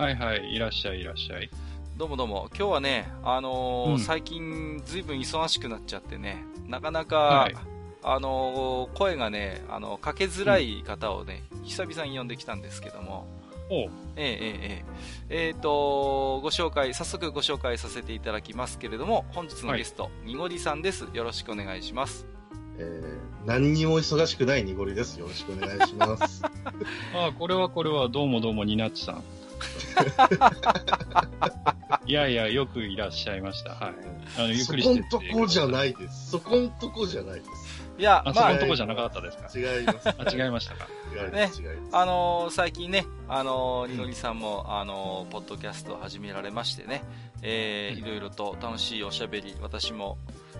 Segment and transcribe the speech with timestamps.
[0.00, 1.50] はいはい、いらっしゃいいらっしゃい。
[1.98, 2.48] どうもどうも。
[2.56, 3.98] 今日はねあのーうん。
[3.98, 7.54] 最近ずいぶん忙しくなっちゃってねなかなか、はい。
[8.02, 13.26] あのー声がねあのかけづらい方をね、久々に呼んできたんですけども。
[13.70, 13.88] ええええ
[14.22, 14.84] え
[15.28, 15.48] え。
[15.48, 21.08] えーとご紹介早速ご紹介させていただきますけれども本日のゲスト、にごりさんです。
[21.12, 22.24] よろしくお願いします。
[22.78, 25.18] えー何にも忙しくない濁りです。
[25.18, 26.42] よろしくお願いします。
[27.14, 29.24] ああ、これはこれは、どうもどうも、ニナッチさん。
[32.06, 33.70] いやいや、よくいらっしゃいました。
[33.70, 33.94] はい。
[34.38, 35.68] あの、ゆっそくりしてこんとこじゃい。
[35.68, 36.30] ないです。
[36.30, 37.50] そこんとこじゃないです。
[37.98, 39.46] いやあ、そまあこんとこじゃなかったですか？
[39.58, 40.08] 違います。
[40.08, 40.86] あ、違いましたか？
[41.12, 41.60] 違います。
[41.60, 41.96] 違います。
[41.96, 47.02] あのー最近ね、あのー、にのりさんも、あのーポッドキャストを始められましてね、
[47.42, 50.16] えーうんいろいろと楽しいおしゃべり、私も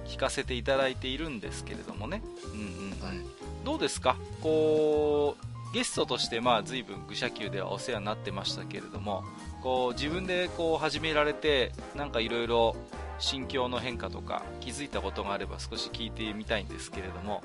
[0.06, 2.64] 聞かせていただいているんですけれどもね、うんう
[2.94, 3.18] ん、はい。
[3.64, 4.16] どうですか？
[4.42, 9.24] こう、ゲストとして、まあ、随分、愚者級ではお世話になってましたけれども、
[9.62, 12.76] こう、自分でこう、始められて、なんかいろいろ、
[13.18, 17.42] 心境の変化とか、気づいたことがあれば少し聞いてみたいんですけれども、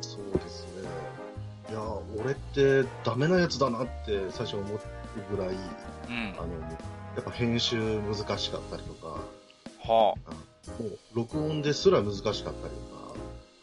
[0.00, 0.88] そうですね。
[1.70, 1.80] いや、
[2.18, 4.80] 俺ってダメなやつだなって最初思う
[5.36, 6.34] ぐらい、うん。
[6.38, 6.48] あの、
[7.14, 9.08] やっぱ編集難しかったりとか、
[9.86, 10.30] はあ。
[10.82, 13.14] もう録音ですら難しかったりとか、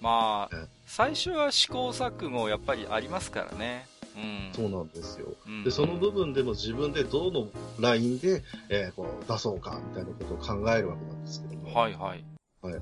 [0.02, 3.86] まあええ、最初は試行錯誤やっぱりありますからね。
[4.18, 4.50] うん。
[4.54, 5.28] そうなんですよ。
[5.46, 7.48] うんで、その部分でも自分でどの
[7.80, 11.74] ラインで、えーこう出そうかみたいなことを考えるわけなんですけども。
[11.76, 12.24] はいはい。
[12.64, 12.82] はいはい。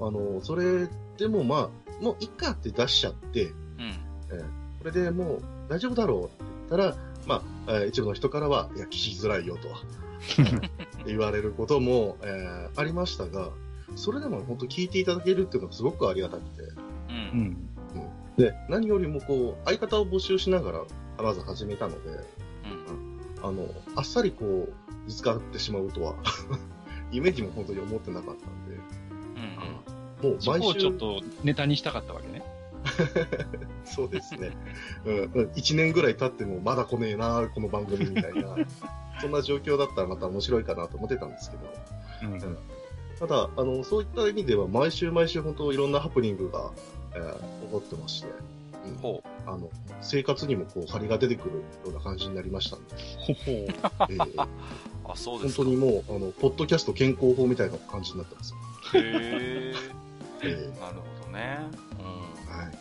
[0.00, 3.54] あの、それでもまあ、もういっかって出しちゃって、うん。
[4.30, 4.44] えー
[4.78, 6.96] これでもう大丈夫だろうって言ったら、
[7.26, 9.68] まあ、えー一部の人からは、いや、聞きづらいよと
[11.06, 13.48] 言われることも、えーありましたが、
[13.96, 16.62] それでも本当聞いていただけるっていうのがすごくありがたくて、
[17.08, 17.12] う。
[17.12, 17.70] うんん。
[18.36, 20.84] で、何よりもこう、相方を募集しながら、
[21.22, 23.20] まず始めたので、うん。
[23.42, 24.72] あの、あっさりこう、
[25.06, 26.14] 見つかってしまうとは、
[27.12, 28.76] イメージも本当に思ってなかったんで、
[30.22, 30.30] うん。
[30.30, 32.42] もうそこ毎週、をちょっとネタにしたかったわけね。
[33.84, 34.52] そうですね。
[35.04, 38.56] うん、うん一年ぐらい経ってもまだ来ねえな、この番組みたいな、
[39.20, 42.58] そんな状況だったらまた面白いかなと思ってたんですけど、うん。
[43.18, 46.70] ただ、あの、そういった意味では毎週毎週本当いろんなハプニングが、
[47.16, 48.28] えー起こってまして、
[48.86, 49.68] うんほあの、
[50.00, 53.74] 生活にもこう、張りが出てくるような感じになりましたんで。
[54.38, 55.64] あ、そうですか。
[55.64, 58.56] 本当にもう、あの、ポッドキャスト健康法みたいな感じになってますよ。
[58.94, 59.74] へえ。
[60.42, 61.58] えなるほどね。
[61.98, 62.52] うん。
[62.52, 62.78] ーはい。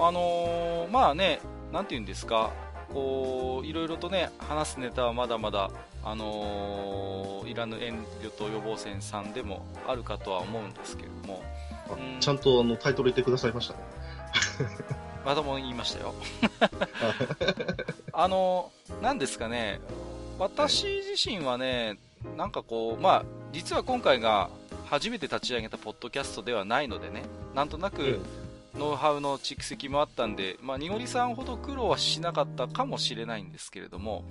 [0.00, 1.40] あのーまあね、
[1.72, 2.50] なんて言うんですか、
[2.92, 5.70] こう、いろいろとね、話すネタはまだまだ、
[6.04, 13.80] あのーいらぬ遠慮と予防線さんでもあるかとは思うんですけれども、あうんちゃんとあの、タイトル言ってくださいましたね。
[15.24, 16.14] まだも言いましたよ。
[18.12, 18.70] あの、
[19.02, 19.80] なんですかね、
[20.38, 21.98] 私自身はね、
[22.36, 24.50] なんかこう、まあ、実は今回が
[24.86, 28.20] 初めて立ち上げたポッドキャストではないのでね、なんとなく
[28.74, 34.24] ノウハウの蓄積もあったんで、まあ、にごりさんほど苦労はしなかったかもしれないんですけれども、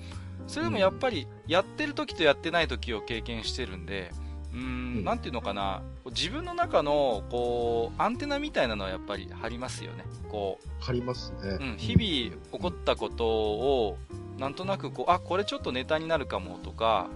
[0.48, 4.27] それでもやっぱり、やってる時とやってない時を経験してるんで、うー
[4.58, 10.06] ん、んなんていうのかな、自分の中の、こう、アンテナみたいなのはやっぱり張りますよね。
[10.30, 11.58] こう、貼りますね。
[11.60, 13.98] うん、日々起こったことを、
[14.38, 17.08] なんとなくこう、あ、これちょっとネタになるかもとか、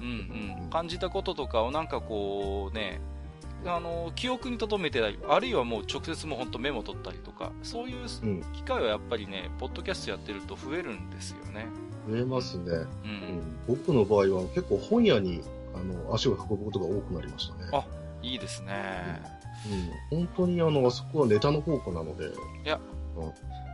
[0.00, 0.06] うん
[0.62, 3.00] うん、感じたこととかをなんかこうね、
[3.66, 8.42] あの、記憶に留めてたり、あるいはもう直接もうほんとメモ取ったりとか、そういううん。
[8.52, 11.66] 機会はやっぱりね、ポッドキャストやってると増えるんですよね。
[12.08, 12.64] 増えますね。
[12.66, 12.88] う。
[13.04, 13.58] うんん。
[13.66, 15.42] 僕の場合は結構本屋に、
[15.74, 17.70] あの、足を運ぶことが多くなりましたね。
[17.72, 17.84] あ
[18.22, 19.22] いいですね。
[20.10, 20.26] うん。
[20.26, 22.30] 本当にあの、あそこはネタの宝庫なので、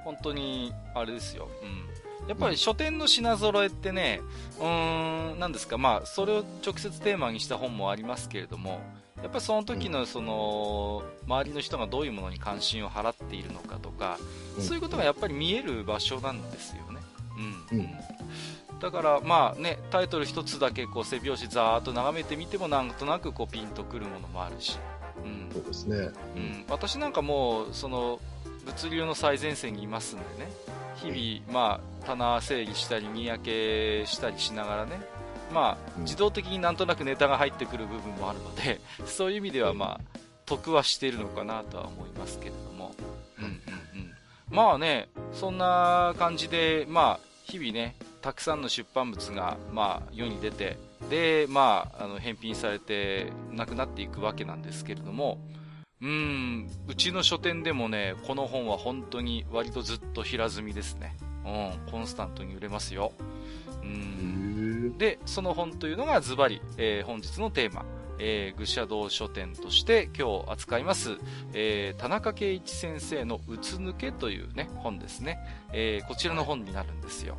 [0.05, 1.49] 本当に、あれですよ。
[1.63, 2.29] うん。
[2.29, 4.21] やっぱり書店の品揃えってね、
[4.59, 8.81] うーん、なんですか、まあ、それを直接テーマにした本もありますけれども、
[9.23, 14.19] やっぱりその時のその、周りの人がどういうものに関心を払っているのかとか、
[14.57, 17.01] うんそういうことがやっぱり見える場所なんですよね。
[17.73, 17.79] うん。
[17.79, 17.89] うん
[18.85, 24.77] だから、まあね、タイトル一つだけこう背表紙ざーっと眺めてみてもなんとなくこうピンとくるものもあるし、
[25.25, 25.49] うん。
[25.51, 25.97] そうですね。
[26.37, 28.21] うん、私なんかもうその
[28.67, 30.51] 物流の最前線にいますんでね
[30.97, 35.01] 日々、まあ、棚整理したり荷焼けしたりしながらね、
[35.51, 42.95] まあ、うん自動的になんとなくネタが入ってくる部分もあるので、 そういう意味ではまあ、得はしているのかなとは思いますけれども。
[43.39, 44.15] うんうんうん。
[44.51, 50.79] まあね、そんな感じで、まあ、日々ね、たくさんの出版物が、まあ、世に出て、
[51.11, 55.37] で、まあ、あの、返品されて、なくなっていくわけなんですけれども、
[56.01, 61.15] うーん、うちの書店でもね、この本は本当に割とずっと平積みですね。
[61.45, 63.13] うん、コンスタントに売れますよ。
[63.83, 64.95] うへん。
[64.95, 67.85] ーで、その本というのがズバリ、えー本日のテーマ、
[68.19, 71.19] えー、愚者道書店として今日扱います、
[71.53, 75.39] えー田中圭一先生のうつ抜けというね、本ですね。
[75.75, 77.37] えーこちらの本になるんですよ。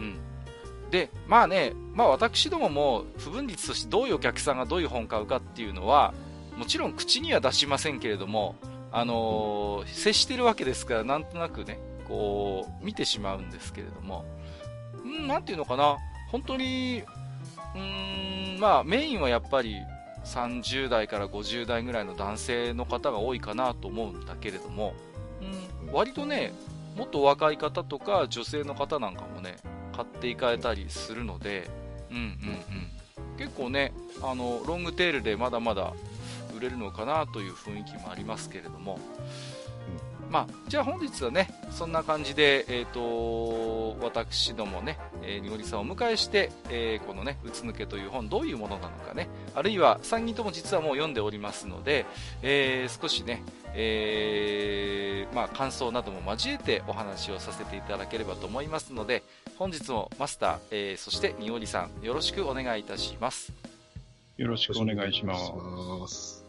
[0.00, 0.90] うん。
[0.90, 6.12] で、まあね、まあ私どもも不分率としてどういうお客さんがどういう本買うかっていうのは、
[6.56, 8.56] もちろん口には出しませんけれども、
[8.92, 14.24] あのー接してるわけですから、なんとなくね、こう、見てしまうんですけれども、
[15.04, 15.96] うん、なんていうのかな、
[16.30, 17.02] 本当に、
[17.74, 19.76] うーん、まあメインはやっぱり
[20.24, 24.94] 30代から50代ぐらいの男性の方が多いかなと思うんだけれども、
[25.84, 26.52] うん、割とね、
[26.96, 29.56] もっと若い方とか女性の方なんかもね、
[29.94, 31.70] 買っていかれたりするので、
[32.10, 33.36] うんうんうん。
[33.38, 33.92] 結構ね、
[34.22, 35.94] あの、ロングテールでまだまだ
[36.56, 38.98] 売れるのかなという雰囲気もありますけれども、
[40.30, 52.06] まあ、じゃあ本日はね、そんな感じで、えっ、と、私どもね、えー、にごりさんをお迎えして、えーこのね、うつ抜けという本、どういうものなのかね、あるいは3人とも実はもう読んでおりますので、
[52.42, 53.42] えー少しね、
[53.74, 59.24] えーまあ、感想なども交えてお話をさせていただければと思いますので、
[59.58, 63.52] 本日もマスター、えーそしてにごりさん、よろしくお願いいたします。
[64.36, 65.36] よろしくお願いしま
[66.08, 66.40] す。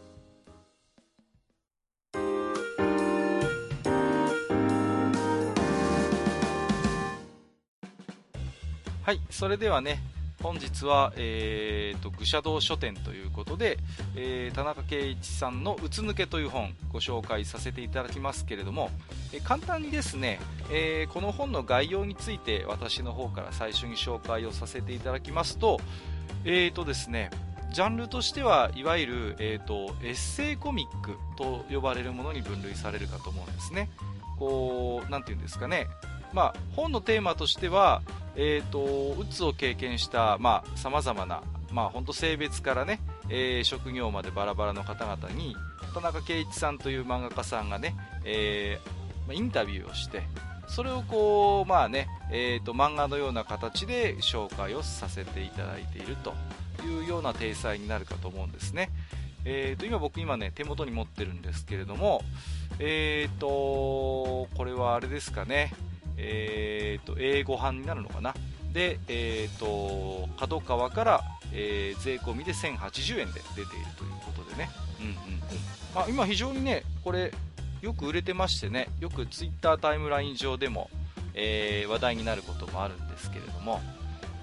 [9.02, 9.98] はい、それではね、
[10.44, 13.78] 本日は、えー、と、愚者道書店ということで、
[14.14, 18.90] えー田中圭一さんのうつ抜けという本、ご紹介させていただきますけれども、
[19.32, 20.38] えー簡単にですね、
[20.70, 25.80] えーこの本の概要について私の方から最初に紹介をさせていただきますと、
[26.44, 27.30] えーとですね、
[27.72, 33.90] ジャンルとしては、いわゆる、えー、とエッセイコミックと呼ばれるものに分類されるかと思うんですね。
[34.38, 35.88] こう、なていうんですかね。
[36.32, 38.02] まあ、本のテーマとしては、
[38.36, 40.38] えー、とうつを経験した
[40.76, 45.56] さまざ、まな、まあ、本当性別からね、えー職業までバラバラの方々に
[45.94, 47.94] 田中圭一さんという漫画家さんがね、
[48.24, 48.88] えー
[49.26, 50.22] まあインタビューをして
[50.68, 56.32] それをこう、まあねえー、と漫画のような形で紹介をさせていただいていると
[56.86, 58.88] いうような体裁になるかと思うんですね。
[59.44, 62.22] えー、と今僕今ね手元に持ってるんですけれども、
[62.78, 65.72] えー、とこれはあれですかね、
[66.16, 68.34] えー、と英語版になるのかな？
[68.72, 71.20] で、えー、と角川から、
[71.52, 73.68] えー税込みで1080円で出ている
[73.98, 74.70] ということでね、
[75.00, 75.40] うんうんうん。
[75.94, 77.32] まあ、今非常にねこれ
[77.82, 80.88] よく売れてましてねよくツイッタータイムライン上でも、
[81.34, 83.80] えー話題になることもあるんですけれども、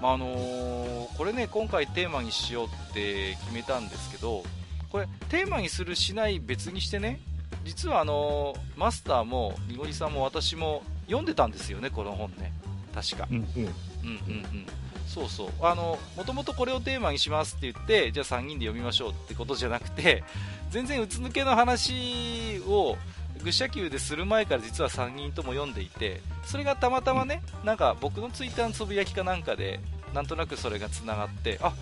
[0.02, 4.44] まああのーこれね今回テーマにしようって決めたんですけど
[4.92, 7.20] これテーマにするしない別にしてね
[7.66, 12.54] 実はあのーマスターもにごりさんも私も読んでたんですよねこの本ね。
[12.94, 13.28] 確か。
[13.30, 13.38] うん。
[13.38, 13.46] うん。
[13.46, 14.66] うんうんうん。
[15.08, 15.50] そうそう。
[15.62, 20.24] あのもともとこれをテーマにしますって言ってじゃあ3人で読みましょうってことじゃなくて
[20.70, 22.96] 全然うつ抜けの話を
[23.44, 29.80] 愚者級でする前から実は3人とも読んでいてそれがたまたまねなんか僕のツイッターのつぶやきかなんかで
[30.14, 31.74] なんとなくそれがつながってあ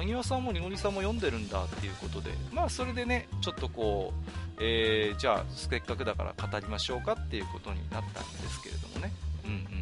[0.00, 4.12] 萩和さんもにごりさんも読んでるんだっていうことでまあそれでねちょっとこ
[4.58, 9.12] う、えーじゃあせっかくだから語りましょうかっていうことになったんですけれどもね
[9.44, 9.78] うんうん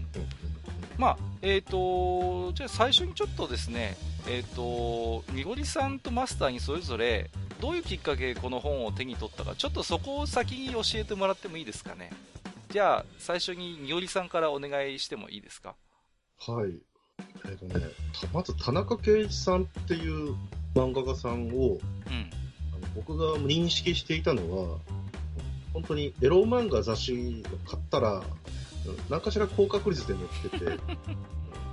[0.98, 3.96] まあ、えっ、と、じゃあ最初にちょっとですね、
[4.28, 7.30] えっ、と、みごりさんとマスターにそれぞれ、
[7.60, 12.10] どういうきっかけでこの本を手に取ったか、ちょっとそこを先に教えてもらってもいいですかね。
[12.70, 15.74] じゃあ、最初にみごりさんからお願いしてもいいですか。
[16.38, 16.80] はい。
[17.48, 17.86] えっ、とね、
[18.20, 20.34] たまず田中圭一さんっていう
[20.74, 22.30] 漫画家さんをうん。
[22.74, 24.78] あの僕が認識していたのは、
[25.72, 28.22] 本当にエロ漫画雑誌を買ったら、うん
[29.10, 30.78] 何かしら高確率で載ってて、う ん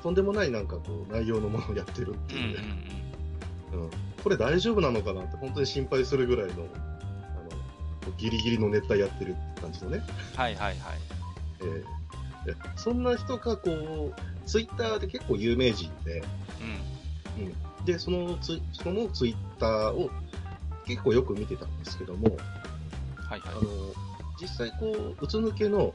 [0.01, 3.89] とんでもないなんかこう内容のものをやってるってうんうんいうん
[4.23, 9.97] これ大丈夫なのかなって本当に心配するぐらいの、あの、ギリギリの熱帯やってるって感じのね。
[10.33, 10.39] うん。
[10.39, 10.97] はいはいはい。
[11.61, 12.03] えー
[12.45, 14.13] でそんな人がこう、
[14.45, 16.23] ツイッターで結構有名人で、
[17.37, 17.45] うん。
[17.45, 20.09] うん、で、そのツイそのツイッターを
[20.85, 22.35] 結構よく見てたんですけども、
[23.15, 23.51] はいはいあ。
[23.53, 23.61] の、
[24.39, 25.93] 実際こう、うつ抜けの、もう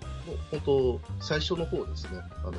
[0.50, 2.52] 本当、最初の方ですね、あの、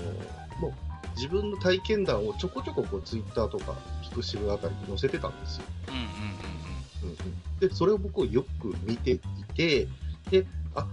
[0.60, 0.74] もう、
[1.16, 5.64] 自分の体験談をちょこちょここうツイッターとか、ピクシブあたりに載せてたんですよ。
[5.88, 9.20] うんうんうんうん、で、それを僕よく見てい
[9.56, 9.88] て、
[10.30, 10.84] で、あ、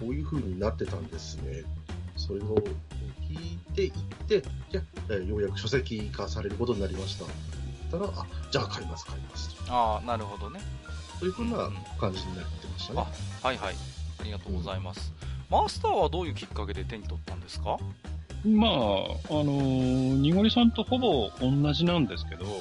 [0.00, 1.62] こういう風になってたんですね。
[2.16, 2.62] それを
[3.28, 3.92] 聞いていっ
[4.28, 7.24] て、じゃあ、ようやく書籍化されることになりました。
[7.90, 10.60] たら、あ、じゃあ買います、買いますああ、なるほどね。
[11.20, 13.06] というふうな感じになってましたね。
[13.42, 13.74] あ、はいはい。
[14.20, 15.12] ありがとうございます。
[15.50, 17.78] マスターはどういうきっかけで手に取ったんですか？
[18.44, 22.52] まあ、あのー、にごりさんとほぼ同じなんですけど、うん、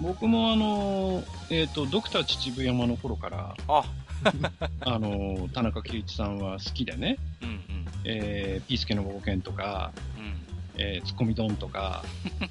[0.00, 3.84] 僕もあのー、えっ、ー、と、ドクター秩父山の頃から、あ
[4.80, 7.58] あの田中圭一さんは好きでね、うんうん、
[8.04, 10.34] えー、ピースケの冒険とか、うん、
[10.76, 12.04] えー、ツッコミドンとか、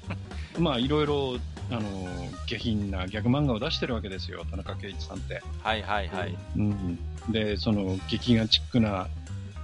[0.58, 1.38] まあ、いろいろ、
[1.70, 5.42] あの下品なギャグ漫画を出してるわけですよ、田中圭一さんって。
[5.62, 6.36] はいはいはい。
[6.56, 6.98] うん。
[7.30, 9.08] で、その、劇画チックな、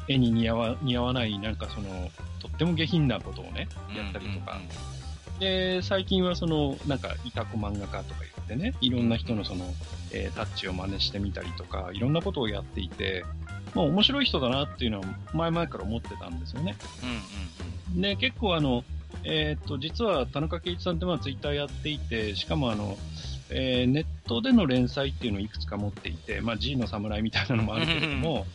[0.08, 4.52] 絵に似合わ似合わない、なんかその、とっても下品なことをね、やったりとか。
[4.52, 5.00] うんうんうん
[5.40, 9.64] で、最近はその、なんか、いたこ漫画家とか言ってね、いろんな人のその、
[10.12, 13.24] えー、タッチを真似してみたりとか、いろんなことをやっていて、
[13.74, 16.76] まあ面白い人だなっていうのは前々から思ってたんですよね。
[17.02, 18.84] うんうん、で、結構あの、
[19.24, 22.96] えー、っと、実は田中圭一さんってまあツイッターやっていて、しかもあの、
[23.50, 28.46] えー、ネットでの連載っていうのをいくつか持っていて、まあ G の侍みたいなのもあるけれども、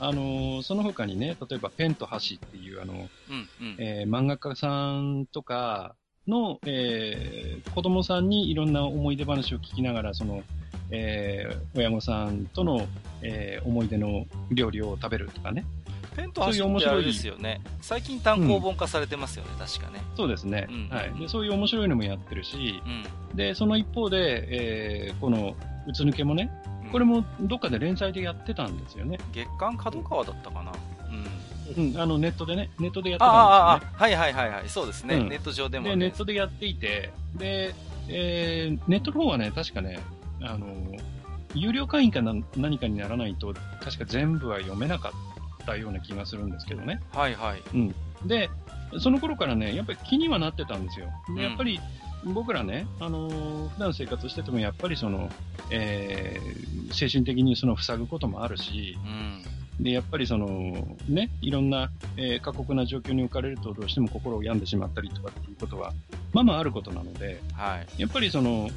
[0.00, 5.94] あのその他にね、例えばペンと箸っていうあの、うんうん、えー、漫画家さんとか、
[6.28, 10.42] の、えー、子供さんにいろんな思い出話を聞きながら、その、
[10.90, 12.86] えー、親御さんとの、
[13.22, 15.64] えー、思い出の料理を食べるとかね。
[16.16, 17.60] ペンと箸ってあれですよね。
[17.80, 20.00] 最近単行本化されてますよね、うん、確かね。
[20.16, 20.88] そうですね、うん。
[20.88, 21.12] はい。
[21.20, 21.28] で。
[21.28, 22.82] そういう面白いのもやってるし、
[23.30, 25.54] うん、で、その一方で、えー、この、
[25.86, 26.50] うつ抜けもね、
[26.90, 29.18] これもどっかで連載でやってたんですよね。
[29.32, 30.72] 月刊角川だったかな。
[31.76, 34.02] うん、あのネットでね、ネットでやってたんですよ、ね、ああ。
[34.02, 37.74] はいはいはいはい、そうですね、うん、ネット上でも、ね、で、ネットでやっていて、で、
[38.08, 39.98] えー、ネットの方はね、確かね、
[40.42, 40.66] あの、
[41.54, 42.22] 有料会員か
[42.56, 45.12] 何かにならないと、確か全部は読めなか
[45.62, 47.00] ったような気がするんですけどね。
[47.12, 47.62] はいはい。
[47.74, 47.94] うん。
[48.26, 48.50] で、
[49.00, 51.08] その頃からね、やっぱり気にはなってたんですよ。
[51.34, 51.80] で、やっぱり、
[52.24, 55.30] 僕らね、あのー、普段生活しててもやっぱりその、
[55.70, 58.98] えー、精神的にその塞ぐこともあるし、
[59.78, 65.92] うん、で、やっぱりその、ね、いろんな、えー、過酷な状況に置かれるとどうしても心を病んでしまったりとかっていうことは、
[66.32, 68.68] まあまああることなので、はい、やっぱりその、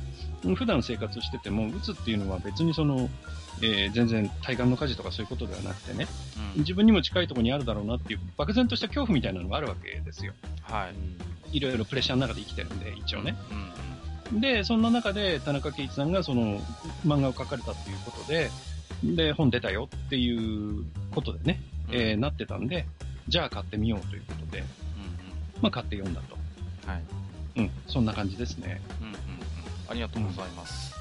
[0.56, 3.10] 普段生活してても、うつっていうのは別にその、
[3.62, 6.08] えー、全然対岸の火事とかそういうことではなくてね、
[6.56, 10.34] うん、自分にも近いところにあるだろうなっていう漠然とした恐怖みたいなのがあるわけですよ。
[10.64, 10.90] は
[11.52, 11.58] い。
[11.58, 13.36] いろいろプレッシャーの中で生きてるんで、一応ね。
[14.32, 16.60] うん、で、そんな中で田中圭一さんがその
[17.06, 18.50] 漫画を描かれたっていうことで、
[19.04, 22.86] で、本出たよっていうことでね、うん、えー、なってたんで、
[23.28, 24.68] じゃあ買ってみようということで、うんうん、
[25.62, 26.36] まあ買って読んだと。
[26.90, 27.04] はい。
[27.58, 28.82] うん、そんな感じですね。
[29.02, 29.31] うん。
[29.92, 30.96] ありがとうございます。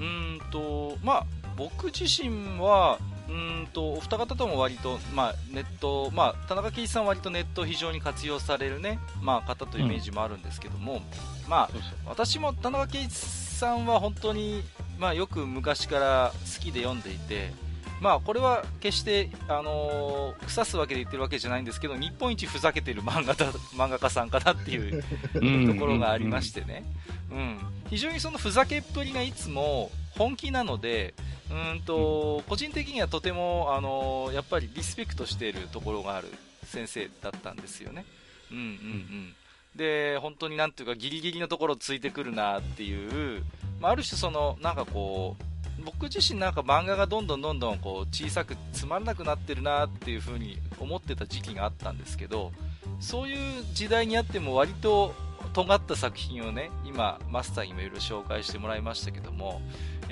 [0.00, 1.26] うん、と、まあ、
[1.56, 2.98] 僕自身は、
[3.28, 11.00] うんとお二方とも割と、まあ、ネット、まあ、田中圭一さんは割とネットを非常に活用される、ねまあ、方というイメージもあるんですけども、うん、
[11.48, 11.70] まあ、
[12.06, 14.64] 私も田中圭一さんは本当に
[15.00, 17.52] まあ、よく昔から好きで読んでいて、
[18.00, 25.02] まあ、これは決して、あのー、腐すわけで言ってるわけじゃないんですけど日本一ふざけてる漫画だ 漫画家さんかなっていう
[25.70, 26.82] ところがありましてね、
[27.30, 27.58] うん、
[27.90, 31.14] 非常にそのふざけっぷりがいつも本気なので
[31.50, 36.28] うんと個人的にはとても、あのー、やっぱりリスペクトしているところがある
[36.64, 38.04] 先生だったんですよね。
[38.50, 38.64] うんうん。
[38.64, 39.34] うん
[39.76, 43.42] で本当になんていうかギリギリのところついてくるなっていう。
[43.80, 52.52] まあ、ある種そのなんかこう僕自身なんか漫画がどんどんどんどんこう小さくつまらなくなってるなっていう風に思ってた時期があったんですけど
[53.00, 55.14] そういう時代にあっても割と
[55.54, 59.62] 尖った作品をね今マスターにもいろいろ紹介してもらいましたけども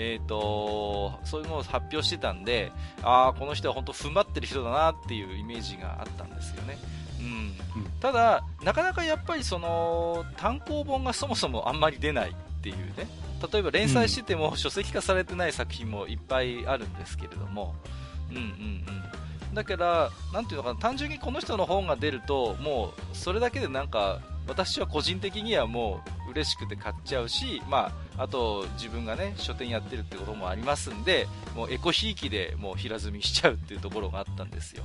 [0.00, 2.70] えーと、そういうのを発表してたんで
[3.02, 6.78] ああこの人は本当踏ん張ってる人だなっていうイメージがあったんですよね、
[7.20, 7.54] うん、
[8.00, 13.08] ただなかなかやっぱりその単行本がそもそもあんまり出ないっていうね。
[13.52, 17.74] 例えば連載してても書籍化されてない作品もいっぱいあるんですけれども、
[18.30, 18.44] うんうんう
[19.52, 34.84] ん、だから、なていうのかな、単純にこの人の本が出ると、もうそれだけでなんか、私は個人的にはもう嬉しくて買っちゃうし、まあ、あと自分がね書店やってるってこともありますんでもうエコひいきでもう平積みしちゃうっていうところがあったんですよ。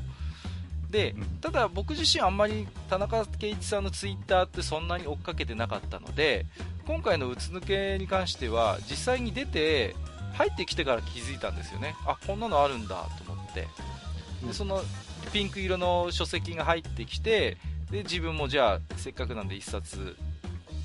[0.93, 6.45] でただ僕自身あんまり田中圭一さんのツイッターってそんなに追っかけてなかったので
[6.85, 9.95] 今回のうつ抜けに関しては実際に出て
[10.33, 11.95] 入ってきてから気づいたんですよね。
[12.05, 13.67] あこんなのあるんだと思って。
[14.45, 14.81] でその
[15.31, 17.57] ピンク色の書籍が入ってきて
[17.89, 20.15] で自分もじゃあせっかくなんで1冊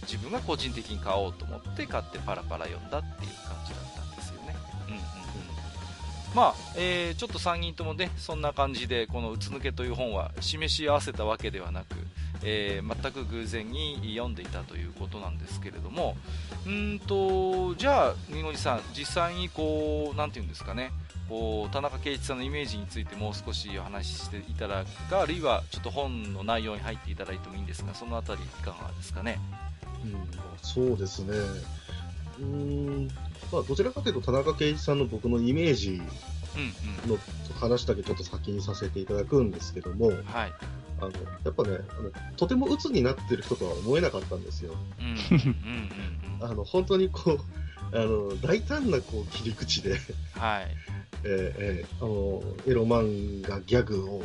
[0.03, 3.88] 自分が個人的に買おうと思って買ってパラパラ読んだっていう感じだ
[6.39, 11.97] まあ、えー、ちょっと3人ともね、そんな感じで、このうつ抜けという本は示し合わせたわけではなく、
[12.45, 16.17] えー、全く偶然に読んでいたということなんですけれども、
[16.65, 20.93] うんと、じゃあ、みごりさん、実際にこう、なんていうんですかね、
[21.29, 29.39] こう田中圭一さんのイメージについてもう少しお話ししていただくかあるいはちょっと本の内容に入っていただいてもいいんですがそのあたりいかがですかね？
[30.05, 30.27] うん、
[30.63, 31.35] そうですね。
[32.41, 33.09] うん、
[33.53, 36.01] まあ、どちらかというと、田中圭一さんの僕のイメージ
[37.07, 37.19] の
[37.59, 40.19] 話だけちょっと先にさせていただくんですけども、はい、
[41.01, 41.11] あの
[41.45, 44.75] やっぱねあの、とても鬱になってる人とは思えなかったんですよ。
[46.41, 49.97] あの本当にこうあの大胆なこう切り口で、
[50.35, 50.69] はい。
[51.25, 54.23] えーえー、あのエロ漫画、ギャグを、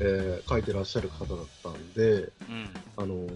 [0.00, 3.26] えー、書いてらっしゃる方だったんで、うん、あの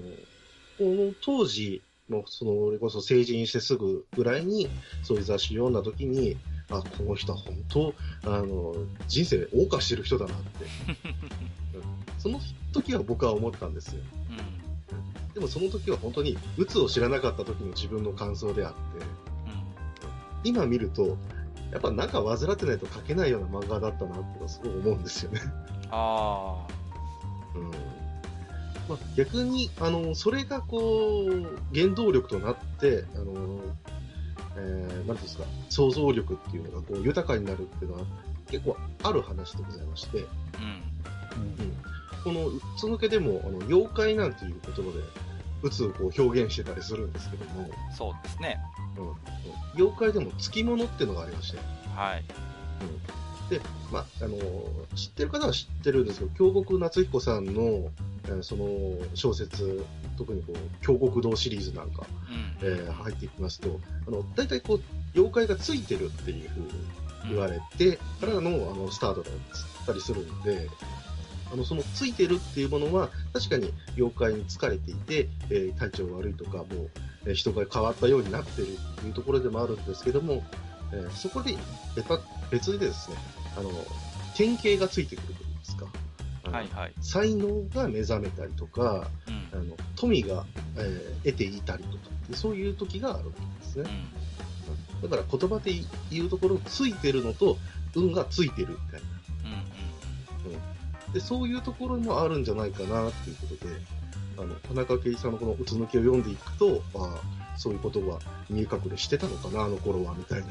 [0.79, 4.69] この当時の、その、俺こそ成人してすぐぐらいに、
[5.03, 6.37] そういう雑誌読んだ時に、
[6.71, 7.95] あ、この人は本当、
[8.25, 8.75] あの、
[9.07, 10.67] 人生謳歌してる人だなって。
[12.19, 12.41] その
[12.73, 14.03] 時は僕は思ったんですよ。
[15.29, 21.19] うん、でもその時は本当に、鬱を知らなかった時の自分の感想であって、うん、今見ると、
[21.71, 25.41] やっぱなんか患ってないと書けないような漫画だったなってすごい思うんですよね。
[25.91, 26.75] ああ。
[28.89, 33.61] まあ、逆に、あの、それがこう、原動力となって、あの、
[34.57, 38.05] えー、なんですか、想像力っていうのがこう豊かになるっていうのは
[38.49, 40.27] 結構ある話でございまして、うん。
[42.27, 45.03] うん、この、そのけでも、あの、妖怪なんていう言葉で、
[45.63, 48.61] 鬱をこう表現してたりするんですけども、そうですね。
[48.99, 49.81] うん。
[49.81, 51.59] 妖怪でも付き物っていうのがありまして、
[51.97, 52.25] はい。
[52.83, 53.24] うん。
[53.51, 53.61] で、
[53.93, 54.39] まあ、あの、
[54.95, 57.91] 知ってる方は知ってるんですけど、京極夏彦さんの、
[58.43, 58.69] その
[59.15, 59.85] 小説、
[60.17, 62.07] 特にこう、京極堂シリーズなんか、
[62.63, 64.81] うん、えー、入っていきますと、あの、大体こう、
[65.15, 66.69] 妖怪がついてるっていうふうに
[67.29, 70.69] 言われて、からの、あの、スタートだったりするんで、
[71.53, 76.91] あの、そのついてるっていうものは、確かに妖怪に疲れていて、えー、体調悪いとか、もう、
[77.27, 80.43] えー、人が変わったようになってるっていうところでもあるんですけども、
[80.93, 81.57] えー、そこで
[82.55, 83.17] 別にですね、
[83.57, 83.71] あの、
[84.37, 85.87] 典型がついてくるといいますか、
[86.53, 90.45] はいはい、才能が目覚めたりとか、うん、あの富が、
[90.77, 93.91] えー、得ていたりとかそういう時があるわけですね、
[95.03, 95.73] うん、だから言葉で
[96.11, 97.57] 言うところついてるのと
[97.97, 99.07] 運がついてるみたいな、
[100.47, 100.53] うん
[101.07, 103.75] うん、でそういうところもあるんじゃないかなっていうことで
[104.37, 108.19] あの田中圭さんのこの「うつ抜き」を読んでいくとああそういうことは
[108.51, 110.47] 見え隠れしてたのかなあの頃はみたいな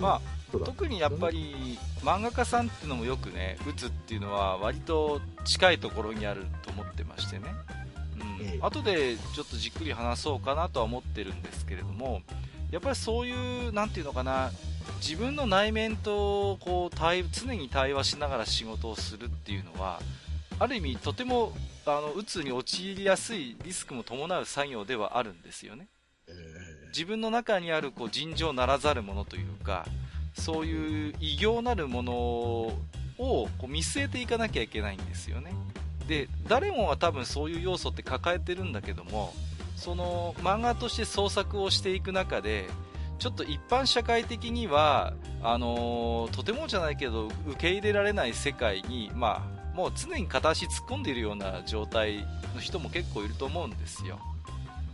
[0.00, 0.20] まあ
[0.58, 7.44] 特にやっぱり漫画家さんっていうのもよくね打つっていうのは割と近いところにあると思ってましてね、
[8.20, 8.46] うん。
[8.46, 12.22] ええ、後でちょっとじっくり話そうかなとは思ってるんですけれども
[12.70, 14.50] やっぱりそういう何て言うのかな
[15.00, 20.00] 自分の内面とこう対常に対話しながら仕事をするっていうのは
[20.58, 21.52] ある意味とても
[21.86, 25.88] あの鬱に陥りやすいリスクも伴う作業ではあるんですよね、
[26.28, 26.32] え
[26.90, 29.86] 自分の中にあるこう尋常ならざるものというか
[30.34, 32.72] そういう異形なるものを
[33.18, 35.52] こう見据えていかなきゃいけないんですよね。
[36.08, 39.32] で誰もが多分そういう要素って抱えてるんだけども
[39.76, 42.68] その漫画として創作をしていく中で
[43.20, 54.18] ちょっと一般社会的にはあのー、とてもじゃないけど受け入れられない世界に、まあ、もう常に片足突っ込んでいるような状態の人も結構いると思うんですよ。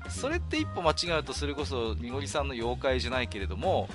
[0.09, 3.89] それって一歩間違うとそれこそみごりさんの妖怪じゃないけれども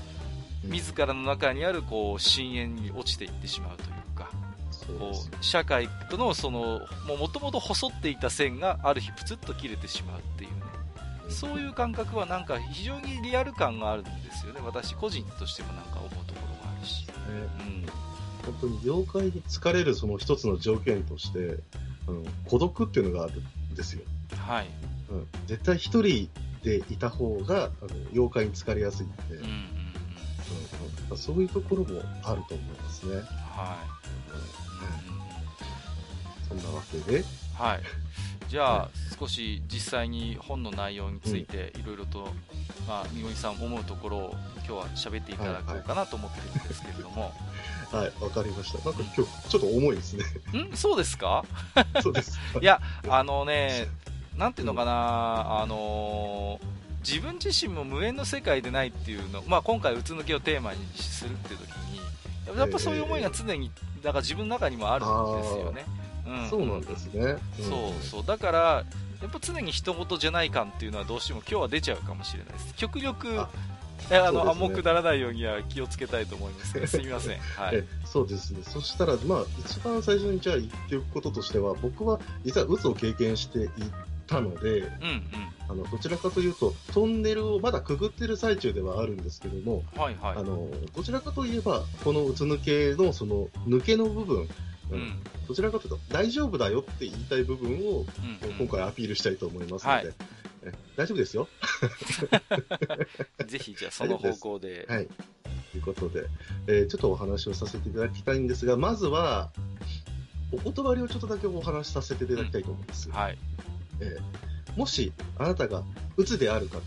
[0.63, 4.29] 自らの中にあるこう深淵に落ちていってしまうというか
[4.99, 10.55] こう社会とのそのもともと細っていた線がある日プツッと切れてしまうっていうね。
[11.29, 14.59] そういう感覚はなんか非常にリアル感があるんですよね。
[14.65, 17.85] 私個人としてもなんか思うところがあるし、うん、
[18.41, 24.01] 本当に妖怪に疲れるその一つの条件として、うん、孤独っていうのがあるんですよ
[24.37, 24.67] はい、
[25.11, 26.29] うん、絶対一人
[26.63, 29.43] でいた方があの妖怪に疲れやすいんで、うん
[31.11, 33.15] うん、そういうところもあると思いますね。
[33.15, 33.25] はい。
[36.53, 37.23] うん、そんなわけで。
[37.57, 37.81] はい。
[38.47, 42.27] じゃあ、少し実際に本の内容についていろいろと、
[42.85, 47.31] まあ、みごりさん思うところを今日は喋っていただこうかなと思ってるんですけれども。
[47.91, 48.77] はい、わ、かりました。
[48.89, 50.23] なんか今日ちょっと重いですね。
[50.69, 50.75] ん？
[50.75, 51.45] そうですか？
[52.03, 52.37] そうです。
[52.61, 53.87] いや、あのね、
[54.37, 61.67] なんていうのかな、あのー自分自身も無縁の世界でないっていうの、まあ、今回、うつ抜けをテーマにするっていう時
[62.53, 63.71] にやっぱそういう思いが常に
[64.03, 65.85] だから自分の中にもあるんですよね。
[66.27, 67.37] うん、そうなんですね。
[67.59, 68.25] そうそう。
[68.25, 68.59] だから
[69.21, 72.73] やっぱ常に人事じゃない感っていうのはどうしても今日は出ちゃうかもしれないです。
[72.75, 73.49] 極力あ
[74.09, 74.51] の、ね。
[74.51, 76.79] 暗黙ならないようには気をつけたいと思います。
[76.79, 77.39] がすみません。
[77.39, 77.75] はい。
[77.75, 78.61] えそうですね。
[78.63, 83.69] そしたら、まあ、一番最初にじゃあ言っておくこととしては、僕は実は渦を経験してい
[84.31, 85.23] たので、うんうん。
[85.67, 90.37] あの、どちらかというと、トンネルをまだくぐってる最中ではあるんですけども、はいはい。
[90.37, 92.59] あの、どちらかといえば、このうつ抜
[92.95, 94.47] けのその抜けの部分、う
[94.91, 94.99] うん。
[94.99, 98.05] んどちらかというと大丈夫だよって言いたい部分を
[98.43, 98.57] うんうん。
[98.57, 100.13] 今回アピールしたいと思いますので、はい。
[100.63, 101.47] え大丈夫ですよ。
[103.47, 104.85] ぜひじゃあその方向で。
[104.89, 105.07] はい。
[105.71, 106.25] ということで、
[106.67, 109.51] えーちょっとお話をさせていただきたいんですが、まずは、
[110.51, 113.09] お断りをちょっとだけお話しさせていただきたいと思うんです。
[113.09, 113.37] はい
[114.01, 114.41] えー
[114.77, 115.83] もし、あなたが
[116.15, 116.79] 鬱である方、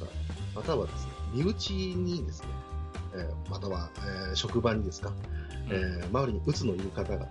[0.54, 2.48] またはですね、身内にですね、
[3.14, 5.12] えーまたは、えー職場にですか、
[5.70, 7.28] えー周りに鬱のいる方がい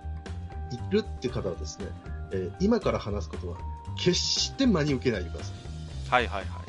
[0.90, 1.86] るっていう方はですね、
[2.32, 3.56] えー今から話すことは
[3.96, 6.10] 決して真に受けないでください。
[6.10, 6.64] はいはいはい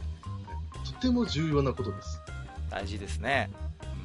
[0.86, 2.19] とても重要なことです。
[2.71, 3.49] 大事ですね、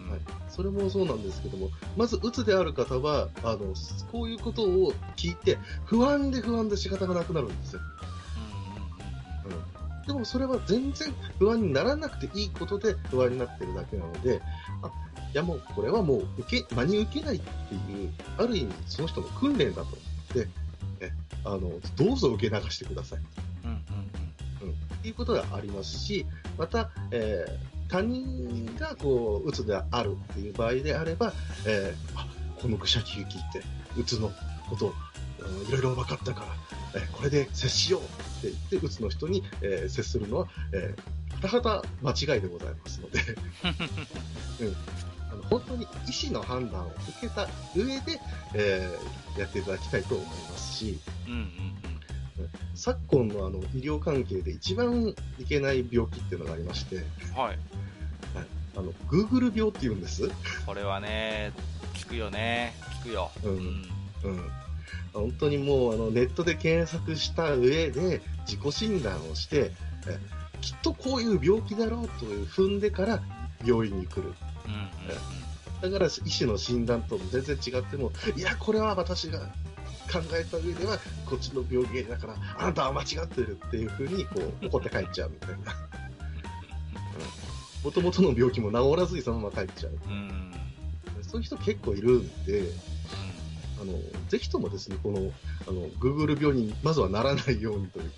[0.05, 0.21] うんはい
[0.51, 3.73] それもそうなんですけども、まず鬱である方は、あの、
[4.11, 7.81] こういうことを聞いて、不安で不安で仕方がなくなるんですよ。
[10.11, 10.21] うんうんうんうん。
[10.21, 14.41] でもそれは全然不安にならなくていいことで不安になってるだけなので、
[14.83, 14.91] あ、
[15.33, 19.97] いやもうこれはもう受け、真に受けないっていう、ある意味その人の訓練だと。
[20.35, 20.49] で、
[21.01, 21.11] え、
[21.45, 23.19] あの、どうぞ受け流してください。
[23.65, 23.81] うんうん
[25.01, 26.27] っていうことがありますし、
[26.59, 31.33] また、えー他人がこう、うつであるっていう場合であれば、
[31.67, 32.25] えーあ、
[32.63, 33.63] この愚者級聞いて、
[33.99, 34.31] うつの
[34.69, 34.95] ことを、うん
[35.69, 36.47] いろいろ分かったから、
[37.01, 43.21] えーこれで接しようって言って、うつの人に、えー接するのは、えー、はたはた間違いでございますので、
[44.61, 44.77] うん、
[45.33, 48.21] あの本当に医師の判断を受けた上で、
[48.55, 51.51] えーやっていただきたいと思いますし、うんうん
[52.75, 57.59] 昨今のあの医療関係で一番いけない病気っていうのがありまして、うんはい。
[58.77, 60.31] あの、Google 病って言うんです。
[60.65, 61.53] これはね
[61.95, 62.75] 聞くよね。
[63.03, 63.31] 聞くよ。
[63.45, 63.53] うん。
[63.53, 63.63] うん。
[64.25, 64.51] うん。
[65.13, 69.73] 本当にもうあのネットで検索した上で自己診断をして、
[70.07, 70.19] え
[70.61, 73.23] きっとこういう病気だろうという踏んでから
[73.65, 74.23] 病院に来る。
[74.67, 79.39] うんうんだから医師の診断とも全然違っても、いや、これは私が
[80.13, 85.75] 考えた上ではこっちの病気だから、あなたは間違ってるっていう風にこう怒って帰っちゃうみたいな。
[87.83, 89.99] もともとの病気も治らずにそのまま帰っちゃう。
[90.07, 90.51] うんうん
[91.23, 92.65] そういう人結構いるんで、
[93.81, 93.93] あの、
[94.29, 95.33] ぜひともですね、この、
[95.67, 98.13] あの、Google 病にまずはならないようにという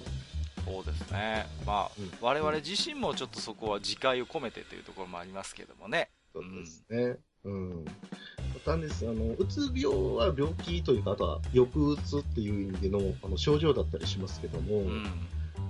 [0.65, 1.47] そうですね。
[1.67, 2.11] まあうん。
[2.21, 6.11] 我々自身もちょっとそこは自戒を込めてというところもありますけどもね。
[6.33, 7.17] ことですね。
[7.45, 7.85] うん。
[7.85, 15.05] またです、あの、うつ病は病気というか、あとは抑うつっていう意味でのあの症状だったりしますけども、うん。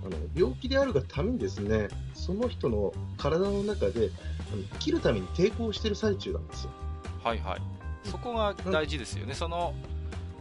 [0.05, 4.11] あの病気であるがためにですね、その人の体の中で
[4.53, 6.71] あの生きるために抵抗している最中なんですよ。
[7.23, 9.35] はいはいそこが大事ですよね。
[9.35, 9.75] その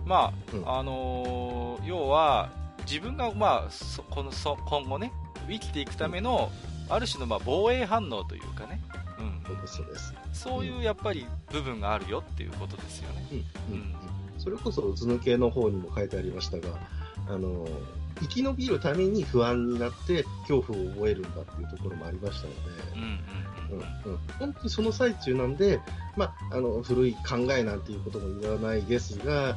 [0.05, 0.67] まうん。
[0.69, 2.49] ああのー要は
[2.85, 5.11] 自分がまあそこのそ今後ね
[5.47, 6.51] 生きていくための
[6.89, 8.81] ある種のまあ防衛反応というかね。
[9.19, 9.41] うん。
[9.45, 10.13] そうです、そうです。
[10.33, 13.25] そういうやっぱり部分があるよっていうことですよね。
[13.31, 13.77] うん、ううん。
[13.79, 13.95] ん。
[14.39, 16.75] それこそ、うつ抜けの方にも書いてありましたが、
[17.29, 17.67] あの、
[18.19, 22.59] 生き延びるために不安になって恐怖を覚えるんだっていうところもありましたので、
[22.95, 23.19] うんうん
[23.71, 25.79] ううんんうん、本当にその最中なんで、
[26.17, 29.55] まあ、あの古い考えなんていうことも言わないですが、あ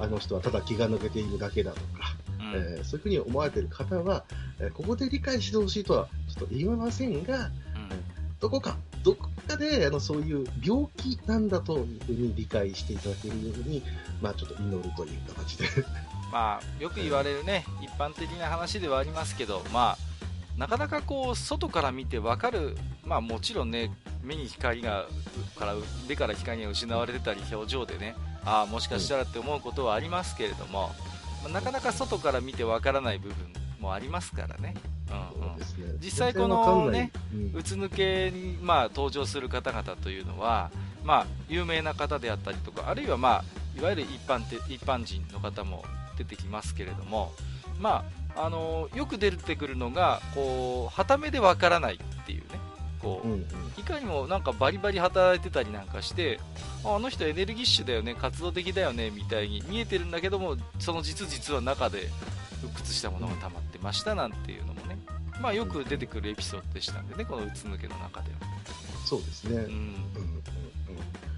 [0.00, 2.76] あの人はただ気が抜けているだけだとか、うん。
[2.76, 4.24] えーそういうふうに思われている方は、
[4.58, 7.50] えーここで理解してほしいとはちょっと言えませんが、
[8.44, 13.82] どこか、どこかであのそういう病気なんだというふうに理解していただけるように、
[14.20, 15.66] まあ、ちょっと祈るという形で。
[16.30, 19.98] まあよく言われるね一般的な話ではありますけどまあ
[20.56, 23.90] なかなかこう外から見て分かるまあもちろんね
[24.22, 25.06] 目に光が
[25.58, 25.74] から
[26.08, 28.14] 目から光が失われてたり表情でね
[28.44, 30.90] ああもしかしたらって思うことはありますけれども、
[31.42, 33.36] まあなかなか外から見て分からない部分
[33.80, 34.74] もありますからね、
[35.10, 35.64] うんうん、ね。
[36.00, 40.70] 実際このね、全然わかんうつ抜けに、まあ、登場する方々というのは、
[41.02, 43.44] まあ、有名な方であったりとかあるいは、まあ、
[43.78, 45.84] いわゆる一般て一般人の方も
[46.16, 47.32] 出てきますけれども、
[47.78, 48.04] まあ、
[48.36, 52.46] あのよく出てくるのがこう旗目でわからないっていうね。
[53.00, 53.44] こう、うんうん。
[53.78, 56.40] いかにもなんかバリバリ働いてたりなんかして
[56.84, 62.08] ああの人エネルギッシュだよね活動的だよねみたいに見えてるんだけどもその実実は中で
[62.64, 64.96] 鬱屈したものが溜まってましたなんていうのもね、
[65.40, 68.38] まあ、よく出てくるエピソードでしたんでねこのうつ抜けの中では、
[69.04, 69.56] そうですね。
[69.56, 69.62] うん。
[69.62, 71.33] うんうんうん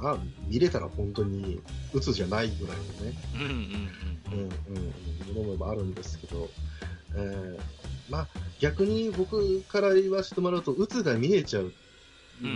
[0.00, 1.60] まあ、見れたら本当に
[1.92, 5.36] 鬱じゃないぐらいのね、うんうんうんうん。
[5.36, 6.48] うん、ものもあるんですけど、
[7.14, 7.58] えー
[8.10, 8.28] まあ、
[8.60, 11.72] 逆に僕から言わせてもらうと、鬱が見えちゃう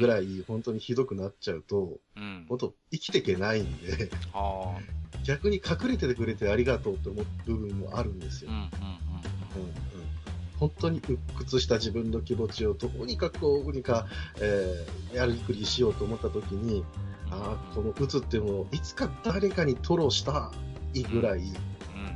[0.01, 2.47] ぐらい、本当にひどくなっちゃうと、うん。
[2.49, 4.77] 本当、生きていけないんで、あ
[5.25, 8.51] 逆に隠れててくれてありがとうって思う部分もあるんですよ。
[8.51, 9.69] あうんうんうん。
[9.69, 9.73] うん
[10.63, 14.07] 本当に鬱屈した自分の気持ちをどうにかこうにか、
[14.41, 16.85] えーやりくりしようと思った時に、うん
[17.33, 20.53] ああ、この鬱っていうのをいつか誰かに吐露した
[20.95, 21.55] いぐらい、うん。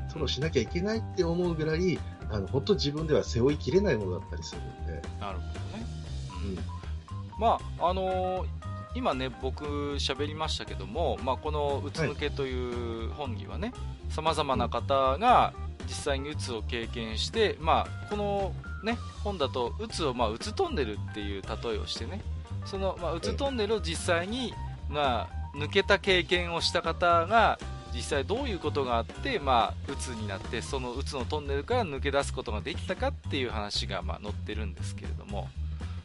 [0.09, 1.99] 吐露しなきゃいけないって思うぐらい、
[2.31, 5.87] あの本当自分では背負いきれないものだったりするんで、なるほどね。
[6.45, 7.41] うん。
[7.41, 13.75] まああのー今ね僕喋りましたけども、まあ、この「うつ抜け」という本にはね
[14.09, 15.53] さまざまな方が
[15.87, 22.23] 実際にうつを経験して、まあ、この、ね、本だとうつを、まあ、うつトンネルっていう例えをしてね
[22.65, 24.53] その、まあ、うつトンネルを実際に、
[24.89, 27.59] まあ、抜けた経験をした方が
[27.95, 35.49] 実際どういうことがあって、まあ、うつになってそのうつのトンネルから抜け出すことができたかっていう話が、まあ、載ってるんですけれども。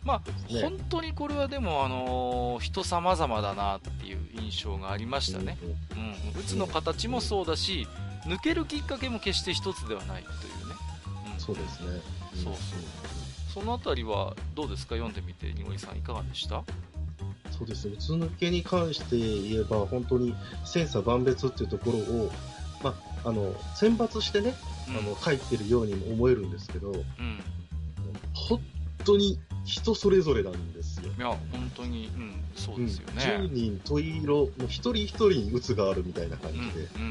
[0.04, 0.62] まあ、ね。
[0.62, 5.58] 本当にこれはでも、あのー人様々だなっていう印象がありましたね、
[5.94, 7.88] うん、うつの形もそうだし
[8.26, 10.76] 抜けるきっかけも決して一つではないというね、
[11.34, 12.02] うん、そうですね。
[12.44, 12.54] そう
[13.54, 14.96] そのあたりはどうですか？
[14.96, 16.64] 読んでみてにごりさんいかがでした？
[17.62, 22.32] そうですね、うつ抜けに関して言えば、本当に千差万別っていうところを、
[22.84, 24.56] まあ、あの選抜してね、
[24.90, 24.98] うん。
[24.98, 27.04] あの書いてるようにも思えるんですけど、うん。
[28.34, 28.60] 本
[29.06, 31.12] 当に人それぞれなんですよ。
[31.16, 37.10] いや本当に、うん、そううんですよね、10人十色、もう一人一人に鬱があるみたいな感じで、うんうん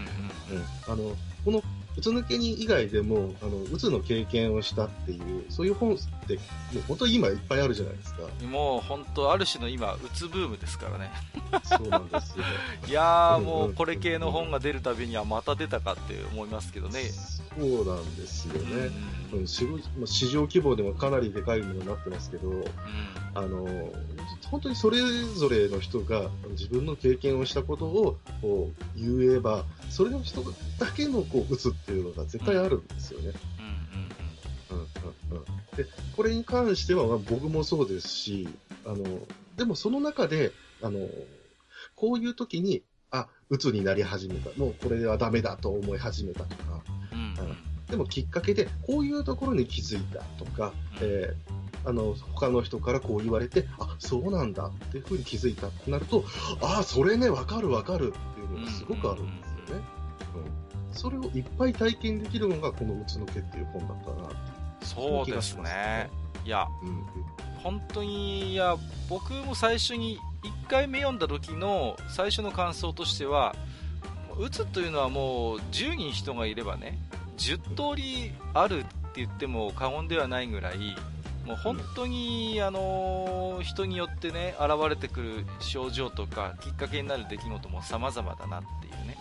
[0.50, 0.56] うん。
[0.56, 0.64] うん。
[0.88, 1.62] あのこの
[1.96, 6.40] うつ抜けに以外でも、あのうつの経験をしたっていう、そういう本って、も
[6.76, 8.22] う本当に今いっぱいあるじゃないですか。
[8.46, 11.10] もう本当ある種の今うつブームですからね
[11.64, 12.44] そうなんですよ。
[12.88, 17.10] いやーうんもうこれ系の本が出るたびにはまた出たかって思いますけどね
[17.58, 18.90] そうなんですよね。
[19.32, 22.64] うん市場規模でもかなりでかいものになってますけど、うん
[23.34, 23.92] あの
[24.50, 30.42] 本当にそれぞれの人が自分の経験をしたことをこう言えば、それの人
[30.78, 33.32] だけのこう打つっていうのが絶対あるんですよね。
[34.70, 34.86] うんうんうん。
[35.30, 35.44] うんうん、
[35.76, 35.86] で
[36.16, 38.48] これに関してはまあ僕もそうですし、
[38.84, 39.04] あの
[39.56, 40.98] でもその中であの
[41.94, 42.82] こういう時に、
[43.12, 46.82] あ鬱になり始めた、もうこれはダメだと思い始めたとか、
[47.12, 47.56] うんうん。
[47.86, 56.24] でもきっかけで、こういうところに気づいたとか、えーあの他の人からこう言われて、あそうなんだっていうふうに気づいたってなると、
[56.60, 59.84] あそれね、わかるわかるっていうのがすごくあるんですよね。
[60.90, 66.10] うん、それをいっぱい体験できるのが、このうつのけっていう本だったなっていうそうですね。
[66.44, 67.04] いやうん
[67.62, 68.76] 本当にいや
[69.08, 73.54] 僕も最初に1回目読んだ時の最初の感想としては
[74.38, 76.98] うつというのはもう10人人がいればね
[77.36, 80.96] 10通りあるって言っても過言ではないぐらい
[81.50, 89.18] もう本当に、あのー人によってね現れてくる症状とかきっかけになる出来事も様々だなっていうね。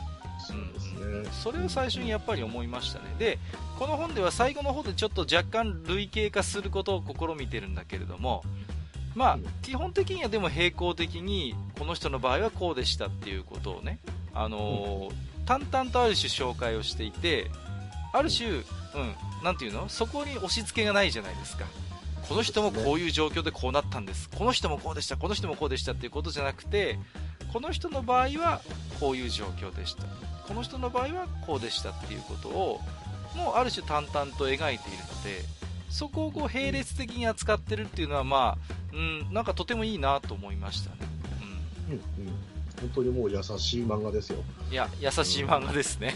[0.47, 1.29] そうですね。
[1.43, 3.05] それを最初にやっぱり思いましたね。
[3.17, 3.37] で
[3.77, 8.43] この本では最後の方でちょっと若干類型化することを試みてるんだけれども
[9.15, 9.45] まあうん。
[9.61, 13.99] 基本的にはでも並行的にこの人の場合はこうでしたっていうことをね
[14.33, 15.13] あのー
[15.45, 17.49] 淡々とある種紹介をしていて
[18.13, 18.63] ある種、うん、
[19.43, 19.89] なんていうの？
[19.89, 21.65] そこに押し付けがないじゃないですか
[22.29, 24.29] この人もこういう状況でこうなったんです。
[24.29, 25.17] この人もこうでした。
[25.17, 26.99] この人もこうでしたっていうことじゃなくて
[27.51, 28.61] この人の場合は
[28.99, 30.03] こういう状況でした。
[30.47, 32.81] この人の場合はこうでしたっていうことを
[33.35, 35.43] もうある種淡々と描いているので
[35.89, 40.97] そこをこう並列的に扱ってるっていうのはまあ、うん、なんかとてもいいなと思いましたね、
[41.89, 41.93] うん。
[41.93, 42.33] うん
[42.79, 44.43] 本当にもう優しい漫画ですよ。
[44.67, 46.15] うん、いや優しい漫画ですね。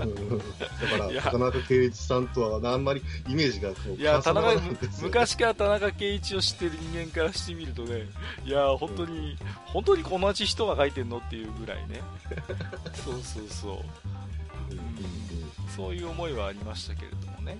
[0.00, 0.10] うん。
[0.10, 0.38] うん。
[0.38, 4.60] だから、田中圭一さんとはあんまりイメージがこういや田中
[5.02, 8.06] 昔から田中圭一を知ってる人間からしてみるとね
[8.44, 12.00] いや本当に、本当に同じ人が書いてんのっていうぐらいね。
[12.94, 13.72] そうそうそう。
[14.72, 14.78] うん。
[14.78, 14.84] うん。
[14.84, 15.18] うん
[15.78, 17.56] そういう思いはありましたけれどもね、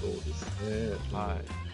[0.00, 0.96] そうですね。
[1.10, 1.69] うん、はい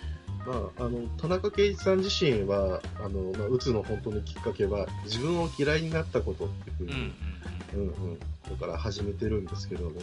[0.46, 10.00] まあ、あの田中圭一さん自身はあの、まあ、うつの本当のきっかけは自分を嫌いになったことっていうふうに、うんうんだから始めてるんですけども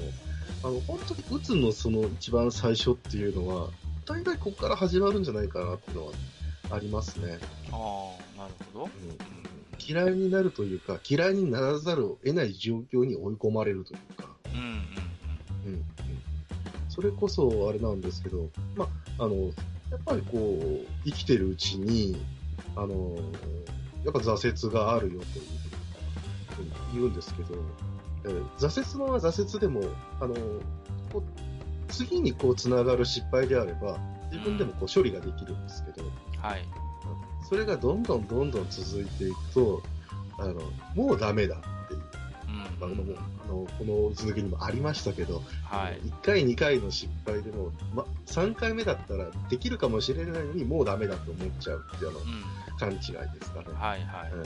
[0.63, 3.69] あの本当にうつのその一番最初っていうのは
[4.06, 6.12] 大体ここから始まるんじゃないかなっていうのは
[6.71, 7.38] ありますね、
[7.71, 8.86] ああなるほど。
[8.86, 8.89] うん。
[9.79, 14.65] 嫌いになるというか嫌いにならざるを得ない状況に追い込まれるというか、うんうん。
[14.65, 15.84] うんうん、
[16.89, 19.51] それこそあれなんですけど、まあ、あの
[19.93, 22.17] やっぱりこう生きてるうちに
[22.75, 23.15] あの
[24.03, 25.53] やっぱ挫折があるよという
[26.93, 27.56] 言うんですけど、
[28.25, 29.82] えー挫折は挫折でも、
[30.19, 30.34] あの
[31.12, 31.23] こう
[31.89, 33.99] 次にこうつながる失敗であれば、
[34.32, 36.08] 自分でもこう処理ができるんですけど、
[36.41, 36.65] はい。
[37.47, 39.84] それがどんどんどんどん続いていくと、
[40.39, 40.62] あの
[40.95, 41.58] もうダメだ。
[42.80, 43.04] まあこの
[43.43, 45.99] あのこのうつ抜けにもありましたけど、はい。
[46.02, 52.26] 1回、2回の失敗でも、ま、3回目だったらできるかもしれないのに、もうダメだと思っちゃうっていうあのうん。
[52.80, 53.02] 勘違いで
[53.41, 53.67] すかね。
[53.73, 54.32] はいはい。
[54.32, 54.45] うん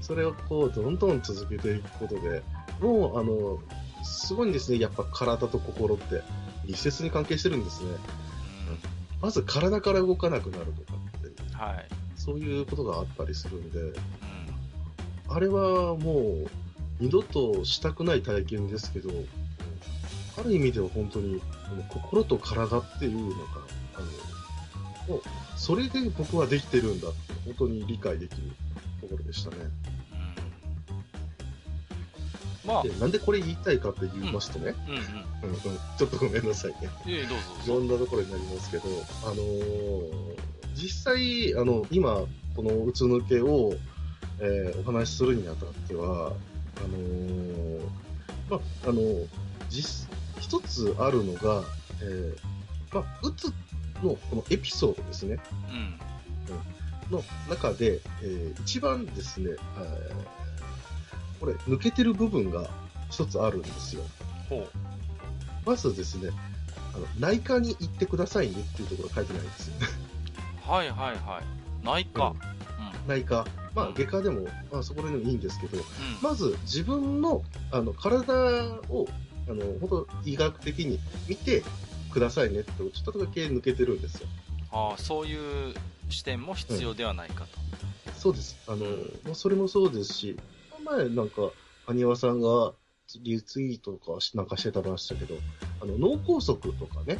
[0.00, 2.42] それをこうどんどん続けていくことで、
[2.80, 3.58] もうあの
[4.04, 6.22] すごいんですね、やっぱ体と心って
[6.64, 7.90] 密接に関係してるんですね。
[9.20, 11.52] まず体から動かなくなるとかって、うん。
[11.54, 11.88] はい。
[12.14, 13.94] そういうことがあったりするんで、うん。
[15.28, 16.50] あれはもう
[17.00, 19.10] 二度としたくない体験ですけど、
[20.38, 21.40] ある意味では本当に
[21.88, 24.00] 心と体っていうのかな、あ
[25.08, 25.20] の
[25.56, 28.42] それで僕はできてるんだって本当に理解できる
[29.00, 29.56] ところでしたね。
[32.64, 32.70] うん。
[32.70, 35.00] まあ、でなんでこれ言いたいかって言いますとね、うんうん。
[35.00, 35.60] うんうん
[35.98, 36.90] ちょっとごめんなさいね。
[37.06, 38.84] いどうぞいどうんなところになりますけど、
[39.24, 40.36] あのー
[40.74, 42.20] 実際、あの、今、
[42.54, 43.72] このうつ抜けを、
[44.40, 46.34] えーお話しするにあたっては、
[46.78, 47.80] あのー
[48.50, 49.02] まあ、あの
[49.68, 50.08] 実、
[50.40, 51.62] 一つあるのが、
[52.02, 52.36] えー
[52.94, 53.46] まあ、うつ
[54.02, 55.38] のこのエピソードですね、
[57.10, 57.16] うん。
[57.16, 60.36] の中で、えー一番ですね、えー
[61.40, 62.68] これ、抜けてる部分が
[63.10, 64.02] 一つあるんですよ。
[64.48, 64.68] ほう。
[65.66, 66.30] まずですね、
[66.94, 69.74] あの内科に行ってくださいねっていうところ書いてないんですよ。
[70.66, 71.84] はいはいはい。
[71.84, 72.28] 内科。
[72.28, 73.08] うん。
[73.08, 73.46] 内科。
[73.76, 75.84] まあ、外科でも、まあ、そこら辺でもいいんですけど、うん。
[76.22, 78.32] まず自分のあの体
[78.88, 79.06] を
[79.48, 81.62] あの本当医学的に見て
[82.10, 84.28] くださいねって、ちょっとだけ抜けてるんですよ。
[84.72, 85.74] ああ、そういう
[86.08, 87.58] 視点も必要ではないかと。
[88.14, 88.56] そうです。
[88.66, 88.86] あの、
[89.24, 90.36] まあ、それもそうですし、
[90.82, 91.50] 前なんか、
[91.86, 92.72] 埴輪さんが
[93.22, 95.36] リツイートとかしなんかしてたましたけど、
[95.80, 97.18] あの脳梗塞とかね、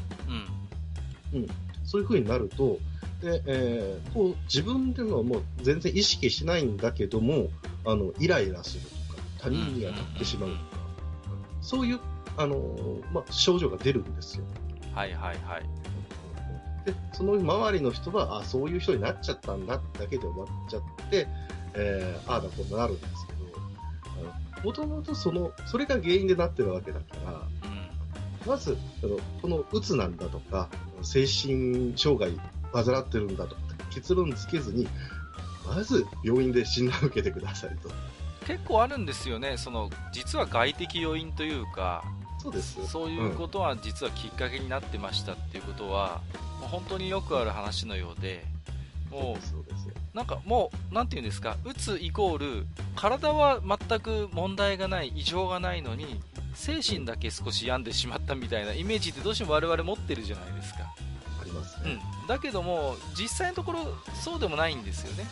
[1.35, 1.47] うん。
[1.85, 2.79] そういう風になると、
[3.21, 7.49] で、えーこう自分ではもう全然意識しないんだけども、
[7.85, 10.61] あの、イライラするとか、他人に当たってしまうとか、
[11.61, 12.01] そういう、
[12.37, 14.45] あのーまあ、症状が出るんですよ。
[14.95, 15.63] はいはいはい。
[16.87, 21.27] で、その周りの人は、あそういう人になっちゃったんだだけで終わっちゃって、
[21.75, 28.49] えーああだこうだなるんですけど、もともとその、それが原因でなってるわけだから、うん。
[28.49, 30.69] まず、あのこのうつなんだとか、
[31.03, 32.39] 精神障害
[32.85, 33.61] 患ってるんだとか、
[33.91, 34.89] 結論つけずに、
[35.67, 37.91] まず病院で診断を受けてくださいと。
[38.47, 39.57] 結構あるんですよね。
[39.57, 42.05] その、実は外的要因というか、
[42.39, 42.87] そうです。
[42.87, 46.21] そういうことは実はきっかけになってましたっていうことは、
[46.61, 48.45] もう本当によくある話のようで、
[49.11, 49.89] もそうです。
[49.89, 56.21] う、なんかもう、なんていうんですか、うつイコール、体は全く問題がない、異常がないのに、
[56.55, 60.95] 精神だけ少し病んでしまったみたいなイメージってどうしても我々持ってるじゃないですか。
[62.29, 65.29] だけども、実際のところ、そうでもないんですよね。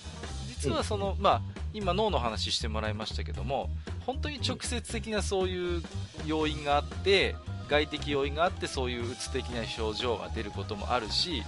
[0.49, 3.69] 実はその、まあ、今脳の話してもらいましたけども、
[4.07, 5.83] 本当に直接的なそういう
[6.27, 7.37] 要因があって、
[7.69, 11.43] 外的要因があって、そういううつ的な症状が出ることもあるし、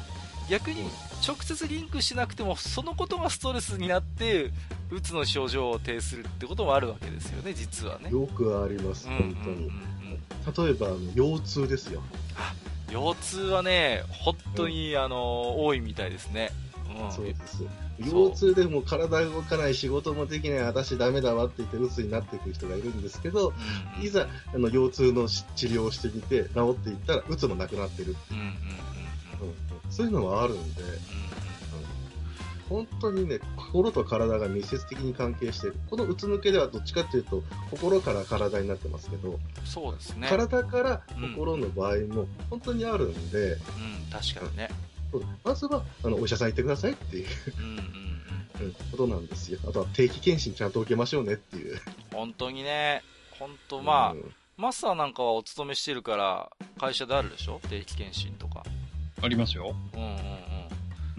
[0.48, 0.88] 逆に
[1.26, 4.50] 直接リンクしなくても、そのことがストレスになって、
[4.90, 8.10] うつの症状を呈するってこともあるわけですよね、実はね。
[8.10, 9.56] よくあります、うんうん本当に。
[9.56, 9.86] うんうん
[10.46, 12.00] 例えば、あの腰痛ですよ。
[12.90, 16.50] 腰痛はね、本当に、あの多いみたいですね。
[17.02, 17.64] うん、そうです。
[17.98, 28.16] 腰痛でも体動かない、仕事もできない、私ダメだわって言って鬱になっていく人がいるんですけど、うんうんいざ、あの、腰痛の治療をしてみて、治っていったら、鬱もなくなってる。
[28.30, 29.48] うんうんうんうん。
[29.48, 30.82] うんそういうのはあるんで、
[32.68, 35.76] 本当にね、心と体が密接的に関係している。
[35.88, 40.26] このうつ抜けではどっちかっていうと、心から体になってますけど、そうですね。
[40.28, 41.02] 体から
[41.34, 43.58] 心の場合も本当にあるんで、うん、
[44.10, 44.70] 確かにね。
[45.44, 47.26] まずはあのお医者さん行ってくださいっていう
[47.58, 48.66] うんうんうん。
[48.66, 49.58] うんことなんですよ。
[49.68, 51.78] あとは定期検診ちゃんと受けましょうねっていう。
[52.12, 53.02] 本当にね、
[53.38, 57.60] 本当まあ、うんマスターなんかはお勤めしてるから、会社であるでしょ？
[57.68, 58.62] 定期検診とか。
[59.22, 59.76] ありますよ。
[59.92, 60.16] うんうんううん。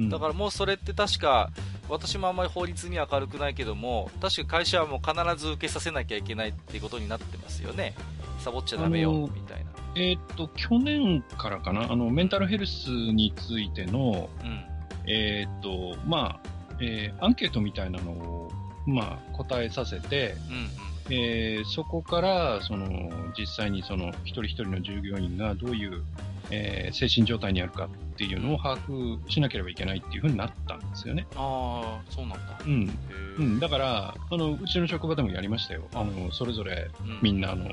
[0.04, 1.50] んだからもうそれって確か、
[1.90, 7.94] 私もあんまり法律には明るくないけども、確か会社はもう必ず受けさせなきゃいけないっていうことになってますよね。
[8.40, 9.72] サボっちゃダメよ、みたいな。
[9.96, 14.64] えーっと、去年からかな、あの、メンタルヘルスについての、うん。
[15.08, 18.52] えーっと、まあ、えーアンケートみたいなのを、
[18.86, 26.04] まあ、答えさせて、うんえーそこから、その、実際にその、一人一人の従業員がどういう、
[26.50, 31.28] えー、精神状態にあるかっていうのを把握しなければいけないっていうふうになったんですよね。
[31.36, 32.60] ああ、そうなんだ。
[32.66, 32.98] うん。
[33.38, 35.88] うん、だから、あの、うちの職場でもやりましたよ。
[35.94, 36.90] あの、それぞれ、
[37.22, 37.72] みんな、あの、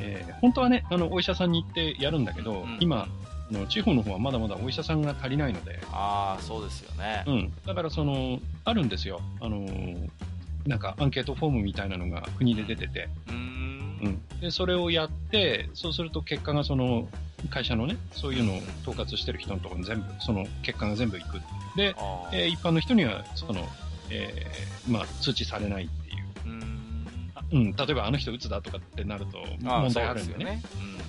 [0.00, 3.08] えー、本当はね、あの、お医者さんに行ってやるんだけど、うん、今、
[3.52, 5.78] の地方の方はまだまだお医者さんが足りないので。
[5.92, 7.22] ああ、そうですよね。
[7.26, 7.52] うん。
[7.66, 9.20] だから、その、あるんですよ。
[9.40, 10.10] あのー、
[10.66, 13.08] なんか、アンケートフォームみたいなのが国で出てて。
[13.28, 13.98] うん。
[14.02, 14.40] うん。
[14.40, 17.08] で、それをやって、そうすると結果がその、
[17.50, 18.56] 会社のね、そういうのを
[18.86, 21.40] 統括してる人のところに全部、その結果が全部いく。
[21.76, 21.94] で、
[22.32, 23.66] えー、一般の人には、その、
[24.10, 26.22] えー、まあ、通知されないっていう。
[27.52, 30.44] うん、例えばあの人打つだとかってなると問題あるんでね。
[30.44, 30.62] ね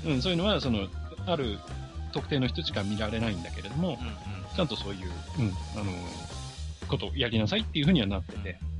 [0.06, 0.88] うん、うん、そういうのは、その、
[1.26, 1.58] ある
[2.12, 4.14] 特定の人しか見られないんだけれども、うんうん、
[4.56, 5.91] ちゃんとそういう、うん、あの、
[6.88, 8.58] ことをやりなさいっていうふうにはなってて。
[8.62, 8.72] うん、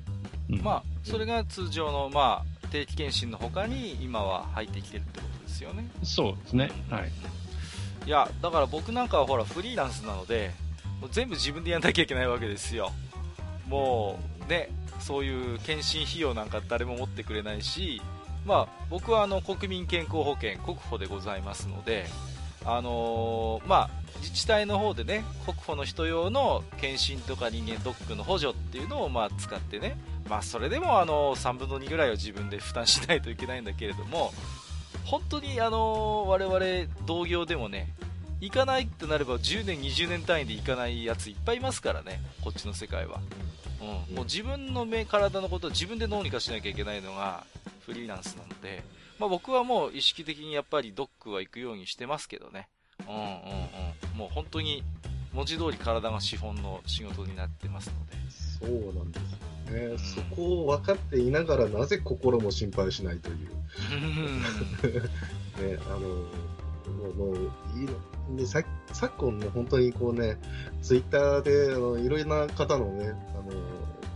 [0.50, 5.90] まあ、それが通常の、まあ、定期検診の他に今は入ってきてるってことですよね。
[6.04, 6.72] そうですね。
[6.90, 7.12] はい。
[8.06, 10.52] いや、だから僕なんかはほら、フリーランスなので、
[11.00, 12.92] もう全部自分でやんなきゃいけないわけですよ。
[13.68, 14.70] もう、ね、
[15.00, 18.02] そういう検診費用なんか誰も持ってくれないし、
[18.46, 22.06] まあ、僕はあの国民健康保険国保でございますので、
[22.66, 23.90] あのー、まあ、
[24.20, 29.98] 自治体の方でね国保の人用の検診とか人間ドックの補助っていうのをまあ使ってね、
[30.30, 34.32] まあ、それでもあの3分の2ぐらいを自分で負担しないといけないんだけれども
[35.06, 37.94] 本当にあの我々同業でもね
[38.44, 43.22] 行かないってなれば10年、20年単位で行かないやついっぱいいますからね、こっちの世界は。
[43.80, 47.46] うん、もう自分の目、体のことを自分でどうにかしなきゃいけないのが
[47.86, 48.84] フリーランスなので、
[49.18, 52.68] まあ、僕はもう意識的にやっぱりドックは行くようにしてますけどね。
[53.08, 54.18] うんうんうん。
[54.18, 54.84] もう本当に
[55.34, 58.14] 文字通り体が資本の仕事になってますので。
[58.30, 63.38] そうなんですよね、うん、そこを分かっていながらなぜ心も心配しないという。
[65.62, 67.36] ね、あの、もう、もう
[67.78, 67.86] いい
[68.30, 68.38] の。
[68.38, 68.62] で、さ
[68.94, 70.38] 昨今ね、本当にこうね、
[70.82, 73.52] ツイッターで、あのいろいろな方のね、あの、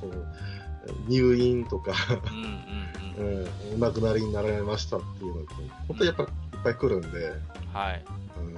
[0.01, 1.93] こう、入院とか
[2.31, 5.53] うんうん うん、お亡くなりになられましたっていうのが、
[5.87, 7.31] 本当にやっぱりいっぱい来るんで、
[7.77, 8.03] はい。
[8.37, 8.57] うん、うん、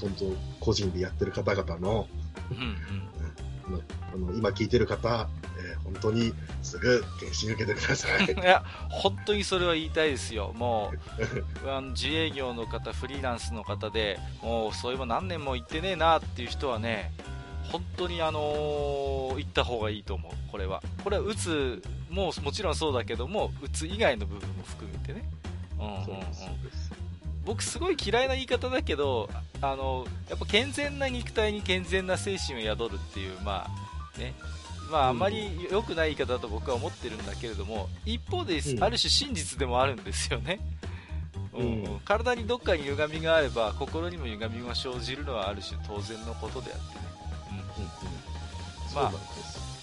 [0.00, 2.08] 本当、個人でやってる方々の、
[2.50, 3.06] うんうん
[4.12, 5.28] あの今聞いてる方、
[5.58, 6.32] えー、本当に
[6.62, 8.24] すぐ検診受けてください。
[8.32, 10.52] いや、本当にそれは言いたいですよ。
[10.56, 10.92] も
[11.64, 17.12] う、 あの自営業の方、フリーランスの方で、もうそういえば何年も行ってねえなっていう人はね、
[17.72, 20.82] 本当にあのー、行った方がいいと思う、これは。
[21.02, 25.28] これは打つ、ももちろんそうだけども、打つ以外の部分も含めてね。
[25.78, 26.85] うんうんうん。
[27.46, 29.30] 僕すごい嫌いな言い方だけど、
[29.62, 34.34] あの、やっぱ健全な肉体に健全な精神を宿るっていう、まあ、ね。
[34.90, 40.60] まあ、あまり良くない言い方だと僕は思ってるんだけれども、一方で、ある種真実でもあるんですよね。
[41.54, 47.06] うん、うん、体にどっかに歪みがあれば心にも歪みが生じるのはある種当然のことであってね。
[48.94, 49.12] まあ、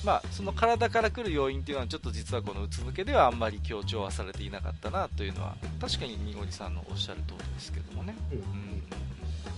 [0.03, 8.15] まあ、その体から来る要因っていうのはちょっと実はこのうつ抜けではあんまり強調はされていなかったなというのは確かにニゴリさんのおっしゃる通りですけどもね。
[8.31, 8.83] うん、うん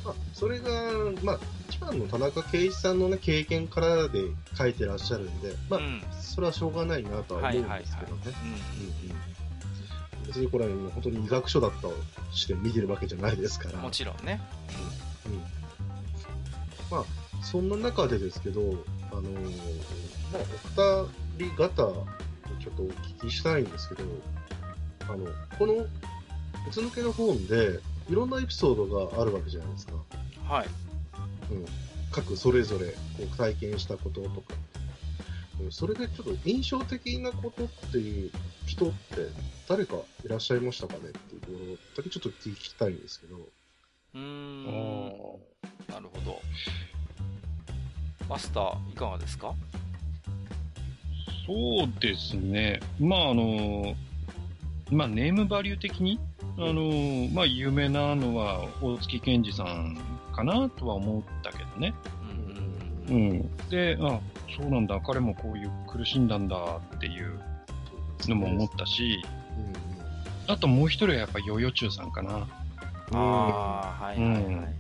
[0.06, 0.70] まあ、それが、
[1.24, 4.26] まあ、一番の田中圭一さんの、ね、経験からで
[4.56, 8.22] 書いてらっしゃるんで、まあ、うん、それはしょうがないなとは思うんですけどね。
[10.28, 11.94] 別にこれは本当に医学書だったと
[12.32, 13.80] して見てるわけじゃないですから。
[13.80, 14.40] もちろんね。
[15.26, 15.34] うん。
[15.34, 15.40] うん、
[16.92, 18.62] まあ、そんな中でですけど、
[19.18, 19.34] あのー、
[20.34, 21.06] まあ、
[21.38, 21.68] お二人方、
[22.62, 24.04] ちょっとお聞きしたいんですけど、
[25.08, 25.26] あの、
[25.58, 25.90] この、う
[26.72, 29.94] つ抜けの本で、いろんなエピソードがあるわけじゃないですか。
[30.48, 30.68] はい。
[31.52, 31.66] うん。
[32.12, 32.94] 各それぞれ、こ
[33.34, 34.54] う、体験したこととか。
[35.72, 38.32] それでちょっと印象的なことっていう
[38.66, 39.30] 人って
[39.70, 39.96] 誰か
[40.26, 43.38] いらっしゃいましたかねっていうところだけちょっと聞きたいんですけど。
[43.38, 45.06] うーん。
[45.90, 46.42] なるほど。
[48.28, 49.54] マスター、いかがですか？
[51.46, 52.80] そうですね。
[53.00, 53.96] まあ、あの、
[54.92, 56.20] まあ、ネームバリュー的に、
[56.58, 59.98] あの、まあ、有名なのは、大月健二さん
[60.36, 61.94] かなとは思ったけどね。
[63.08, 63.70] うん、うん。
[63.70, 64.20] で、あ、
[64.58, 67.40] そうなんだ、彼もこういう苦しんだんだっていう
[68.28, 69.22] のも思ったし、
[70.48, 72.48] うん、あともう一人はやっぱヨヨチュウさんかな。
[73.12, 74.76] ああ、はいはいはい。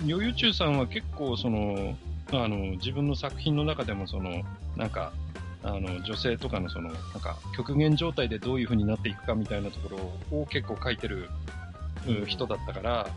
[0.00, 1.96] うんヨヨチュウさんは結構その、
[2.32, 4.42] あの、自分の作品の中でもその、
[4.76, 5.12] なんか、
[5.62, 9.96] あの、女性とかのその、なんか、極限状態でどういう風になっていくかみたいなとこ
[10.30, 11.28] ろを結構書いてる、
[12.26, 13.08] 人だったから、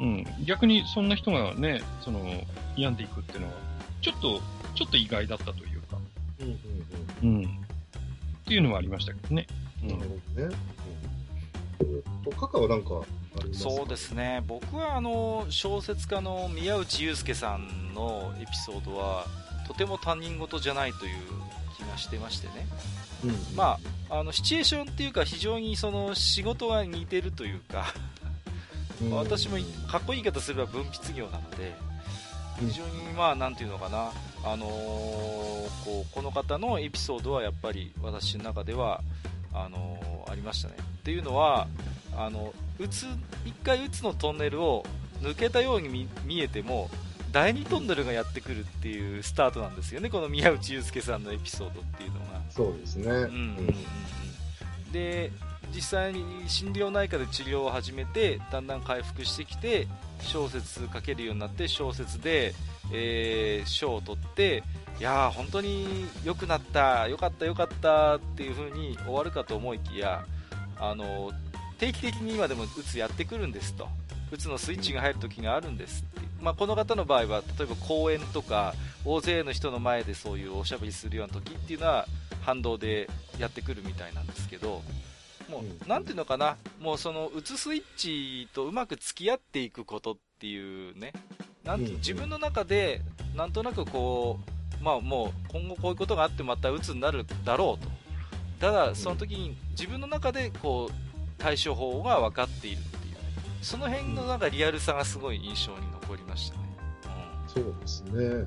[0.00, 2.20] うん、逆にそんな人がね、その、
[2.76, 3.52] 病んでいくっていうのは、
[4.00, 4.40] ちょっと、
[4.74, 5.98] ちょっと意外だったというか、
[6.40, 6.58] うん、
[7.24, 7.44] うん、うん。
[7.44, 7.48] っ
[8.46, 9.46] ていうのはありましたけどね。
[9.82, 10.00] なるほ
[10.36, 10.56] どね。
[11.80, 13.02] うん、と、カカはなんか、
[13.52, 14.42] そうですね。
[14.46, 19.26] 僕はあの小説家の宮内悠介さんのエピソードは
[19.66, 21.16] とても他人事じゃないという
[21.76, 22.66] 気がしてましてね、
[23.24, 23.78] うん、ま
[24.08, 27.86] ああのシチュエーションっていうか非常にその仕事が似てるというか
[29.10, 29.56] 私も
[29.90, 31.74] かっこいい言い方すれば分泌業なので
[32.60, 34.12] 非常にまあなんていうのかな。
[34.46, 39.00] あのー、こうこの方のエピソードはやっぱり私の中では
[39.54, 40.74] あのー、ありましたね。
[40.78, 41.66] っていうのは
[42.14, 43.16] あの打つ1
[43.64, 44.84] 回打つのトンネルを
[45.22, 46.90] 抜けたように見えても
[47.32, 50.08] 第2トンネルがやってくるっていうスタートなんですよね。
[50.08, 52.40] この宮内悠介さんのエピソードっていうのが。
[52.50, 55.32] そうですね、うんうんうんうん、で
[55.74, 59.88] 実際に心療内科で治療を始めてだんだん回復してきて
[60.20, 62.54] 小説書けるようになって小説で、
[62.92, 64.62] えー、賞を取って
[65.00, 70.24] いやー本当に良くなった良かった良かったっていう風に終わるかと思いきや
[70.78, 71.32] あの
[71.84, 73.88] 定期的に今でもうつやってくるんですと。
[74.30, 78.74] うつのスイッチが入る時があるんですって、まあ、この方の場合は例えば公演とか
[79.04, 82.06] 大勢の人の前でそういうおしゃべりするような時っていうのは
[82.42, 83.08] 反動で
[83.38, 84.82] やってくるみたいなんですけど
[85.50, 91.12] もう、なんていうのかな、もうその、うつスイッチとうまく付き合っていくことっていうね、
[91.64, 93.02] なん自分の中で、
[93.36, 94.40] なんとなくこ
[94.80, 97.90] う、まあもう、今後こういうことがあってまたうつになるだろうと。
[98.58, 101.13] ただ、その時に自分の中でこう、
[101.44, 103.16] 対処法が分かっているっていう、
[103.60, 106.62] その辺のなんかリアルさがすごい印象に残りましたね。
[107.04, 108.12] うん、そうですね。
[108.12, 108.22] うん。
[108.22, 108.26] うん。
[108.26, 108.40] うん。
[108.40, 108.44] う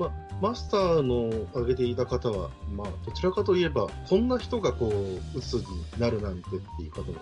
[0.00, 0.10] まあ、
[0.42, 4.26] マスターの挙げていた方は、まあ、どちらかといえば、こん。
[4.26, 5.62] な人がこう、鬱に
[5.96, 6.42] なるなん。
[6.42, 7.12] てっていう方の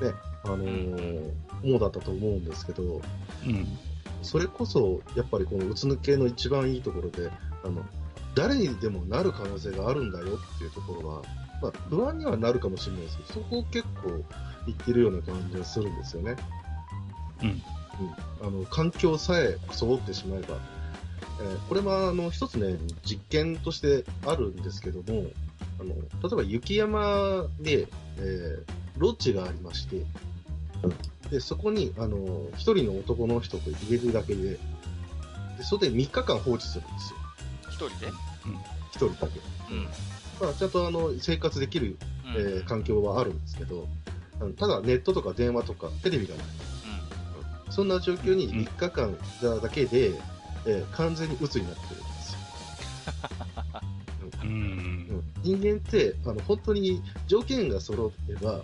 [0.00, 1.32] が、ね、あのー、
[1.62, 2.44] 主だったと思うん。
[2.46, 3.02] ですけど、
[3.44, 3.66] うん。
[4.22, 7.30] それこそ、やっぱりこのうつ抜けの一番いいところで、
[7.64, 7.84] あの、
[8.34, 10.10] 誰にでもなる可能性があるん。
[10.10, 11.22] だよっていうところは、
[11.62, 14.24] まあ、不安にはなるかもしれないですけど、そこを結構
[14.66, 16.36] 言ってるような感じがするんですよね。
[17.42, 17.48] うん。
[17.48, 17.62] うん。
[18.46, 20.58] あの、環境さえ揃ってしまえば、
[21.40, 25.30] えー、これはあの一つね、実験としてあるんですけども、
[25.78, 26.00] あの例
[26.32, 27.86] えば雪山で、
[28.18, 28.62] えー、
[28.96, 30.02] ロッジがありまして、
[31.30, 34.58] でそこにあの一人の男の人と入れるだけで、で
[35.62, 37.18] それで3日間放置するんですよ。
[37.70, 38.12] 一人で？
[38.92, 39.40] 一、人だけ。
[39.70, 39.88] うん
[40.40, 43.88] まあ、ちゃんとあの生活できる、うん、えー、環境はあるんですけど、
[44.40, 46.44] あのただネットとか電話とかテレビがない。
[47.66, 49.16] うん、そんな状況に3日間
[49.62, 50.12] だけで、
[50.66, 52.38] えー、完全に鬱になってるんですよ。
[54.42, 58.62] うん、人間ってあの本当に条件が揃えば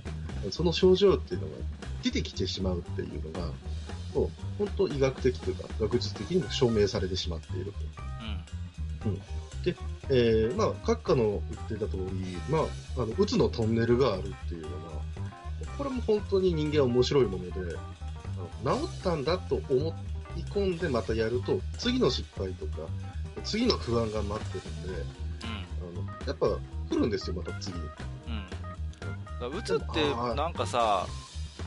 [0.51, 1.53] その症状っていうのが
[2.03, 3.47] 出てきてしまうっていうのが
[4.15, 7.79] もう本当医学的というか学術的にも証明されてしまっていると。
[9.07, 9.19] うん、うん、
[9.63, 9.75] で、
[10.09, 12.63] えー、まあ、閣下の言ってた通り、まあ、
[13.03, 14.73] あの、うつのトンネルがあるっていうのは、
[15.79, 19.95] これも本当に人間は面白いもので、治ったんだと思っ
[20.37, 22.89] い込んでまたやると、次の失敗とか、
[23.45, 26.47] 次の不安が待ってるんで、うん、あのやっぱ
[26.95, 27.75] 来るんですよ、また次。
[27.81, 29.59] うん。
[29.59, 31.07] うつってなんかさ、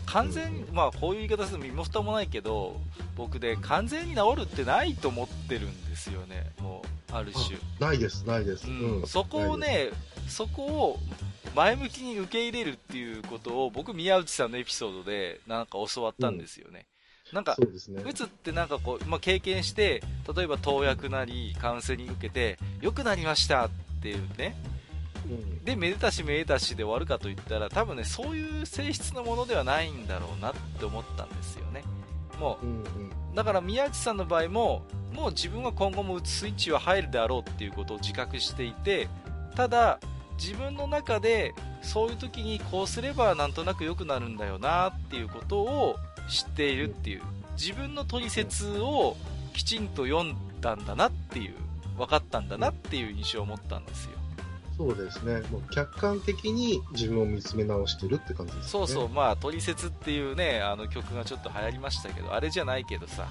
[0.05, 2.79] 完全に、まあこういう言い方すると身も蓋もないけど、
[3.15, 7.57] 僕で完全に治るってないと思ってるんですよね、もう、ある種。
[7.80, 8.68] ないです、ないです。
[8.68, 9.07] うん。
[9.07, 9.89] そこをね、
[10.28, 10.99] そこを
[11.55, 16.86] 前向きに受け入れるっていうことを僕宮内さんのエピソードでなんか教わったんですよね。
[17.34, 20.03] なんか、うね、うつってなんかこう、まあ、経験して、
[20.36, 23.70] 例えば投薬なり、カウンセリング受けて、良くなりましたっ
[24.01, 24.55] ていうね。
[25.26, 31.84] うん、で、めでたしめでたしで終わるかといったら、多分ね、そういう性質のものではないんだろうなって思ったんですよね。
[32.39, 32.79] もう、うんう
[33.31, 34.83] ん、だから宮内さんの場合も、
[35.13, 39.07] もう自分は今後もうつスイッチは入るであろうっていうことを自覚していて、
[39.55, 39.99] ただ、
[40.38, 45.95] 自分の中でそういう時にこうすればなんとなく良くなるんだよなっていうことを
[46.29, 47.21] 知っているっていう。
[47.57, 49.15] 自分の取説を
[49.53, 51.53] きちんと読んだんだなっていう
[51.97, 54.11] 分かったんだなっていう印象を持ったんですよ
[54.78, 55.41] そうですね。
[55.51, 58.69] もう客観的に自分を見つめ直してるって感じですね。
[58.69, 59.09] そうそう。
[59.09, 63.28] まあ「取説」っていうねあの曲がちょっと流行りましたけどあれじゃないけどさ。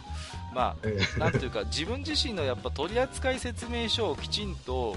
[0.55, 4.97] まあ、えー、なんというか自分自身のやっぱ取扱説明書をきちんと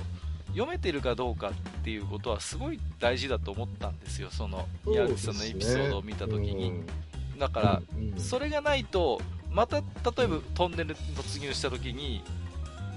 [0.50, 4.30] 読めてるかどうかっていうことはすごい大事だと思ったんですよ。
[4.32, 6.84] その宮口さんのエピソードを見た時に、
[7.38, 7.82] だから、
[8.18, 9.22] それがないと、
[9.52, 9.84] また、例
[10.24, 12.24] えばトンネル突入した時に、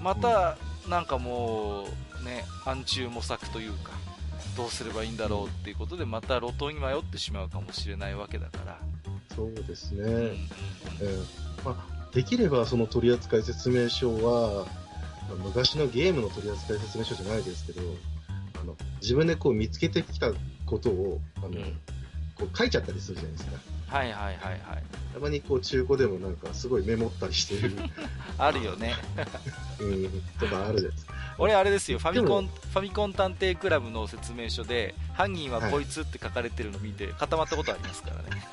[0.01, 0.57] また、
[0.89, 1.87] なんかもう、
[2.21, 3.91] ね、暗中模索というか、
[4.57, 8.79] どうすればいいんだろうっていうことで、また路頭に迷ってしまうかもしれないわけだから。
[9.35, 10.03] そうですね。
[10.03, 14.67] うんえー、まあ、できればその取扱説明書は、
[15.43, 17.81] 昔のゲームの取扱説明書じゃないですけど、
[18.61, 20.31] あの自分でこう見つけてきた
[20.65, 21.79] ことを、あの、うん
[22.41, 23.51] こう書いちゃったりするじゃないですか。
[23.87, 24.83] はいはいはいはい。
[25.13, 27.75] たまにこう中古でもなんかすごいメモったりしてる、
[28.37, 28.95] あるよね。
[29.79, 31.10] うん、とかあるじゃないですか。
[31.37, 38.47] 俺あれですよ、ファミコン、でファミコン探偵クラブの説明書で、犯人はこいつって書かれてるの見て固まったことありますからね。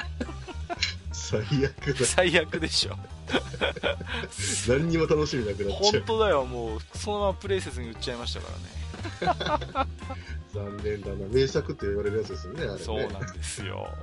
[1.12, 2.07] 最悪だ。
[2.07, 2.97] 最悪でしょ。
[4.68, 5.93] 何にも楽しみなくなっちゃう。
[5.93, 8.78] 本当だよ、もう、そのままプレイせずに売っちゃいましたからね。
[10.53, 11.26] 残念だな。
[11.28, 12.78] 名作って言われるやつですよね、あれね。
[12.78, 13.88] そうなんですよ。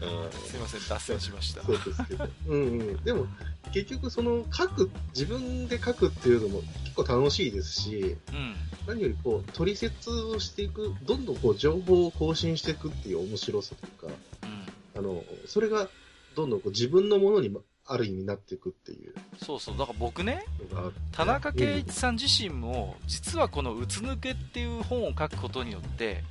[0.00, 1.62] うんすいません、脱線しました。
[1.62, 2.28] そうですけど。
[2.48, 2.96] うんうん。
[3.04, 3.26] でも、
[3.72, 8.54] 結局その書く、自分で書くっていうのも結構楽しいですし、うん。
[8.86, 14.14] 何よりこう、取説をしていく、どんどんこう、情報を更新していくっていう面白さというか、
[14.44, 15.00] うん。
[15.00, 15.88] あの、それが
[16.34, 17.48] どんどんこう自分のものに
[17.86, 20.44] ある意味なっていくっていうそうそう、だから僕ね、
[21.10, 26.22] 田中圭一さん自身も、実はこのうつ抜けっていう本を書くことによって、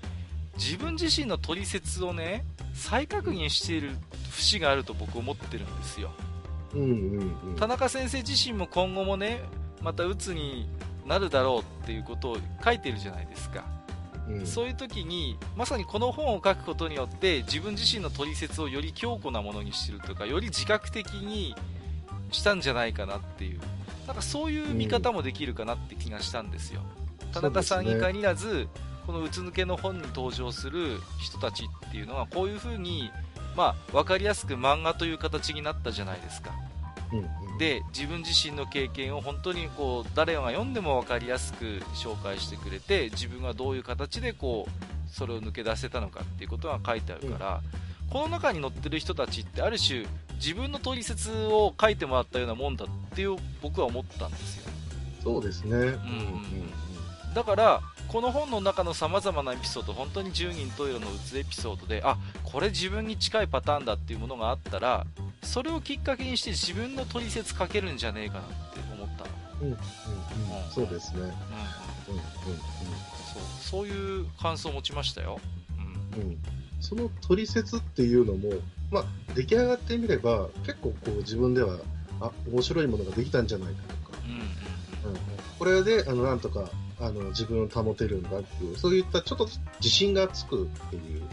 [0.57, 3.91] 自分自身の取説をね、再確認している
[4.29, 6.11] 節があると僕思ってるんですよ。
[6.73, 7.55] うんうんうん。
[7.57, 9.41] 田中先生自身も今後もね、
[9.81, 10.69] またうつに
[11.05, 13.65] なるだろうっていうことを書いてるじゃないですか。
[14.39, 21.55] うんそういう時に、まさにこの本を書くことによって、自分自身の取説をより強固なものにしてるとか、より自覚的に
[22.31, 23.59] したんじゃないかなっていう。
[24.07, 26.81] なんかそういう見方もできるかなって気がしたんですよ。
[27.33, 28.67] 田中さんに限らず、
[29.05, 33.11] このうつ抜けの本に登場する人たちっていうのは、こういう風に、
[33.55, 36.51] まあ、わかりやすく漫画という形になったじゃないですか。
[37.11, 47.61] うんうん、で自分自身の経験を本当にこう誰が読んでも分かりやすく紹介してくれて自分がどういう形でこうそれを抜け出せたのかっていうことが書いてあるから、
[48.09, 50.05] この中に載ってる人たちってある種
[50.35, 54.71] 自分の取説を書いてもらったようなもんだっていう僕は思ったんですよ。
[55.21, 55.75] そうですね。
[55.75, 57.33] うんうん。
[57.33, 57.81] だから
[58.11, 65.05] この本の中のさまざまなエピソード本当に十人十色のうつエピソードであこれ自分に近いパターンだっていうものがあったら
[65.41, 69.29] それをきっかけにして自分の取説書けるんじゃねえかなって思ったの。
[69.61, 69.77] うんうんうん。
[69.77, 70.71] うん。
[70.71, 71.21] そうですね。
[71.21, 71.29] うんうん。
[71.29, 71.37] うん
[73.33, 75.39] そうそういう感想を持ちましたよ。
[76.15, 76.21] うん。
[76.21, 76.29] うん。
[76.31, 76.37] うん
[76.81, 78.49] その取説っていうのも、
[78.89, 79.05] まあ、
[79.35, 81.77] 出来上がってみれば、結構こう自分では、
[82.19, 85.11] あ、面白いものができたんじゃないかとか、うん。
[85.11, 85.19] うんうん。
[85.59, 86.71] これで、あの、なんとか、
[87.01, 89.49] あの、自分を保てるんだっていう、そういったちょっと
[89.79, 91.23] 自信がつくっていう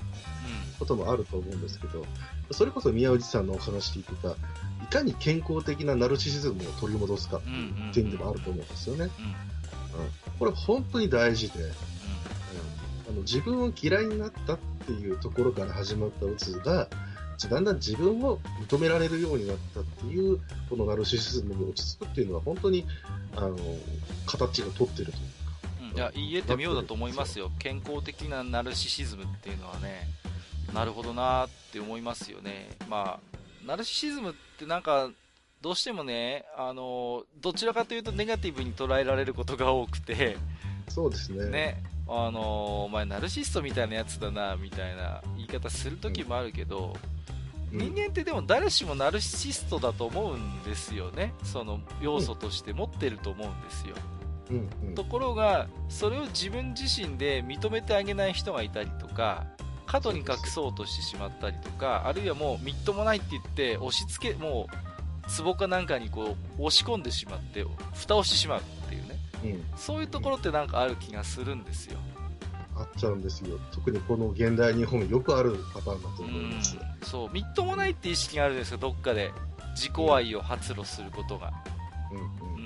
[0.78, 2.04] こともあると思うんですけど、
[2.50, 9.04] それこそ宮内さんのお話聞いてた、いかに健康的なナルシシズムを取り戻すかっていう点でもあると思うんですよね。
[9.04, 9.10] うん。
[10.38, 11.68] これ本当に大事で、うん。
[11.68, 11.72] あ
[13.14, 16.88] の自分を嫌いになったっていうところから始まったうつが、
[17.46, 18.38] だんだん自分を
[18.68, 22.84] 認められるようになったっていう、このナルシシズムに落ち着くっていうのは本当に、
[23.36, 23.56] あの、
[24.26, 25.18] 形が取ってると。
[25.18, 25.37] いう
[25.98, 27.50] いや言い得て妙だと思いますよ。
[27.58, 30.06] 健康的なナルシシズムっていうのはね
[30.72, 32.68] なるほどなって思いますよね。
[32.88, 35.10] まあナルシシズムってなんか
[35.60, 40.36] どうしてもねあのどちらかというとネガティブに捉えられることが多くて。
[40.88, 41.50] そうですね。
[41.50, 41.82] ね。
[42.06, 46.96] あのお前ナルシストみたいなやつだなみたいな言い方する時もあるけど、
[47.72, 47.78] うん。
[47.80, 51.34] 人間ってでも誰しもナルシストだと思うんですよね。
[51.42, 54.17] その要素として持ってると思うんですよ、うんうん
[54.94, 59.46] ところがそれを自分自身で認めてあげない人がいたりとか
[59.86, 64.88] 過度に隠そうとしてしまったりとかあるいはもうみっともないって言って押し付けもう
[65.44, 69.18] 壺かなんかにこう押し込んでしまって蓋をしてしまうっていうね。
[69.44, 69.64] うん。
[69.76, 71.98] そういうところってなんかある気がするんですよ。
[72.74, 73.58] あっちゃうんですよ。
[73.72, 76.78] 特にこの現代日本よくあるパターンだと思いうんます。
[77.02, 77.30] そう。
[77.32, 79.32] みっともないって意識があるんですよどっかで。
[79.74, 81.52] 自己愛を発露することが。
[82.10, 82.20] うんう
[82.50, 82.57] んうん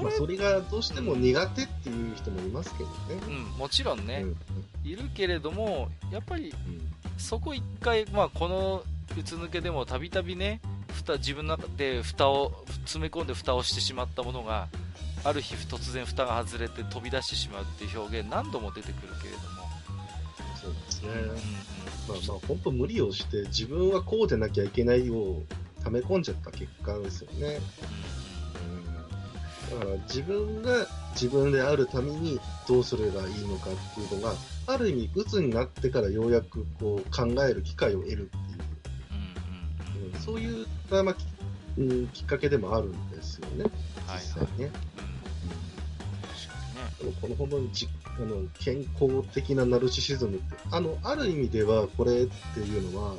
[0.00, 2.94] それ、まあ、それがどうしても苦手っていう人もいますけどね。
[3.28, 4.36] うん、もちろんね、うん
[4.84, 8.82] いるけれどもやっぱりうんそこ一回、まあ、この
[9.18, 10.60] うつ抜けでもたびたびね
[10.92, 14.68] 蓋自分の中で蓋を詰め込んで蓋をしてしまったものが
[15.24, 19.64] ある日突然蓋が外れて飛び出してしまうっていう表現何度も出てくるけれども、
[20.60, 21.08] そうですね。
[21.08, 25.42] うんうんまあまあ、本当無理をして、自分はこうでなきゃいけないを
[25.82, 27.46] 溜め込んじゃった結果ですよね。
[27.46, 27.62] うん、
[29.70, 34.34] だから自分が自分であるためにどうすればいいのかっていうのが、
[34.66, 38.58] ある意味、鬱になってからようやくこう考える機会を得るっていう、
[39.12, 40.14] うんうんうん。
[40.14, 41.24] うんそういった、まあき
[41.76, 43.64] うん、きっかけでもあるんですよね、
[44.06, 44.48] はい実際ね。
[44.58, 44.68] うん。
[44.68, 44.72] 確か
[46.70, 46.94] にね。
[46.98, 53.14] でもこの本当にじあの健康的なナルシシズムって、あの、ある意味ではこれっていうのは、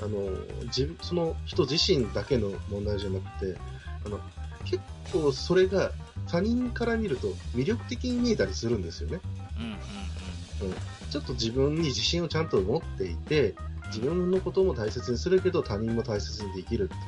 [0.00, 0.18] あの、
[0.64, 3.56] 自分、その人自身だけの問題じゃなくて、
[4.04, 4.18] あの、
[4.64, 4.82] 結
[5.12, 5.92] 構それが
[6.28, 9.20] 他人から見ると魅力的に見えたりするんですよね。
[9.58, 9.78] うんうんうん
[11.10, 13.54] ちょっと自分に自信をちゃんと持っていて、
[13.88, 17.00] 自分のことも大切にするけど他人も大切にできるっていう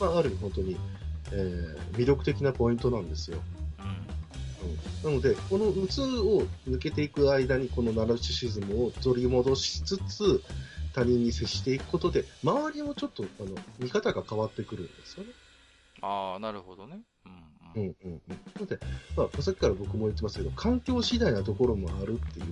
[0.00, 0.76] のが、まあ、ある意味本当に、
[1.32, 3.38] えー、魅力的なポイントなんですよ。
[5.04, 10.40] うん、なので、この鬱を抜けていく間に、このナルシシズムを取り戻しつつ、
[10.94, 15.30] 他人に接していくことで、周りもちょっとあの見方が変わってくるんですよね。
[16.02, 17.00] ああ、なるほどね。
[17.74, 18.20] うん、うん、うんうん。
[18.54, 18.78] なので、
[19.16, 22.46] まあ、さっきから僕も言ってますけど、環境次第なところもあるっていう、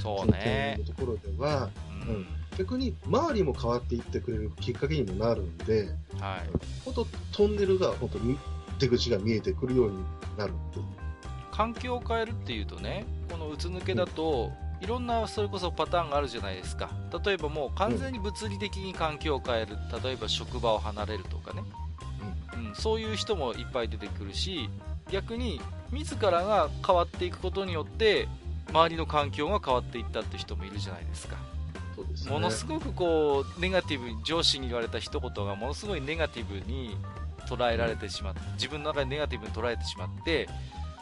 [0.00, 0.76] そうね。
[0.78, 1.70] のところでは、
[2.08, 2.26] うん、うん、
[2.58, 6.48] 逆に周りも変わっていってくれるきっかけにもなるんで、はい。
[6.84, 8.38] 本当トンネルが本当に
[8.78, 10.04] 出口が見えてくるように
[10.36, 10.84] なるっていう。
[11.50, 16.90] 環境を変えるっていうとね、このうつ抜けだと、うん、いろんなそれこそパターンがあるじゃないですか。
[17.24, 19.76] 例えばもう完全に物理的に環境を変える。
[20.02, 21.62] 例えば職場を離れるとかね。
[22.58, 24.68] うん、うん、そういう人もいっぱい出てくるし、
[25.10, 25.60] 逆に
[25.92, 28.28] 自らが変わっていくことによって
[28.70, 31.36] 周りの環境が変わっていったって人もいるじゃないですか。
[32.14, 36.96] すね、ものすごくこうネガティブ上司に言われた一言がものすごいネガティブに
[37.46, 40.48] 捉えられてしまって自分の中でネガティブに捉えてしまって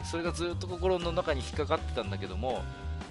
[0.03, 2.63] それがずっと心の中に引っかかってたんだけども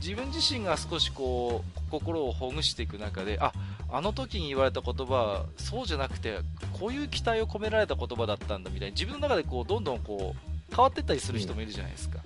[0.05, 3.53] 自分自身が少しこう心をほぐしていく中であ
[3.91, 6.41] あの時に言われた言葉はそうじゃなくて
[6.79, 12.19] こういう期待を込められた言葉だったんだみたいに自分の中でこうどんどんこう変わっていったりする人もいるじゃないですか、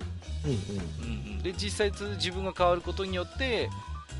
[0.45, 1.35] うんうん。
[1.35, 3.69] うん、で実際自分が変わることによって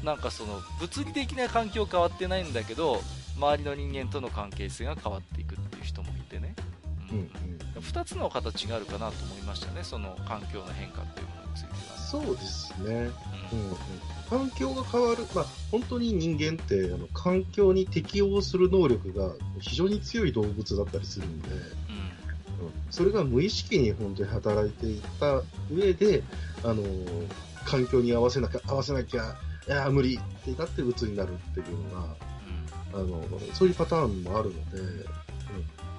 [0.03, 3.01] なんかその物理的な環境変わってないんだけど
[3.35, 6.55] 周りの人間との関係性が変わっていくっていう人もいてね、
[7.11, 11.38] うんうん、2つの形があるかなと思いましたねその環境の変化っていうものは
[12.09, 13.11] そうですね、
[13.53, 13.69] うん。
[13.69, 13.77] うん、
[14.29, 21.61] 環境が変わる、まあ、本当に人間ってあの環境に適応する能力が非常に強い動物だったりするんで、うん、
[22.89, 26.23] それが無意識に本当に働いていった上で
[26.63, 26.83] あの
[27.65, 29.35] 環境に合わせなきゃ合わせなきゃ
[29.67, 32.15] いや無理ってなって鬱になるっていうのが、
[32.95, 35.05] うん、あのそういうパターンもあるので、うん、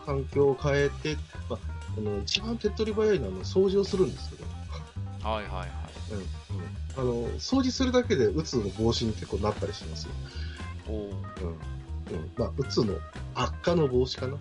[0.04, 1.16] 環境を変えて、
[1.48, 1.58] まあ、
[1.96, 4.44] あの一番手っ取り早いのは掃除をするんですけど、
[5.22, 5.79] はいはいはい
[6.10, 6.18] うん。
[6.18, 6.24] うん、
[6.96, 10.12] あの掃除するだけで鬱の防止に結構なったりしますよ。
[10.88, 11.08] おうん。
[11.08, 12.30] うん。
[12.36, 12.94] まあ、鬱の
[13.34, 14.34] 悪化の防止かな。
[14.34, 14.40] うん。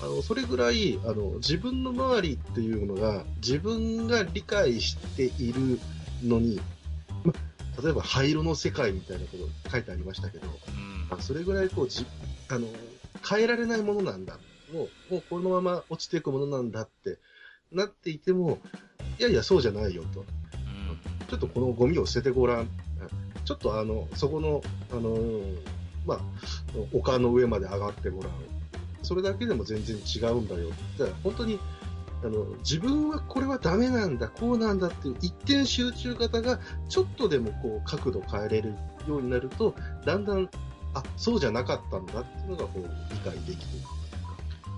[0.00, 5.80] あのそれぐらいあの自分の周りっていうのが自分が理解している
[6.22, 6.60] のに
[7.82, 10.46] 例えば灰色の世界みたいなこと書いてありましたけど、
[11.12, 12.06] うん、それぐらいこうじ
[12.48, 12.68] あの
[13.28, 14.38] 変えられないものなんだ。
[14.72, 17.16] もうもうこのまま落ちていくものなんだって
[17.72, 18.58] なっていても
[19.18, 20.26] いやいやそうじゃないよと、うん、
[21.28, 22.68] ちょっとこのゴミを捨ててごらん。
[23.44, 24.60] ちょっとあのそこの、
[24.92, 25.16] あの
[26.04, 26.20] まあ、
[26.92, 28.30] 丘の上まで上がってごらん。
[29.02, 30.68] それだけでも全然違うんだよ。
[30.68, 31.58] って本当に
[32.22, 36.60] あの自分はこれはダメなんだ、こうなんだっていう一点集中型が
[36.90, 38.74] ちょっとでもこう角度変えれる
[39.06, 40.50] ようになると、だんだん、
[40.94, 43.64] あそうじゃなかったんだっていうのがこう理解できて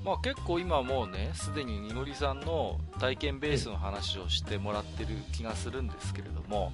[0.04, 6.72] まあ、結構今もうね、すでににのりさんの体験ベースの話をしてもらってる気がするんですけれども、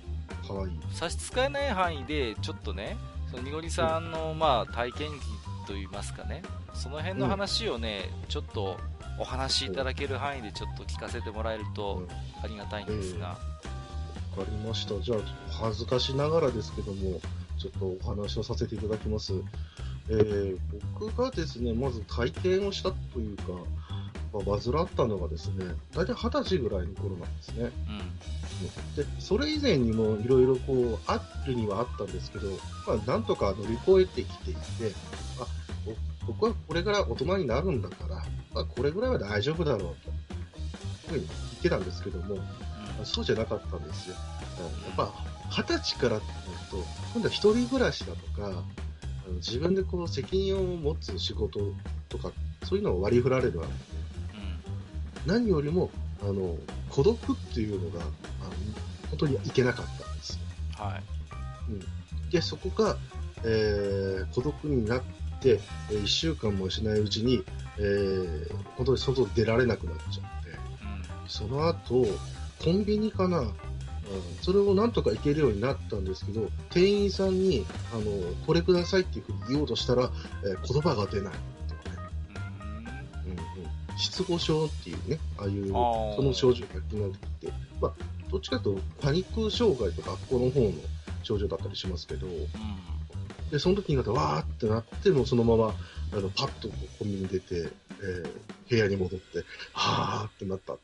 [0.49, 2.97] はい、差し支えない範囲で、ちょっとね、
[3.31, 6.43] そのにのりさんのまあ体験記といいますかね、
[6.75, 8.77] その辺の話をね、うん、ちょっと
[9.19, 12.07] お話しいただける範囲でちょっと聞かせてもらえると
[12.43, 13.29] ありがたいんですが。
[13.29, 13.39] わ、
[14.37, 15.01] えー、かりました。
[15.01, 15.19] じゃあ、
[15.51, 17.21] 恥ずかしながらですけども、
[17.59, 19.33] ちょっとお話をさせていただきます。
[20.09, 20.59] えー、
[20.99, 23.45] 僕がですね、まず体験をしたというか、
[24.33, 27.71] まあ、患ったのがですね、大体二十歳ぐらいの頃なんですね。
[28.97, 32.49] うん、で、それ以前にもいろいろこう、あるにはあったんですけど、
[32.87, 34.61] まあ、なんとか乗り越えてきていて、
[35.41, 35.47] あ、
[36.27, 38.17] 僕はこれから大人になるんだから、
[38.53, 44.17] まあ、これぐらいは大丈夫だろうと、いうふうに言ってたんですけども、うん、そうじゃなかったんですよ。
[44.87, 45.13] やっぱ、
[45.51, 46.41] 二十歳からってなる
[46.71, 46.77] と、
[47.15, 48.63] 今度は一人暮らしだとか、
[49.35, 51.61] 自分でこう責任を持つ仕事
[52.09, 52.31] とか、
[52.65, 53.79] そういうのを割り振られるわけで、
[55.27, 55.91] うん、何よりも、
[56.23, 56.57] あの、
[56.91, 58.11] 孤独っていうのが、あの
[59.11, 60.39] 本当にいけなかったんですよ。
[60.79, 61.03] はい。
[61.71, 62.31] うん。
[62.31, 62.97] で、そこが、
[63.45, 65.03] えー、孤独になっ
[65.41, 65.61] て、
[65.91, 67.45] 1週間もしないうちに、
[67.79, 72.07] えー、本当に外出られなくなっちゃって、うん、その後、
[72.63, 73.43] コンビニかな、
[74.09, 78.03] うん、それをなんとか行けるようになったんですけど、店員さんに、あの、
[78.47, 80.11] これくださいっていうふうに言おうとしたら、
[80.45, 81.33] えー、言葉が出ない
[81.69, 81.97] とかね。
[83.27, 83.33] うん。
[83.33, 87.93] うん、失語症っていうね、ああいう、その症状が気になってきて、まあ、
[88.31, 90.73] どっちかというとパニック障害とか、この方の
[91.23, 92.47] 症状だったりしますけど、うん。
[93.51, 95.75] で、その時になってわーってなって、もうそのまま、
[96.13, 98.31] あの、パッとコンビニ出て、えー、
[98.71, 100.77] 部屋に戻って、はーってなった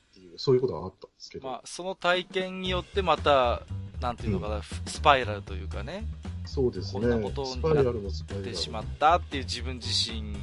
[0.42, 1.46] そういうことがあったんですけど。
[1.46, 3.62] まあ、その体験によってまた、
[4.00, 6.04] なんていうのかな、スパイラルというかね、
[6.46, 7.00] そうですね。
[7.00, 8.50] こんなことスパイラルのスパイラル。
[8.50, 10.34] ってしまったっていう自分自身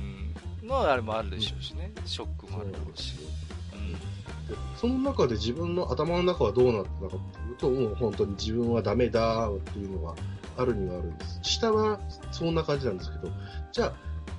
[0.65, 3.15] のあれもあるでしょうしね、ショックもあるだろうし。
[3.73, 3.91] うん
[4.47, 10.15] でその中で自分の頭の中はどうなってたかっていうと、もう本当に自分はダメだっていうのが
[10.57, 11.39] あるにはあるんです。
[11.43, 11.99] 下は
[12.31, 13.33] そんな感じなんですけど、
[13.73, 13.93] じゃあ、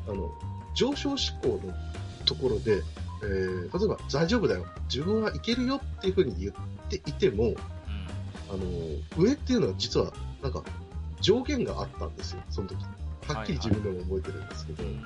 [0.08, 0.30] あの、
[0.74, 1.74] 上昇志向の
[2.24, 2.82] ところで、
[3.22, 6.54] えー例えば大丈夫だよ、自分はいけるよっていうふうに言っ
[6.88, 7.54] ていても、
[8.48, 8.58] あの、
[9.16, 10.12] 上っていうのは実は、
[10.42, 10.62] なんか、
[11.20, 12.76] 上限があったんですよ、その時。
[13.28, 15.00] はっきり自分でも覚えてるんですけど、うんえー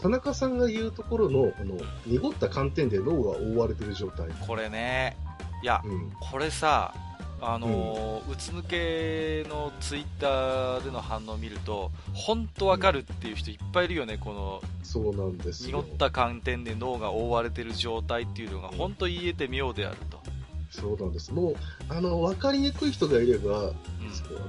[0.00, 4.28] 田中さんが言うところの、あの、濁った寒天で脳が覆われてる状態。
[4.46, 5.16] これね、
[5.60, 6.12] いや、うん。
[6.20, 6.94] これさ、
[7.40, 8.62] あのーうつ抜
[9.44, 15.82] けのツイッターでの反応を見ると、本当わかるっていう人いっぱいいるよね、このそうなんですよ。
[15.82, 20.20] 濁った寒天で脳が覆われてる状態っていうのが、本当言えて妙であると。
[20.70, 21.32] そうなんです。
[21.32, 21.56] もう、
[21.88, 23.72] あの、わかりにくい人がいれば、うんあ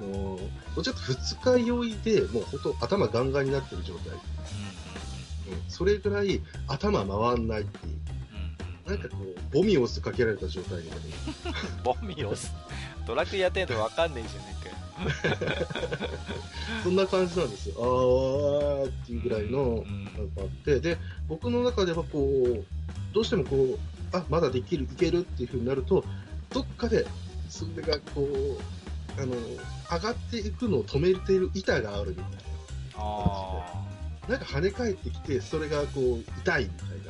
[0.02, 0.40] の、も
[0.76, 4.14] うちょっと二日酔いで、もうほんと頭ガンガンになってる状態。
[4.14, 4.20] うん。
[5.70, 8.07] それぐらい頭回んないっていう。
[8.88, 10.90] なんかこう、ボミをかけられた状態で、
[11.84, 12.54] ボミをす、
[13.06, 14.78] ドラクエやってんとわかんねえじゃねえかよ。
[16.84, 17.76] そんな感じなんですよ。
[17.78, 22.66] あーっていうぐらいの、うんなんかあって、で、僕の中ではこう、
[23.14, 23.80] どうしてもこう、
[24.14, 26.06] あ、まだできる、いけるっていう風になると、
[26.54, 27.06] どっかで、
[27.50, 29.36] それがこう、あの、
[29.92, 32.26] 上がっていくのを止めている板があるみたい
[32.96, 33.64] あ
[34.30, 34.38] な。
[34.38, 37.07] なんか跳ね返ってきて、それがこう、痛いみたいな。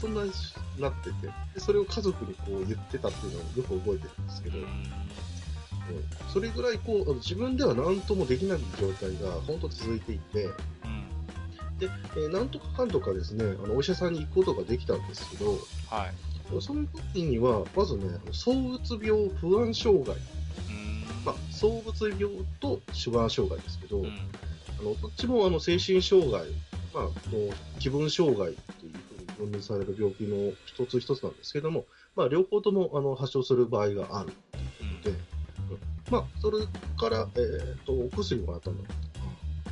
[0.00, 0.30] そんなに
[0.78, 4.58] なってて、でそれを家族にこう言ってたっていうのをよく覚えてるんですけど、
[6.32, 10.48] それぐらいこう、自分では何ともできない状態が本当続いていて、う
[10.88, 11.78] ん。
[11.78, 16.60] で、えーなんとかかんとかですね、あのお医者さんに行くことができたんですけど、はい。
[16.60, 21.24] その時には、まずね、躁うつ病不安障害、うん。
[21.24, 22.28] まあ、躁うつ病
[22.60, 24.06] と手腕障害ですけど、うん。
[24.06, 26.42] あのどっちもあの精神障害、
[26.94, 27.10] まあ、の
[27.78, 28.54] 気分障害
[29.38, 31.86] 分類される病気の一つ一つなんですけども、
[32.16, 34.32] まあ、両方ともあの発症する場合がある。
[34.80, 34.92] うん。
[34.96, 35.18] ので、うん。
[36.10, 36.58] まあ、それ
[36.98, 38.84] から、えー、とお薬もらったんだ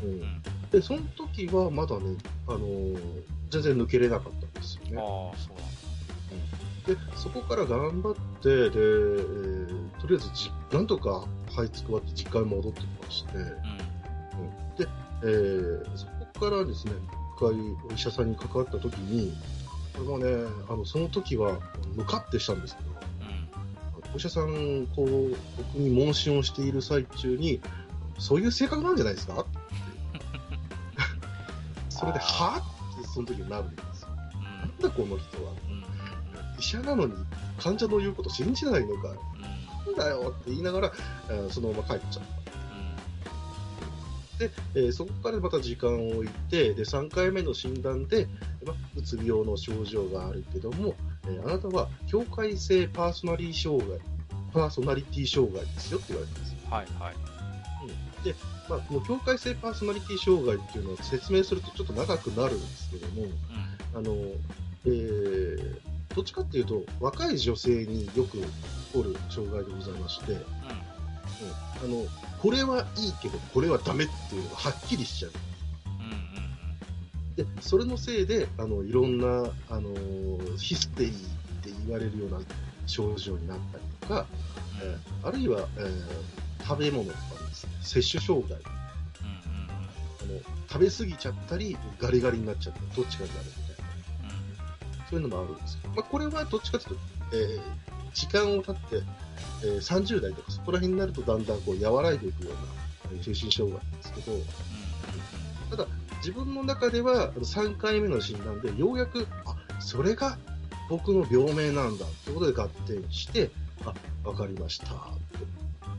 [0.02, 0.10] うん。
[0.10, 0.42] うん。
[0.70, 4.96] で、その時はまだね、あのー全然抜けれなかったんですよね。
[4.96, 7.10] ああ、そうなんだ。
[7.12, 13.32] で、そこから頑張って、で、えーとりあえずじ、なんとか這いつくばって実家に戻ってきまして、
[14.82, 14.88] で、
[15.22, 16.92] えーそこからですね、
[17.36, 17.48] 一回
[17.90, 19.32] お医者さんに関わった時に、
[19.96, 21.58] これもね、あの、その時は、
[21.94, 24.14] ムカってしたんですけど、うん。
[24.14, 27.60] お医者さん、こう、僕に問診をしている最中に、
[28.18, 29.40] そういう性格なんじゃないですか？
[29.40, 29.50] って。
[31.90, 32.62] それで、は
[32.98, 34.08] ってその時になるんですよ。
[34.34, 34.42] うん。
[34.42, 35.52] なんだこの人は？
[35.68, 35.84] うん。
[36.58, 37.12] 医者なのに
[37.58, 39.08] 患者の言うこと信じないのか、
[39.88, 39.96] うん。
[39.96, 40.92] なんだよって言いながら、
[41.28, 42.36] えーそのまま帰っちゃった。
[44.38, 48.28] で、えーそこからまた時間を置いて、で、3回目の診断で、
[49.06, 50.94] つ病の症状があるけども、
[51.24, 54.00] えーあなたは境界性パーソナリティ障害、
[54.52, 56.58] パーソナリティ障害ですよって言われたんですよ。
[56.70, 57.14] はいはい。
[58.24, 58.34] で、
[58.68, 63.30] まあ、この境界性パーソナリティ障害っていうのを説明するとちょっと長くなるんですけども、うん
[63.94, 64.14] あの、
[64.84, 65.76] えー
[66.14, 68.44] どっちかっていうと、若い女性によく起
[68.94, 70.42] こる障害でございまして、うんあ
[71.86, 72.06] の、
[72.40, 75.32] これはいいけど、これはダメっていうのがはっきりしちゃう。
[77.38, 79.26] うんうんで、それのせいで、あの、いろんな、
[79.68, 81.16] あのーヒステリーっ
[81.62, 82.38] て言われるような
[82.86, 84.26] 症状になったりとか、
[84.82, 84.88] うん。
[84.88, 87.18] うんえーあるいは、えー食べ物とか
[87.48, 88.58] ですね、摂取障害。
[88.58, 89.72] うんうんあ
[90.34, 95.06] の、食べ過ぎちゃったり、ガリガリになっちゃったり、どっちかになるみたいな。
[95.10, 97.60] そういうのもあるんですけど、まあ、これはどっちかというと、えー
[98.14, 99.02] 時間を経って、
[99.62, 104.38] えー30代とかそこら辺になるとだんだんこう和らいでいくようなえー精神障害なんですけど、
[105.70, 105.86] ただ
[106.18, 110.38] 自分の中ではあの3回目の診断でようやく、あ、それが
[110.88, 113.50] 僕の病名なんだってことで合点して、
[113.84, 113.94] あ、
[114.28, 114.94] わかりましたって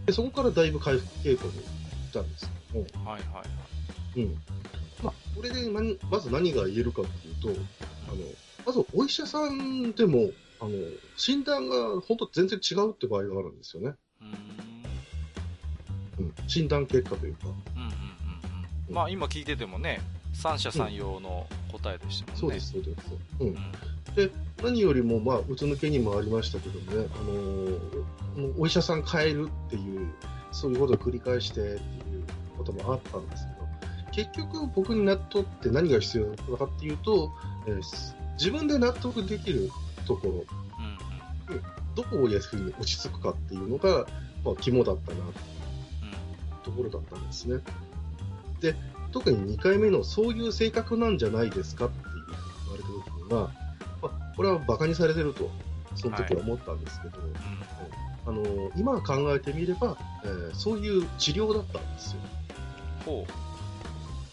[0.07, 0.13] で。
[0.13, 1.59] そこからだいぶ回復傾向に行
[2.09, 3.43] ったんですけども、うんはいはいは
[4.15, 4.22] い。
[4.22, 4.36] うん。
[5.03, 7.61] まあ、これで何まず何が言えるかっていうと、
[8.09, 8.24] あの、
[8.65, 10.72] まずお医者さんでも、あの、
[11.15, 13.93] 診断が本当全然違うって場合があるんですよね。
[14.22, 14.34] うん
[16.26, 16.34] うん。
[16.47, 17.47] 診断結果というか。
[17.76, 18.16] うんうん
[18.90, 20.02] まあ今聞いててもね、
[20.34, 22.40] 三者三様の答えでしたもんね。
[22.40, 23.08] そうです、そうです。
[23.40, 23.52] うんう。
[23.52, 23.56] ん。
[24.16, 24.32] で、
[24.64, 28.04] 何よりも、まあ、うつ抜けにもありましたけどもね、あのー
[28.60, 30.08] お医者さん変えるっていう、
[30.52, 31.80] そういうことを繰り返してっていう
[32.56, 37.32] こともあったんですけど、結局僕に納得って何が必要なのかっていうと、
[37.68, 37.82] えー
[38.38, 39.72] 自分で納得できる
[40.06, 40.32] ところ、
[41.50, 41.64] うんうん
[41.96, 44.06] どこをいうふうに落ち着くかっていうのが、
[44.46, 45.18] まあ、肝だったな、
[46.64, 47.60] ところだったんですね。
[48.62, 48.76] で、
[49.12, 52.16] 特に2回目のそういう性格なんじゃないですかっていう
[52.66, 53.51] 言われた時には、
[54.01, 55.49] まあ、これは馬鹿にされてると、
[55.95, 57.30] その時は思ったんですけど、はい、
[58.28, 62.20] あの今考えてみれば、えー、そういう治療だったんですよ。
[63.05, 63.47] ほう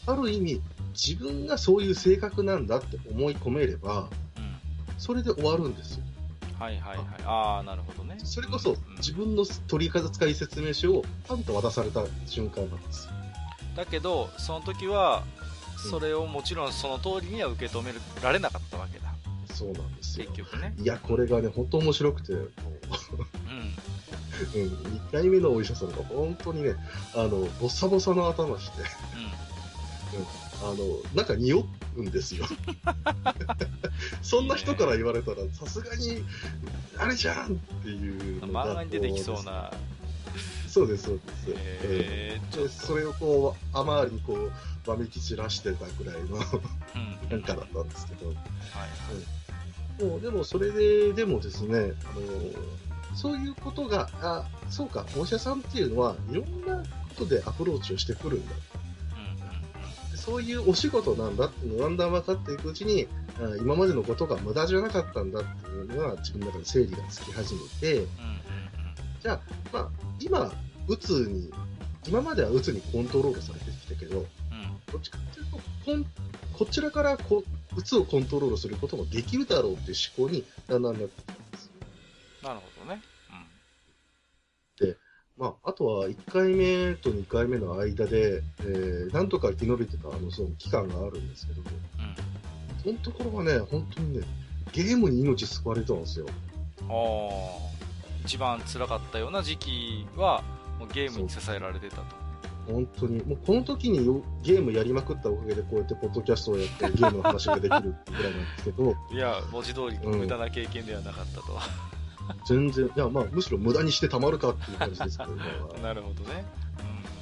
[0.07, 0.61] ある意味、
[0.93, 4.57] 自分がそういう性格なんだって思い込めれば、うん、
[4.99, 6.05] それで終わるんですよ。
[6.59, 7.07] はいはいはい。
[7.25, 8.17] ああ、なるほどね。
[8.23, 13.04] それこそ、自分の取り扱い説明書をパンと渡された瞬間なんです。
[13.77, 15.25] だけど、その時は、
[15.91, 19.15] それをもちろんその通りには受け止められなかったわけだ。
[19.55, 20.27] そうなんですよ。
[20.27, 20.75] 結局ね。
[20.79, 22.41] いや、これがね、本当面白くて、うん。
[22.41, 22.49] うん、
[24.51, 26.75] 2回目のお医者さんが本当にね、
[27.15, 28.83] あの、ボサボサの頭して、
[30.13, 30.27] うん、うん
[30.63, 30.75] あの、
[31.15, 31.65] なんか匂
[31.97, 32.47] うんですよ。
[34.23, 36.25] そんな人から言われたら、さすがに、
[36.97, 39.71] あれじゃんっていう漫画に出てきそうな。
[40.69, 41.45] そうです、そうです。
[41.85, 44.51] えー、でそれをこう、あまりにこ
[44.87, 46.39] う、わめき散らしてたぐらいの、
[47.31, 48.29] なんかだったんですけど。
[48.29, 48.37] はい、
[50.01, 56.85] うん、もうでも、それで、でもですね、あの、そういうことが、あ、そうか、お医者さんっていうのは、いろんなこ
[57.19, 58.55] とでアプローチをしてくるんだ。
[60.17, 63.07] そういうお仕事なんだっていうのがだんだん分かっていくうちに、
[63.61, 68.07] 今までのことが無駄じゃなかったんだっていうのが自分の中で整理がつき始めて、
[69.25, 69.41] じゃあ、
[69.73, 69.89] まあ、
[70.21, 70.53] 今、
[70.87, 71.51] うつに、
[72.07, 74.27] 今まではうつにコントロールされてきたけど、
[74.93, 76.05] どっちかっていうと、こん
[76.53, 77.43] こちらからこ
[77.75, 81.71] うつをコントロールすることもできるだろうっていう思考にだんだんなってきたんです。
[82.43, 83.03] なるほどね。
[85.37, 94.27] まあ、あとは1回目と2回目の間で、えー、なんとか生き延びてたあのその期間があるんですけども、うん、そのところはね、本当にね、
[94.73, 96.27] ゲームに命救われたんですよ。
[96.83, 97.74] ああ、
[98.25, 100.43] 一番辛かったような時期は、
[100.79, 102.03] もうゲームに支えられてたと。
[102.67, 108.95] 本当に、もうこの時によゲームやりまくったおかげで、こうやってポッドキャストをやって、ゲームの話ができるぐらいなんですけど。
[109.11, 111.53] いや、文字通り無駄な経験ではなかったと。
[111.53, 111.59] うん
[112.47, 115.43] 全然、いや、まあ、むしろ無駄にしてたまるかっていう感じですけど、ね、
[115.83, 116.45] なるほどね。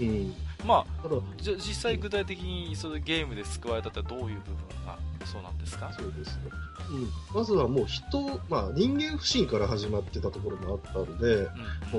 [0.01, 0.07] うん。
[0.07, 0.35] うん、
[0.65, 5.93] まあ、ただじゃ実際具体的にそのゲームで救われたってどういう部分がそうなんですか？
[5.99, 6.43] そうですね。
[6.91, 7.09] うん。
[7.35, 11.51] まずはもう人、まあ人間不信から始まってたところもあったので、うん、も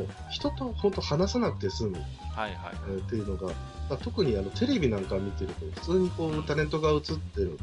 [0.01, 1.97] う人と本当話さなくて済む。
[2.35, 2.75] はいはい。
[2.89, 3.53] えー、っていうのが、ま
[3.91, 7.59] あ、特にあのテレビなんか見てると、普通にこうタレントが映ってる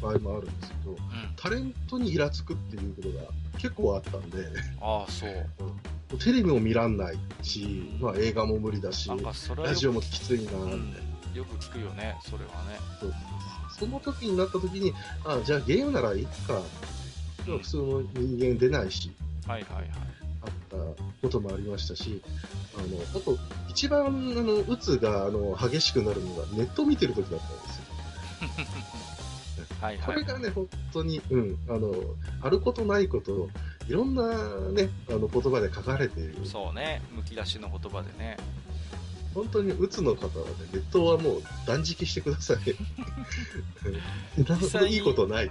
[0.00, 0.98] 場合もあるんですけど、うん、
[1.36, 3.24] タレントにイラつくっていうことが
[3.58, 4.46] 結構あったんで、
[4.80, 5.46] ああ、そう。
[6.12, 9.10] うん、テレビも見らんないし、まあ、映画も無理だし、
[9.56, 10.94] ラジオもきついな、うん、
[11.34, 12.78] よく聞くよね、それはね。
[13.00, 13.14] そう
[13.78, 14.92] その時になった時に、
[15.24, 16.62] あじゃあゲームならいいか、
[17.44, 19.10] 普通の人間出ないし、
[19.46, 19.88] はいはいはい。
[20.42, 20.76] あった
[21.22, 22.22] こともありましたし、
[22.76, 27.84] あの、あと、一番、あの、うつが、あの、激しくなるのがネットを見てる時だったんですよ。
[29.80, 31.94] はいはい、これがね、本当に、うん、あの、
[32.42, 33.48] あることないこと、
[33.88, 34.22] いろんな
[34.72, 36.34] ね、あの言葉で書かれている。
[36.44, 38.36] そうね、むき出しの言葉でね。
[39.38, 42.58] 本当にうつの方はね、ネットはもう断食してください。
[44.36, 45.50] 実際いいことない。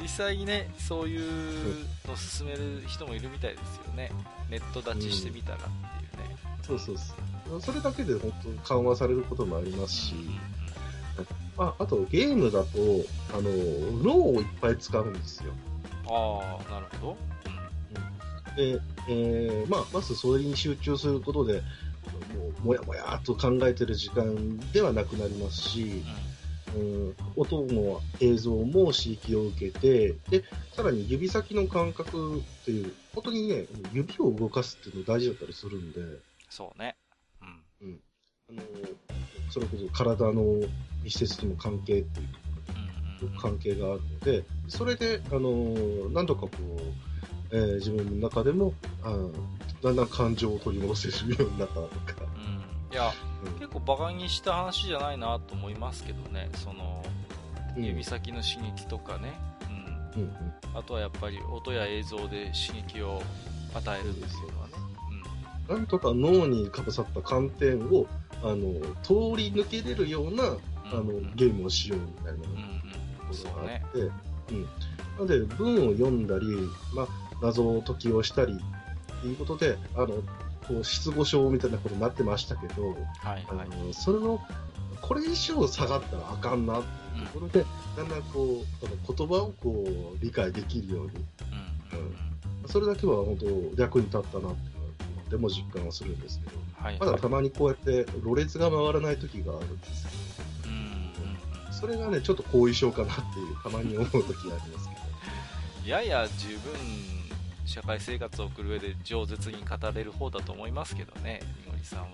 [0.00, 4.10] 実際にね、そういうのを進める人もいるみたいですよね。
[4.48, 6.36] ネット立ちしてみたらっていうね。
[6.58, 6.96] うん、そうそう
[7.50, 7.60] そう。
[7.60, 10.14] それだけで本当に緩和されることもありますし、
[11.58, 12.78] あ、あとゲームだと、
[13.36, 15.52] あの、脳をいっぱい使うんですよ。
[16.06, 17.16] ああ、なるほど。
[18.48, 21.62] うん、で、えー、まあ、まずそれに集中することで、
[22.08, 26.02] もう、もやもやっと考えてる時間ではなくなりますし、
[26.76, 30.44] うん、音も映像も刺激を受けて、で、
[30.74, 36.00] さらに指先の感覚っていう、本当にね、指を動かすっていうの大事だったりするんで。
[36.50, 36.96] そうね。
[37.80, 37.88] うん。
[37.88, 38.00] うん。
[38.50, 38.62] あの、
[39.50, 40.42] それこそ体の
[41.02, 46.50] 密接との関係っていう関係があるので、それで、あの何度かこ
[47.50, 49.10] う、えー、自分の中でもあ
[49.82, 51.88] だんだん感情を取り戻せるようになったとか。
[52.90, 53.12] うん、いや、
[53.44, 57.04] うん、結構バカにした話じゃないなと思いますけどね、その、
[57.76, 59.38] 指先の刺激とかね、
[60.16, 63.22] うん、うんうん、あとはやっぱり音や映像で刺激を
[63.74, 64.74] 与えるっていうのはね。
[65.68, 68.06] うん、なんとか脳にかぶさった観点を
[68.42, 68.72] あの
[69.02, 70.44] 通り抜けれるような
[70.90, 72.78] あのゲームをしようみたいな。
[73.28, 74.68] ことがあって、うん、な
[75.20, 76.46] ので文を読んだり、
[76.94, 77.08] まあ、
[77.42, 78.58] 謎を解きをしたり
[79.26, 80.08] いうことであの
[80.66, 84.40] こう失語症みたいなことになってましたけど、はいはい、あのそれの
[85.00, 86.80] これ以上下がったらあかんな。
[86.80, 87.64] っていうところで、
[87.96, 91.10] だんだんこう言葉をこう理解できるように、
[91.92, 91.98] うん、
[92.62, 94.78] うん、それだけは本当役に立ったなって
[95.30, 97.08] でも実感はするんですけど、はいはい。
[97.10, 100.10] まだたまにこうやってろれつが回らない時があるんですよ。
[100.66, 100.72] うん
[101.66, 101.72] うん。
[101.72, 105.00] それがね、ちょっと後遺症かなっていう、たまに思う時がありますけど。
[105.84, 107.17] いやや十分
[107.68, 112.06] 社会生活を送る上で饒舌に語れる方だと思いますけどね、みのりさんは。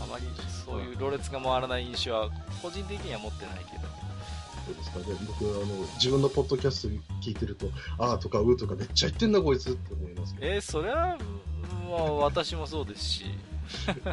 [0.00, 0.24] あまり
[0.66, 2.30] そういうろれつが回らない印象は
[2.62, 3.82] 個人的には持ってないけど。
[4.64, 6.88] そうですかね、僕あの、自分のポッドキャスト
[7.20, 10.46] 聞いてると、あーとかうーとかめっちゃ言ってんな、こいつって思いますけど。
[10.46, 11.18] えーそれは、
[11.90, 13.24] まあ、私もそうですし、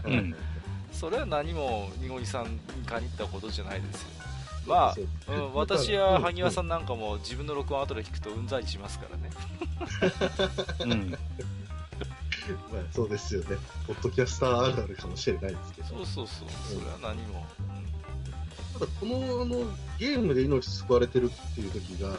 [0.06, 0.36] うん。
[0.91, 4.10] それは何もみのりさんに限ったことじゃないですよ。
[4.68, 6.66] まそうあ、うん、私や萩和さん。
[6.66, 9.30] んなんかも自分の録音後で聞くとうんざりしますからね。
[10.80, 11.12] うん。
[12.72, 13.57] まあ、そうですよね。
[13.88, 15.88] ポッドキャスターあるあるかもしれないですけど。
[15.89, 16.47] そうそうそう、
[16.80, 17.45] それは何も。
[18.74, 22.16] ただこのあのゲームで命救われてるっていう時が、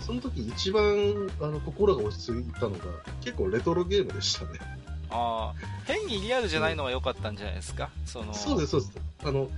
[0.00, 2.78] その時一番あの心が落ち着いたのが、
[3.20, 4.58] 結構レトロゲームでしたね。
[5.10, 7.90] ああ、変にリアルじゃないのが良かったんじゃないですか？
[8.06, 8.92] そのそうです、そうです。
[9.24, 9.48] あの、まあ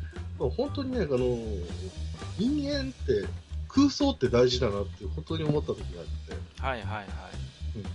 [0.50, 1.18] 本当にね、あの、
[2.38, 3.26] 人間って
[3.68, 7.06] 空想って大事だなって本当に思った時があって、はいはいはい。
[7.76, 7.92] うんうん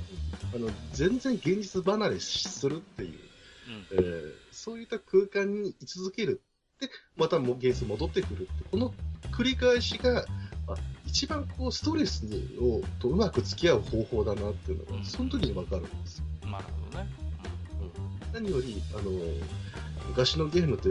[0.54, 6.42] あの、全然現実離れするっていう、うんえーそういった空間に居続ける。
[6.80, 8.92] で、またも現実戻ってくるって、この
[9.32, 10.26] 繰り返しが、
[10.68, 10.76] あ
[11.06, 12.26] 一番こうストレス
[12.60, 16.26] をとうまく付き合う方法だなっていうのうんが、その時にわかるんですよ。
[16.50, 17.08] なるほどね。
[18.34, 19.12] 何より、あの、
[20.08, 20.90] 昔のゲームって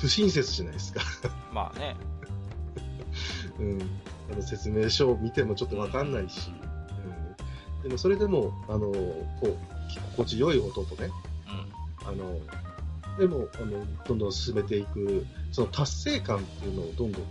[0.00, 1.00] 不親切じゃないですか。
[1.50, 1.96] う んまあね。
[3.58, 3.82] うん、
[4.32, 6.50] あの説明書を見てもちょっとわかんないし、
[7.80, 8.92] うん、でもそれでも、あの、こ
[9.42, 9.56] う、
[10.12, 11.10] 心地よい音とね、
[12.04, 12.08] うん。
[12.08, 12.38] あの、
[13.18, 17.28] でも、あの、どんどん進めていく、その達成感っていうのをどんどんこ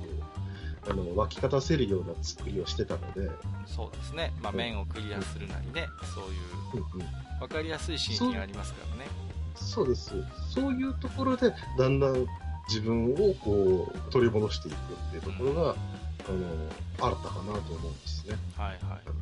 [0.88, 3.30] う、あの、湧き立たせるような作りをしてたので、
[3.66, 4.34] そうですね。
[4.42, 9.31] まあ、面をクリアするなりね、そういううんうん、分かりやすいシーンがありますからね。
[9.62, 10.14] そうです。
[10.54, 12.26] そういうところで、だんだん
[12.68, 14.78] 自分をこう、取り戻していくっ
[15.12, 18.36] ていうところが、あの、新たかなと思うんですね。
[18.56, 19.02] はいはい。
[19.08, 19.22] うん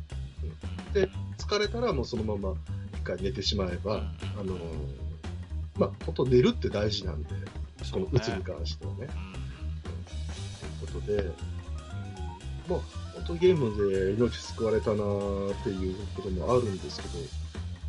[0.92, 2.54] で疲れたらもうそのまま
[2.94, 4.04] 一回寝てしまえば、うんあ
[4.44, 4.56] の、
[5.76, 7.28] まあ、本当寝るって大事なんで、
[7.92, 8.98] このうつに関してはね。
[9.00, 9.40] うん
[10.80, 11.32] ということで、うん、
[12.68, 12.80] まあ、
[13.14, 17.18] 本当ゲームで命救われたなーっていうこともあるんですけど、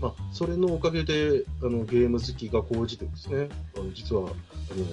[0.02, 4.86] まあ、それのおかげで、あの、ゲーム好きが高じてですね、あの、実は、あの、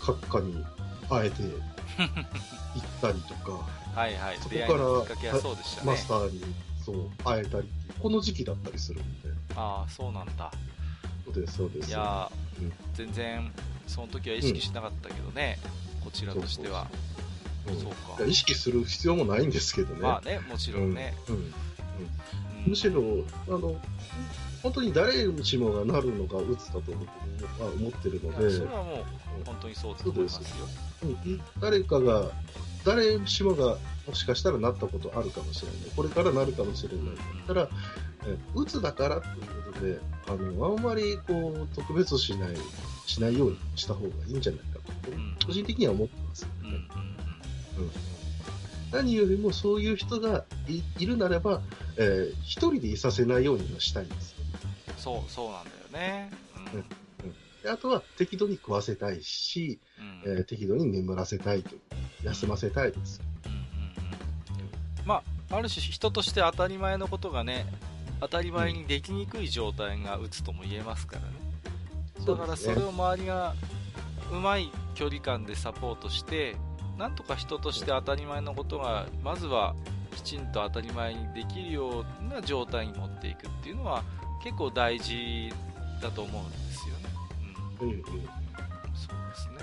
[0.00, 0.64] 閣下に
[1.10, 1.42] 会えて
[1.98, 3.52] 行ったりとか、
[3.94, 4.38] はいはい。
[4.38, 5.96] そこからマ。
[5.96, 6.40] スターに、
[6.84, 7.68] そう、会えたり
[8.00, 10.52] この時期だったりするんで、ああ、そうなんだ。
[11.24, 11.88] そうです、そうです。
[11.88, 13.52] いやー、うん全然、
[13.86, 15.58] その時は意識しなかったけどね、
[16.04, 16.88] こちらとしては。
[16.92, 17.06] うん
[17.66, 20.00] そうか意識する必要もないんですけどね。
[20.00, 21.16] まあね、もちろんね。
[21.28, 21.54] うんうんうん
[22.66, 23.02] むしろ、
[23.48, 23.80] あの、
[24.62, 30.42] 本当に誰しもがなるのが鬱だと僕は思ってるので、それはもう本当にそうだと思いますよ。
[31.04, 32.30] うん誰かが、
[32.84, 35.78] 誰しもがもしかしたらなったことあるかもしれない。
[35.94, 37.06] これからなるかもしれない。
[37.06, 37.68] だったら、
[38.26, 42.56] え鬱だからということで、あの、あんまりこう、特別視しない、
[43.06, 48.15] しないようにした方がいいんじゃないかと、ん個人的には思ってますようんうんね。
[48.96, 51.60] 何よりもそういう人がいいるならば、
[51.96, 54.34] えー一人でいさせないようにはしたいんです。
[54.96, 56.30] そう、そうなんだよね。
[56.74, 56.84] うん。
[57.62, 60.30] であとは適度に食わせたいし、うん。
[60.30, 61.70] うんえー適度に眠らせたいと、
[62.22, 63.20] 休ませたいです。
[63.44, 63.52] うん。
[63.52, 63.66] うん
[65.04, 67.66] まあ、ある種人として当たり前のことがね、
[68.20, 71.28] 当たり前にできにくい状態が打つとも言えますからね。
[72.26, 73.54] だからそれを周りが
[74.32, 76.56] うまい距離感でサポートして、
[76.98, 79.74] なんとか人として当たり前のことが、まずは
[80.14, 84.02] きちんと当たり前にできるような状態に持っていくっていうのは
[84.42, 85.52] 結構大事
[86.02, 87.02] だと思うんですよね。
[87.80, 88.22] うん、うんうんそうで
[89.34, 89.56] すね。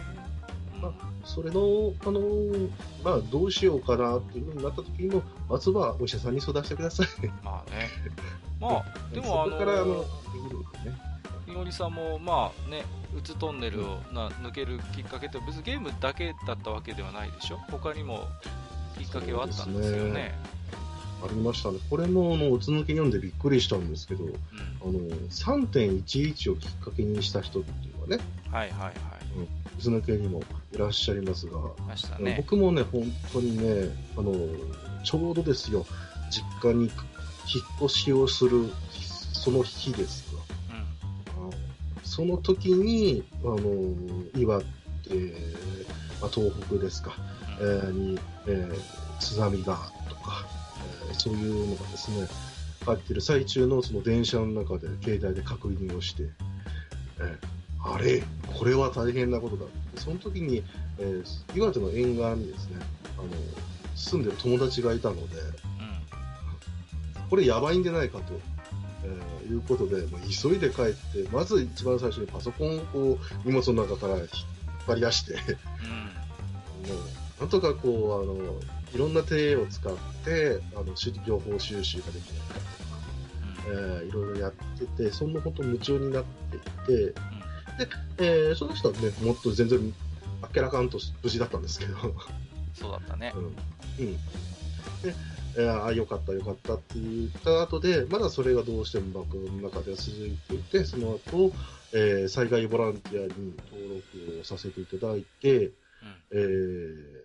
[0.76, 0.94] うんま
[1.26, 2.70] それの、あのー
[3.04, 7.08] まあ、どうしようかなっていうふうになった時にも、まずはお医者さんに相談してください。
[7.44, 7.90] まあね。
[8.60, 11.13] まあ、でもそこから、あの、できるんでね。
[11.48, 12.84] いおりさんもまあね、
[13.18, 17.58] うつトンネルをな抜けるきっかけって別にゲームだけだったわけではないでしょ？
[17.70, 18.28] 他にも
[18.98, 20.02] きっかけはあったんですよね。
[20.02, 20.54] そうです
[21.24, 21.78] ありましたね。
[21.90, 28.20] これも、あの、うつ抜け読んでびっくりしたんですけど、うんあの、3.11をきっかけにした人っていうのはね、
[28.52, 28.94] はいはいはい。
[29.80, 30.42] うつ抜けにも
[30.74, 31.60] いらっしゃいますが、
[32.20, 32.36] ね。
[32.36, 33.88] 僕もね、本当にね、
[34.18, 34.34] あの、
[35.06, 35.86] ちょうどですよ、
[36.30, 36.94] 実家に引っ
[37.86, 38.70] 越しをする、
[39.32, 40.23] その日です
[42.16, 43.60] その時に、あの、
[44.40, 44.66] 岩手、
[46.22, 47.16] まあ、東北ですか、
[47.60, 48.80] えーに、えー
[49.20, 49.80] 津波が
[50.10, 50.46] とか、
[51.10, 52.28] えーそういうのがですね、
[52.86, 56.30] 帰ってる最中のその電車の中で携帯で確認をして、
[57.20, 57.36] え
[57.84, 58.22] あれ、
[58.60, 59.66] これは大変なことだ。
[59.96, 60.62] その時に、
[61.00, 62.76] えー、岩手の沿岸にですね、
[63.18, 63.28] あの、
[63.96, 65.22] 住んでる友達がいたので、
[67.22, 68.40] うん、これやばいんじゃないかと、
[69.04, 74.28] えー、いうことで、もう急いで帰って、まず一番最初にパソコンをこう荷物の中から引っ
[74.88, 77.02] 張り出して、うん、も
[77.40, 78.60] うなんとかこう、あの、
[78.94, 82.64] いろんな手を使って、あの、情報収集ができないかとか、
[83.68, 87.14] えー、いろいろやってて、そんなこと夢中になっていて、で、
[88.20, 89.94] えー、その人はね、もっと全然、
[90.42, 91.98] あっけらかんと無事だったんですけど。
[92.74, 93.34] そうだったね。
[93.36, 93.44] うん。
[93.44, 93.54] うん。
[93.54, 94.20] で、
[95.04, 95.14] えー、
[95.58, 101.52] ああ、よかった、よかったって言った後で、まだそれがどうしても僕の中では続いていて、その後、
[101.94, 104.02] えー、災害ボランティアに登
[104.34, 105.72] 録をさせていただいて、うん、
[106.32, 107.24] えー、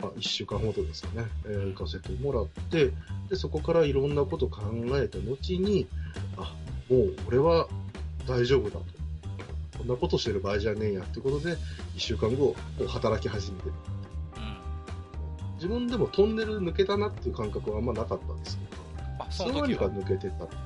[0.00, 2.92] まあ、1週間ほどですかね、えー、行かせてもらって、
[3.28, 4.62] で、そこからいろんなこと考
[4.94, 5.88] えた後に、
[6.36, 6.54] あ、
[6.88, 7.68] もう俺は
[8.28, 9.04] 大丈夫だと。
[9.78, 11.56] こんなことしてる場合じゃねえやってことで、
[11.96, 12.54] 1週間後、
[12.86, 13.70] 働き始めて
[15.64, 18.82] 自分でもトンネル抜けたなっていう感覚はあんまなかったんですけど、
[19.24, 20.60] あその時が抜けてたっていう。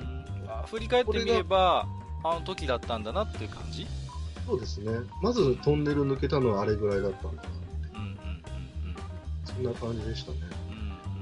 [0.00, 1.86] うん、振り返ってみれば、
[2.22, 3.86] あの時だったんだなっていう感じ？
[4.46, 4.92] そうですね。
[5.22, 7.48] まずトンネル抜けたのはあれぐらいだったんだな。
[9.46, 10.38] そんな感じでしたね。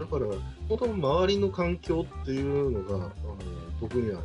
[0.01, 0.27] だから、
[0.69, 3.13] 本当周りの環境っていうのが、あの
[3.81, 4.23] 僕には、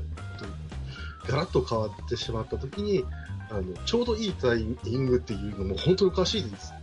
[1.27, 3.05] ガラッと変わってしまった時に、
[3.51, 6.73] あの、ちょうどいいタイミングっていうのも本当におかしいです。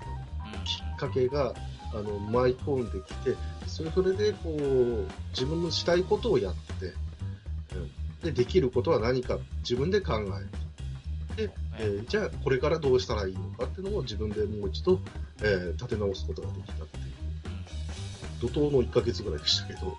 [0.65, 1.53] きっかけが、
[1.93, 3.37] あの、舞い込んできて、
[3.67, 6.93] それそれで、こう、自分のしたいことをやって、
[8.23, 14.99] で、できることは何か自分で考えて、で、えー、じゃあこれからどうしたらいいのかっていうのを自分でもう一度、
[15.43, 17.07] えー、立て直すことができたっていう。
[18.41, 19.97] 怒涛の1ヶ月ぐらいでしたけど。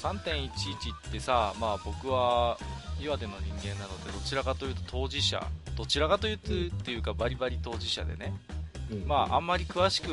[0.00, 0.50] 3.11
[1.08, 2.58] ってさ、まあ僕は
[3.00, 5.44] 岩手の人間なので、どちらかというと当事者、
[5.76, 8.32] どちらかというと、うん、っていうかバリバリ当事者でね、
[9.06, 10.08] まああんまり詳しく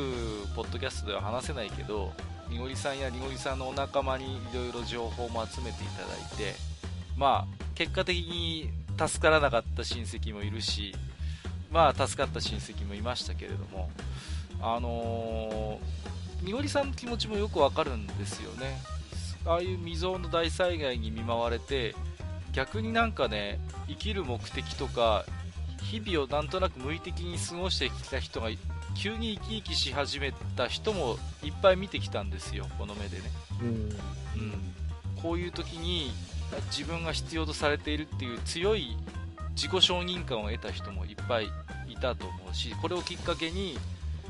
[0.55, 2.11] ポッドキャストでは話せないけど、
[2.49, 6.55] にごりさんやにごりさんのお仲間にいろいろ情報も集めていただいて、
[7.17, 10.93] まあ結果的に助からなかった親戚もいるし、
[11.71, 13.89] まあ助かった親戚もいましたけれども、
[14.61, 16.03] あのー
[16.43, 18.77] みおりさんの気持ちもよくわかるんですよね。
[19.45, 21.95] ああいう未曾有の大災害に見舞われて
[22.51, 25.23] 逆になんかね生きる目的とか
[25.84, 28.49] 日々をなんとなく無意的に過ごしてきた人が
[28.95, 33.23] 急に生き生きし始めた人もいっぱい見てきたんですよこの目でね、
[33.61, 33.91] うん、うん、
[35.22, 36.11] こういう時に
[36.76, 38.97] 自分が必要とされているっていう強い
[39.55, 41.49] 自己承認感を得た人もいっぱい
[41.88, 43.77] いたと思うしこれをきっかけに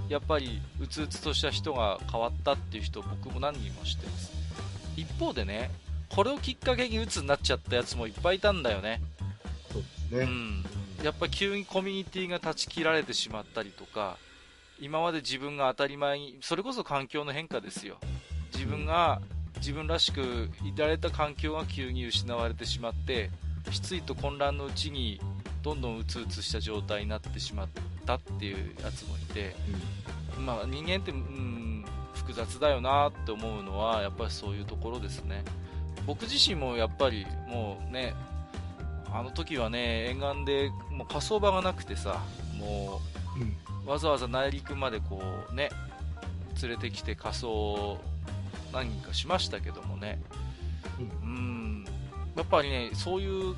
[0.09, 4.31] やっぱりうつうつとした人が変わったっていう人僕も何人も知ってます。
[4.95, 5.71] 一方でね
[6.09, 9.01] これをきっかけにうつになっちゃったやつもいっぱいいたんだよね。
[9.71, 10.65] そうですね、うん、
[11.03, 14.17] やっぱ急にコミュニティが断ち切られてしまったりとか
[14.80, 17.97] 今まで自分が当たり前にそれこそ環境の変化ですよ。
[18.53, 19.21] 自分が
[19.57, 23.30] 自分らしくいられた環境が急に失われてしまって
[23.71, 25.21] 失意と混乱のうちに
[25.61, 27.67] どんどんうつうつした状態になってしまっ
[28.05, 29.55] たっていうやつもいて、
[30.38, 35.43] うん、まあ、人間って、うん、複雑だよなって思うのはやっぱりそういうところですね。
[36.05, 38.13] 僕自身もやっぱりもうね
[39.14, 42.19] あの時はね沿岸でもう火葬場がなくてさ
[42.57, 42.99] も
[43.85, 45.22] う、わざわざ内陸までこ
[45.52, 45.69] うね
[46.61, 47.99] 連れてきて火葬
[48.73, 50.19] 何人かしましたけどもね、
[51.23, 51.85] うん、
[52.35, 53.56] やっぱりねそういう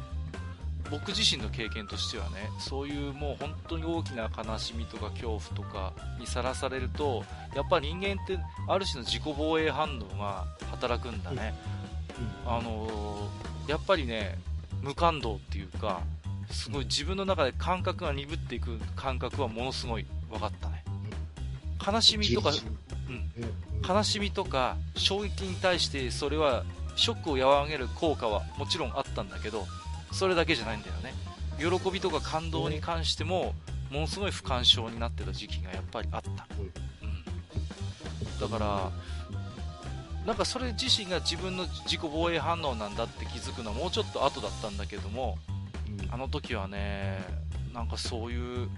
[0.92, 7.24] 僕自身の経験としてはねそういうもう本当に大きな悲しみとか恐怖とかにさらされると
[7.56, 8.38] やっぱり人間って
[8.68, 11.56] ある種の自己防衛反応が働くんだね、
[12.46, 14.38] うん、あのー、やっぱりね
[14.86, 16.02] 無感動っていうか
[16.52, 20.84] すごい自分の中で感覚が鈍っていく感覚はものすごい分かったね。
[21.86, 22.52] 悲しみとか、
[23.10, 26.64] うん、悲しみとか衝撃に対してそれは
[26.96, 29.66] ショックを和らげる効果はもちろんあったんだけど
[30.12, 31.14] それだけじゃないんだよね。
[31.58, 33.56] 喜びとか感動に関しても
[33.90, 38.92] ものすごい不干渉になってた時期がやっぱりあった、うん、だから
[40.26, 45.38] なんかそれ自身が自分の自己防衛反応なんだって気づくのはもうちょっと後だったんだけども、
[46.04, 47.24] うん、あの時はね
[47.74, 48.70] なんかそういう、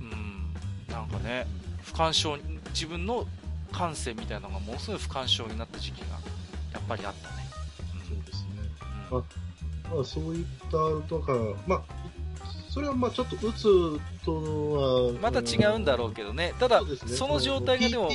[0.00, 0.54] うん、
[0.88, 1.46] なんかね
[1.82, 2.38] 不干渉
[2.70, 3.26] 自分の
[3.72, 6.06] 感性みたいなのがものすごい不干渉になった時期が
[6.72, 7.34] やっぱりあったね、
[7.94, 8.50] うん、そうですね、
[9.10, 9.24] うん
[9.94, 11.32] まあ、そういったとか、
[11.66, 11.82] まあ、
[12.68, 13.62] それはまあちょっと打つ
[14.24, 16.54] とはまた違うんだろうけどね。
[16.58, 18.10] ただそ,、の状態がでも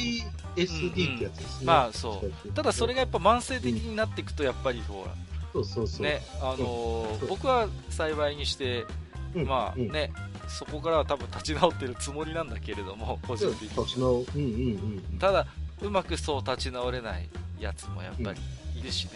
[0.56, 2.52] PSD ってやつですね、まあそう。
[2.52, 5.14] ただそれがやっぱ慢性的になっていくとやっぱりほら、
[5.54, 6.06] そうそうそう。
[6.06, 8.86] ねあの僕は幸いにして、
[9.34, 10.12] まあね、
[10.48, 15.48] そこからは多分立ち直ってるつもりなんだけれども個人的に、ただ
[15.82, 18.40] うまくそう立ち直れないやつもやっぱり
[18.80, 19.12] いるしね、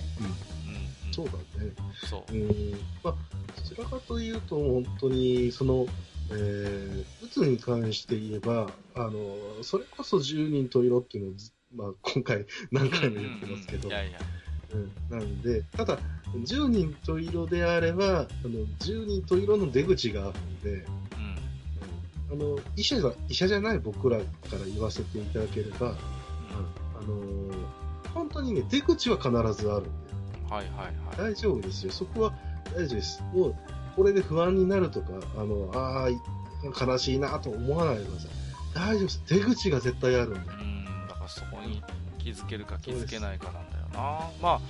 [1.17, 1.31] そうだ
[1.63, 1.71] ね。
[2.07, 2.71] そう、うん。
[3.03, 3.15] まあ、
[3.55, 5.87] どちらかというと本当にその
[6.29, 11.33] えー、うつに関して言えば、あの、それこそ10人と色っていうのを、
[11.73, 14.19] まあ、今回何回も言ってますけど、いやいや。
[14.73, 15.97] うん、なんで、ただ、
[16.33, 18.49] 10人と色であれば、あの
[18.79, 20.85] 10人と色の出口があるので、
[22.29, 25.97] うん、あの医者が医者じゃない僕らから言わせていただければ、うん、あ
[27.07, 27.67] の
[28.13, 30.06] 本当にね、出口は必ずあるんで、
[30.49, 31.91] はいはいはい、大丈夫ですよ。
[31.91, 32.33] そこは
[32.75, 33.21] 大丈夫です。
[33.33, 33.55] もう
[33.95, 35.07] これで不安になるとか、
[35.37, 36.09] あの、ああ、
[36.85, 38.31] 悲しいなと思わないでください。
[38.75, 39.23] 大丈夫です。
[39.27, 40.39] 出口が絶対あるんで。
[40.39, 41.81] うん、だからそこに
[42.19, 44.29] 気づけるか気づけないかなんだよな。
[44.41, 44.61] まあ、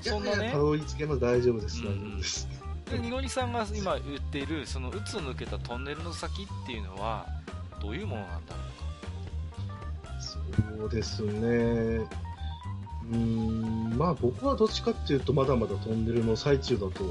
[0.00, 0.50] そんなね。
[0.50, 1.82] たどり着けば大丈夫です。
[1.82, 2.48] 大丈夫です。
[2.90, 7.26] で、にごりさんが今言っている、その、うつを抜けたトンネルの先っていうのは、
[7.80, 8.60] どういうものなんだろう
[10.06, 10.20] か？
[10.20, 12.00] そうですね。
[13.10, 17.02] うん、まあ僕はどっちかっていうと、まだまだトンネルの最中だと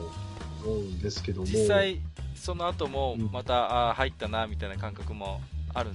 [0.64, 1.48] 思うんですけども。
[1.48, 2.00] 実際
[2.36, 5.42] その後もまた、うん、あ入ったなみたいな感覚も
[5.74, 5.90] ある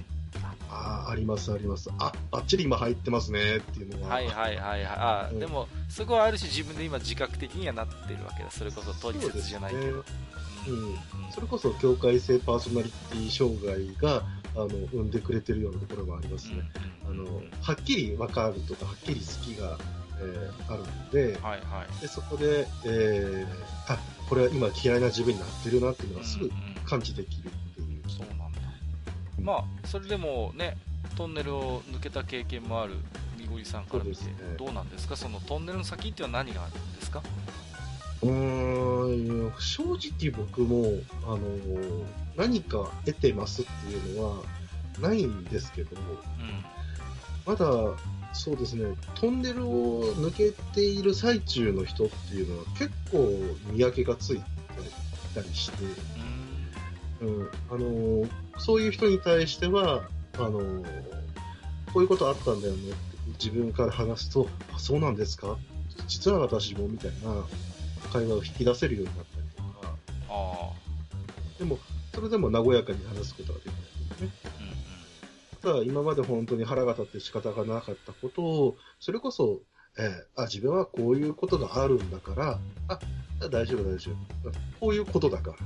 [0.69, 1.89] あありますあります。
[1.99, 4.15] あばっちり今入ってますねっていうのは。
[4.15, 4.85] はいはいはいはい。
[4.85, 8.51] あ、うん、でもそこはある種自分で今自覚的にはなってるわけだ。
[8.51, 9.91] それこそ取説じゃないけど、ね、
[10.67, 14.23] うん、それこそ境界性パーソナリティ障害が
[14.55, 16.63] あの生んでくれてるようなところもありますね、
[17.07, 19.77] うん、あのはっきり分かるとかはっきり好きが
[20.19, 23.97] えー、あるのではいはい、でそこで、えー、あ
[24.29, 26.49] これは今嫌いな自分になってるなっていうのがすぐ
[26.85, 28.59] 感じできるっていう、うんうん、そうなんだ、
[29.41, 30.77] まあそれでもね
[31.15, 32.95] トンネルを抜けた経験もある
[33.37, 35.15] みごりさんから見て、ね、どうなんですか？
[35.15, 37.21] そのトンネルの先っていうのは何があるんですか？
[38.23, 40.85] うーん正直僕も、
[41.25, 41.39] あの
[42.35, 44.43] 何か得てますっていうのは
[44.99, 46.19] ないんですけども、うん、
[47.45, 47.65] まだ
[48.37, 53.27] そうですね、トンネルを抜けている最中の人っていうのは結構
[53.71, 54.41] 見分けがつい
[55.33, 55.77] たりして、
[57.21, 58.27] うん、あの
[58.59, 60.03] そういう人に対しては
[60.37, 60.59] あの
[61.91, 62.97] こういうことあったんだよねって
[63.43, 65.57] 自分から話すと、あそうなんですか？
[66.07, 67.43] 実は私もみたいな
[68.13, 69.95] 会話を引き出せるようになったりとか、
[70.29, 70.71] あ
[71.57, 71.79] でも、
[72.13, 73.75] それでも和やかに話すことができない
[74.09, 74.29] ですね。
[75.65, 79.61] ただ今まで本当に腹が立って仕方がなかったことを、それこそ、
[79.97, 82.99] えー、あ、自分はこういうことがあるんだから、あ、
[83.49, 84.51] 大丈夫大丈夫。
[84.79, 85.57] こういうことだから。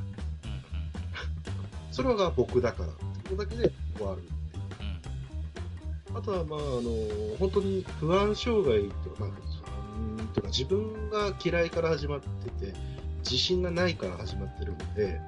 [1.92, 2.90] それが僕だから。
[2.90, 2.96] こ
[3.32, 6.18] とだけで終わるっていう。
[6.18, 12.74] あとは、まあ、あの、本当に不安障害とか、まあ、とか自分が嫌いから始まってて、
[13.20, 15.20] 自信がないから始まってるので、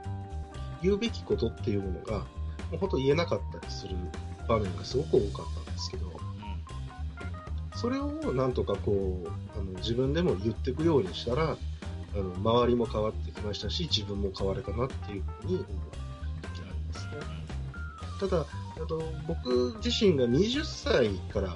[0.81, 2.25] 言うべきことっていうものが、も
[2.75, 3.97] う本当言えなかったりする
[4.51, 6.11] 場面がすごく多かったんですけど、
[7.75, 9.29] それをなんとかこう、
[9.59, 11.57] あの自分でも言っていくようにしたら、
[12.13, 15.65] あの周りも変わってきましたし、自分も変われたなっていうふうに思う
[16.53, 17.11] 時がありますね。
[18.19, 18.45] ただ、
[18.83, 21.55] あと僕自身が20歳から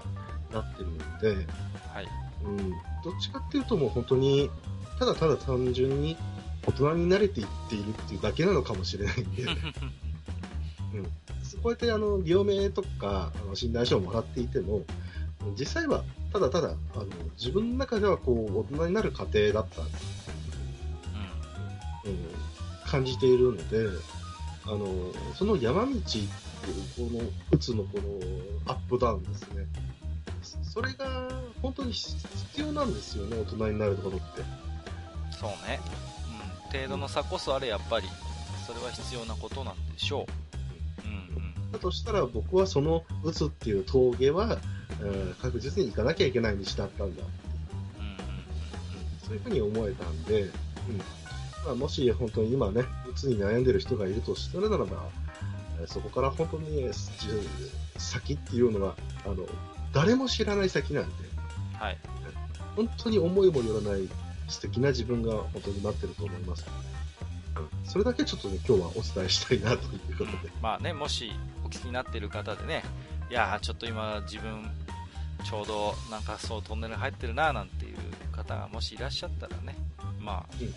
[0.53, 1.47] なってるので、
[1.93, 2.07] はい、
[2.45, 2.71] うん、
[3.03, 4.49] どっちかっていうともう本当に、
[4.97, 6.17] ただただ単純に
[6.65, 9.43] 大人に慣れていっているっていうだけなのかもしれないんで、
[10.95, 11.11] うん、
[11.65, 14.83] こうやってあの病名とかあの診断書をもらっていても、
[15.57, 17.05] 実際はただただあの
[17.39, 19.85] 自分の中ではこう大人になる過程だった、う
[22.07, 22.19] ん、うん、
[22.85, 23.87] 感じているので、
[24.65, 29.65] あのその山道っていうこのうつのこのアップダウンですね。
[30.61, 31.31] それが
[31.63, 32.15] 本当に必
[32.57, 34.43] 要なんですよね、大人になることって。
[35.31, 35.79] そうね。
[36.71, 36.79] うん。
[36.79, 38.07] 程度の差こそあれ、やっぱり、
[38.67, 40.54] それは必要なことなんでしょう。
[41.75, 44.57] だとしたら僕はその打つっていう峠は、
[45.01, 48.17] うん、確実に行かなきゃいけない道だったんだ、うん、
[49.25, 50.49] そういうふうに思えたんで、うん。
[51.65, 55.09] まあ、もし本当に今ね、うつに悩んでる人がいるとしたらならば、
[55.87, 56.89] そこから本当に
[57.97, 58.95] 先っていうのは、
[59.25, 59.45] あの、
[59.93, 61.13] 誰も知らない先なんで、
[61.77, 61.97] はい。
[62.75, 64.07] 本当に思いもよらない
[64.47, 66.65] 素敵な自分が本当に待ってると思います、
[67.85, 70.51] それだけちょっとね、今日はお伝えしたいなということで。
[70.61, 71.31] まあね、もし
[71.75, 72.83] お聞きになっている方でね、
[73.29, 74.69] いやちょっと今自分、
[75.43, 79.75] ちょうどなんかそうトンネル入ってるななんていう方がもしいらっしゃったらね、
[80.19, 80.73] まあ、うんうん、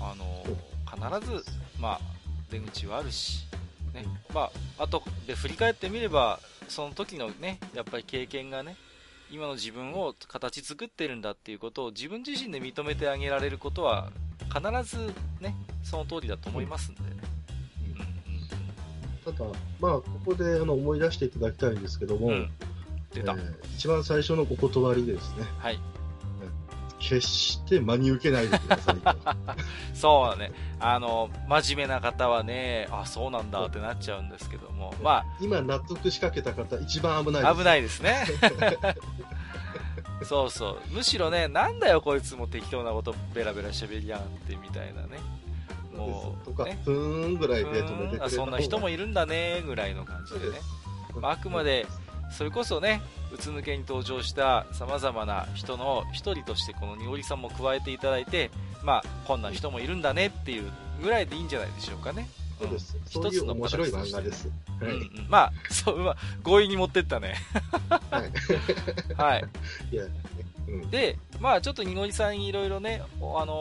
[0.00, 1.44] あの、必ず、
[1.80, 2.00] まあ、
[2.50, 3.46] 出口はあるし、
[3.94, 4.04] ね。
[4.34, 8.76] まあ、あとで振り返ってみればその時のねやっぱり経験がね
[9.30, 14.10] 今の自分を形作ってるんだっていうことを自分自身で認めてあげられることは
[14.54, 17.08] 必ずねその通りだと思いますんでね、
[19.24, 19.44] ただ、
[19.80, 22.50] まあ、ここであの思い出していただきたいんですけども、うん。
[23.14, 25.80] 出た、えー一番最初のお断りですね、はい。
[27.00, 29.16] 決して真に受けないでくださいと。
[29.92, 30.52] そうだね。
[30.78, 34.94] あの真面目な方はねあそうなんだってなっちゃうんですけども。
[35.02, 38.24] ま今納得しかけた方、一番危ない危ないですね。
[40.22, 40.94] そうそう。
[40.94, 45.18] むしろねなんだよこいつも適当なことベラベラ喋りやがってみたいなね
[45.96, 50.60] もうとか、ねふーんぐらいで止めてくれそんな人もいいるんだねぐらいの感じでね、
[51.20, 51.86] まあ、あくまで
[52.30, 53.00] それこそね
[53.32, 58.50] うつ抜けに登場したさまざまな人の一人としてこのにおりさんも加えていただいて
[58.82, 60.70] まあこんな人もいるんだねっていう
[61.02, 62.28] ぐらいでいいんじゃないでしょうかね
[62.60, 62.96] そうです。
[62.96, 64.48] んそういう面白い漫画です。
[64.80, 64.92] はい。
[64.92, 67.34] うんうんまあそう、まあ、強引に持ってったね
[68.10, 68.32] はい。
[69.16, 69.44] はい
[69.90, 70.10] いや、うん。
[70.90, 73.56] でまあちょっとにごりさんにいろいろねお,、あのー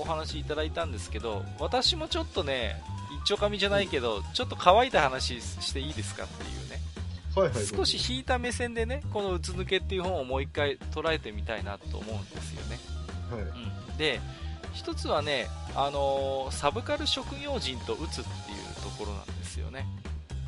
[0.00, 2.82] お話いただいたんですけど私もちょっとね
[3.22, 6.80] 一丁紙じゃないけど、ちょっと乾いた話していいですかっていうね。
[7.36, 7.66] はいはい。
[7.66, 12.78] 少し引いた目線でねこの「うつ抜け」っていう本をもう一回捉えてみたいなと思うんですよね、
[13.30, 13.40] はい。
[13.42, 14.20] うん、で
[14.72, 19.86] 一つはね、あのーサブカル職業人とうつっていうところなんですよね。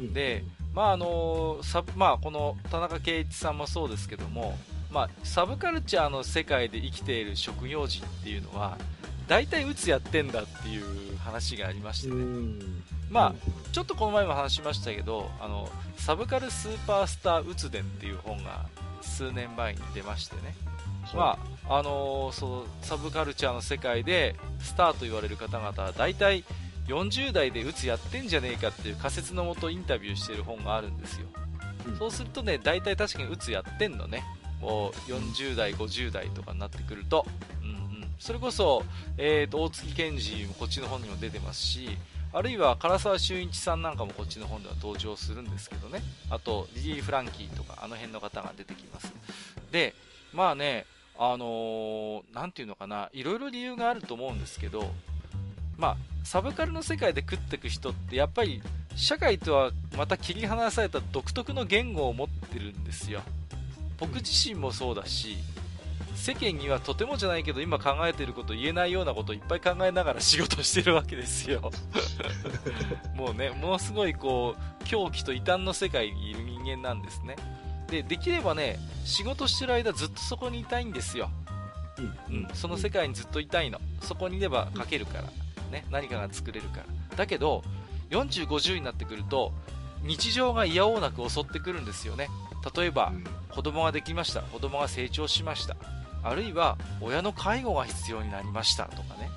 [0.00, 0.14] うん。
[0.14, 4.56] で、まああのーサブまあ、この田中圭一さんもそうですけども、
[4.92, 8.76] まあ、サブカルチャーの世界で生きている職業人っていうのは
[9.26, 12.58] 大体うつやってんだっていう話がありましてうね、ん。
[13.10, 13.34] まあ
[13.72, 18.66] ちょっとこの前も話しましたけどあのサブカルスーパースターうつ伝っていう本が
[19.00, 20.54] 数年前に出ましてね、
[21.14, 26.44] まああのーそのサブカルチャーの世界でスターと言われる方々は大体
[26.86, 31.26] 40代でうつやってんじゃねえかっていう仮説のもとインタビューしてる本があるんですよ、
[31.86, 31.96] うん。
[31.96, 34.24] そうするとね大体確かにうつやってんのね
[34.62, 37.26] もう40代50代とかになってくると、
[37.62, 38.84] うんうん、それこそ、
[39.18, 41.98] えー、と大月健二もこっちの本にも出てますし
[42.32, 46.00] あるいは唐沢修一さんなんかもこっちの本では登場するんですけどね。
[46.30, 49.12] あとリリー・フランキーとかあの辺の方が出てきます。
[49.70, 49.94] で
[50.32, 50.86] まあね
[51.18, 54.90] あのーていうのかないろいろ理由があると思うんですけど
[55.76, 58.62] まあサブカルの世界で食っていく人ってやっぱり
[58.96, 63.20] 社会とはまた切り離された独特の言語を持ってるんですよ。
[63.98, 65.36] 僕自身もそうだし
[66.14, 71.72] 世間にはとてもじゃないけど今考えていること言えないようなことをいっぱい考えながら仕事してるわけですよ。
[73.16, 77.36] もうねものすごいこう狂気と異端の世界にいる人間なんですね。
[77.88, 81.30] でできればね仕事してる間ずっとそこにいたいんですよ、
[81.98, 82.36] うん。
[82.36, 83.80] うん、その世界にずっといたいの。
[84.00, 85.24] そこにいれば書けるから、
[85.72, 87.16] ね、何かが作れるから。
[87.16, 87.64] だけど
[88.10, 89.52] 40、50になってくると
[90.02, 92.28] 日常が嫌おうなく襲ってくるんですよね
[92.76, 93.24] 例えば、うん。
[93.52, 95.76] 子供ができました子供が成長しました
[96.22, 99.30] あるいは親の介護が必要になりましたとかね。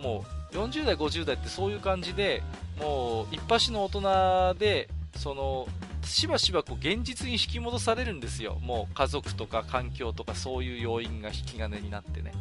[0.00, 2.42] もう40代50代ってそういう感じで
[2.80, 5.68] もう一発の大人でその
[6.02, 8.58] しばしばこう現実に引き戻されるんですよ。
[8.62, 12.32] もう家族とか環境とかそういう要因が引き金になってね。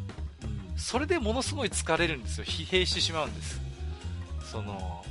[0.77, 2.45] それでものすごい疲れるんですよ。
[2.45, 3.59] 疲弊してしまうんです。
[4.45, 5.03] その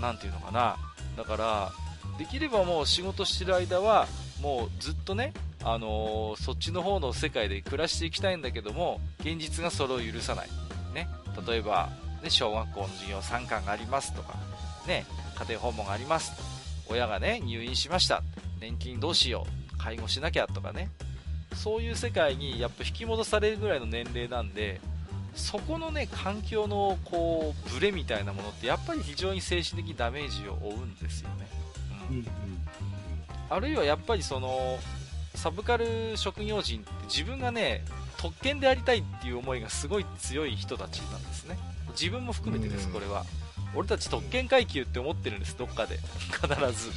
[0.00, 0.76] なんていうのかな。
[1.16, 1.72] だから
[2.18, 4.06] できればもう仕事してる間は
[4.40, 10.48] もうずっとねあのーそっちの方の世界で暮らしていきたいんだけども現実がそれを許さない、
[10.94, 11.08] ね、
[11.46, 11.90] 例えば、
[12.22, 14.34] ね、小学校の授業3巻がありますとか、
[14.86, 15.04] ね、
[15.38, 16.32] 家庭訪問があります。
[16.88, 18.22] 親が、ね、入院しました。
[18.60, 19.78] 年金どうしよう。
[19.78, 20.90] 介護しなきゃとかね。
[21.54, 24.80] そういう世界にやっぱ引き戻されるぐらいの年齢なんで
[25.34, 31.48] そこのね環境のこうブレみたいなものってやっぱり非常に精神的にダメージを負うんですよね、
[32.10, 32.24] うんうん。
[33.50, 34.78] あるいはやっぱりその
[35.34, 37.84] サブカル職業人って自分がね
[38.16, 41.58] 特権でありたいっていう思いがすごい強い人たちなんですね。
[41.90, 42.92] 自分も含めてですうん。
[42.92, 43.24] これは。
[43.74, 45.98] 俺たち特権階級って思ってるんですどっかで。
[45.98, 46.90] 必ず。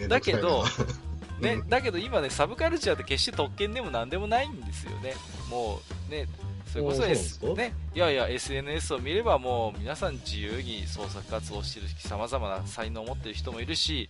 [0.00, 0.64] うんだけど
[1.40, 5.14] ね、うんだけど今ねサブカルチャーって決して特権でも何でもないんですよね。
[5.50, 6.28] もうね
[6.70, 7.74] それこそ S ね。
[7.94, 14.08] いやいや SNS を見ればもう皆さん自由に創作活動してるさまざまな才能を持ってる人もいるし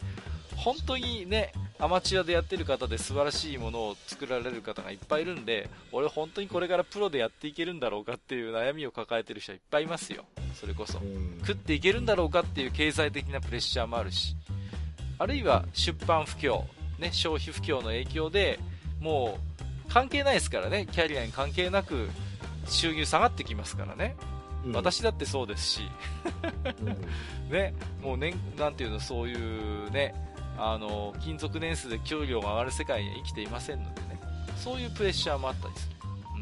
[0.59, 10.25] 本当にねアマチュアでやってる方で素晴らしいものを作られる方がいっぱいいるんで俺本当にこれからプロでやっていけるんだろうかっていう悩みを抱えてる人はいっぱいいますよ。
[10.55, 10.99] それこそ。
[10.99, 11.39] うん。
[11.47, 14.35] 食っていけるんだろうかっていう経済的なプレッシャーもあるし。
[15.21, 16.63] あるいは出版不況、
[16.99, 18.61] ね、消費不況の影響で
[19.01, 19.39] も
[19.89, 20.87] う関係ないですからね。
[20.91, 22.09] キャリアに関係なく
[22.67, 24.17] 収入下がってきますからね。
[24.65, 24.73] うん。
[24.73, 25.83] 私だってそうですし、
[26.83, 27.51] うん。
[27.55, 30.15] ね、もうね、なんていうの、そういうね、
[30.59, 34.21] あの、勤続年数で給料が上がる世界には生きていませんのでね、
[34.57, 35.97] そういうプレッシャーもあったりする。
[36.37, 36.39] う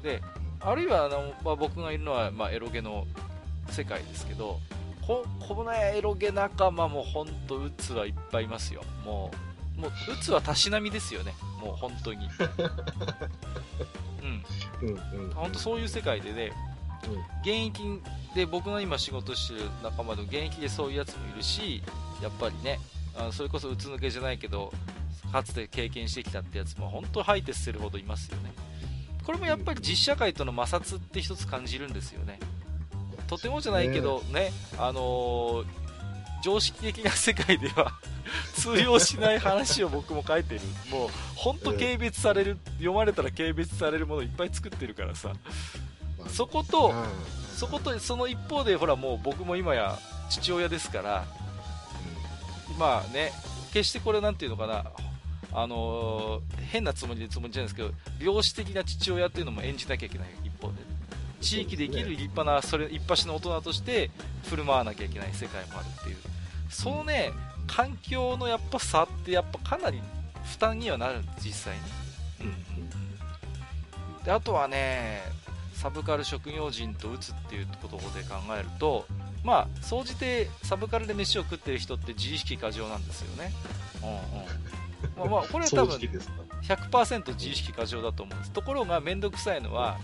[0.00, 0.02] ん。
[0.02, 0.22] で、
[0.60, 3.06] あるいは、あの、まあ、僕がいるのは、まあ、エロゲの
[3.70, 4.60] 世界ですけど、
[5.06, 8.82] こ、このエロゲ仲間も本当、うつはいっぱいいますよ。
[9.04, 9.30] も
[9.78, 11.34] う、もう、うつはたしなみですよね。
[11.60, 12.28] もう本当に。
[14.22, 14.44] うん。
[14.88, 16.52] うんうん本当そういう世界でね、
[17.42, 18.00] 現役
[18.34, 21.82] で僕が今仕事してる仲間でも現役でそういうやつもいるし
[22.22, 22.78] やっぱりね
[23.16, 24.72] あのそれこそうつ抜けじゃないけど
[25.32, 28.52] かつて経験してきたってやつも本当吐いて捨てるほどいますよね。
[29.24, 32.38] これもやっぱり実社会との摩擦って一つ感じるんですよね。
[33.26, 35.66] とてもじゃないけどねあのー
[36.42, 37.92] 常識的な世界では
[38.52, 40.60] 通用しない話を僕も書いてる。
[40.90, 45.32] もう本当軽蔑される読まれたら軽蔑されるものいっぱい作ってるからさ。
[46.18, 47.04] まあそことうん。
[47.56, 51.24] そことその一方でほらもう僕も今や父親ですから
[52.78, 53.32] まあね
[53.72, 54.84] 決してこれなんていうのかな
[55.52, 60.74] あのー変なつもりでつもりじゃないですけど良師的な父親っていうのも演じなきゃいけない一方で
[61.40, 64.10] 地域で生きる立派なそれ一発の大人として
[64.44, 66.16] 振る舞わなきゃいけない世界もあるっていう。
[66.70, 67.32] そのね
[67.66, 70.00] 環境のやっぱ差ってやっぱかなり
[70.44, 71.82] 負担にはなるんです実際に、
[74.24, 75.22] であとはね
[75.72, 79.06] サブカル職業人と打つっていうことで考えると
[79.44, 83.52] まあ総じてサブカルで飯を食ってる人って自意識過剰なんですよね。
[84.02, 85.30] うんうん。
[85.30, 88.50] まあまあこれは多分正直ですか100%自意識過剰だと思うんです。
[88.50, 89.98] ところが面倒くさいのは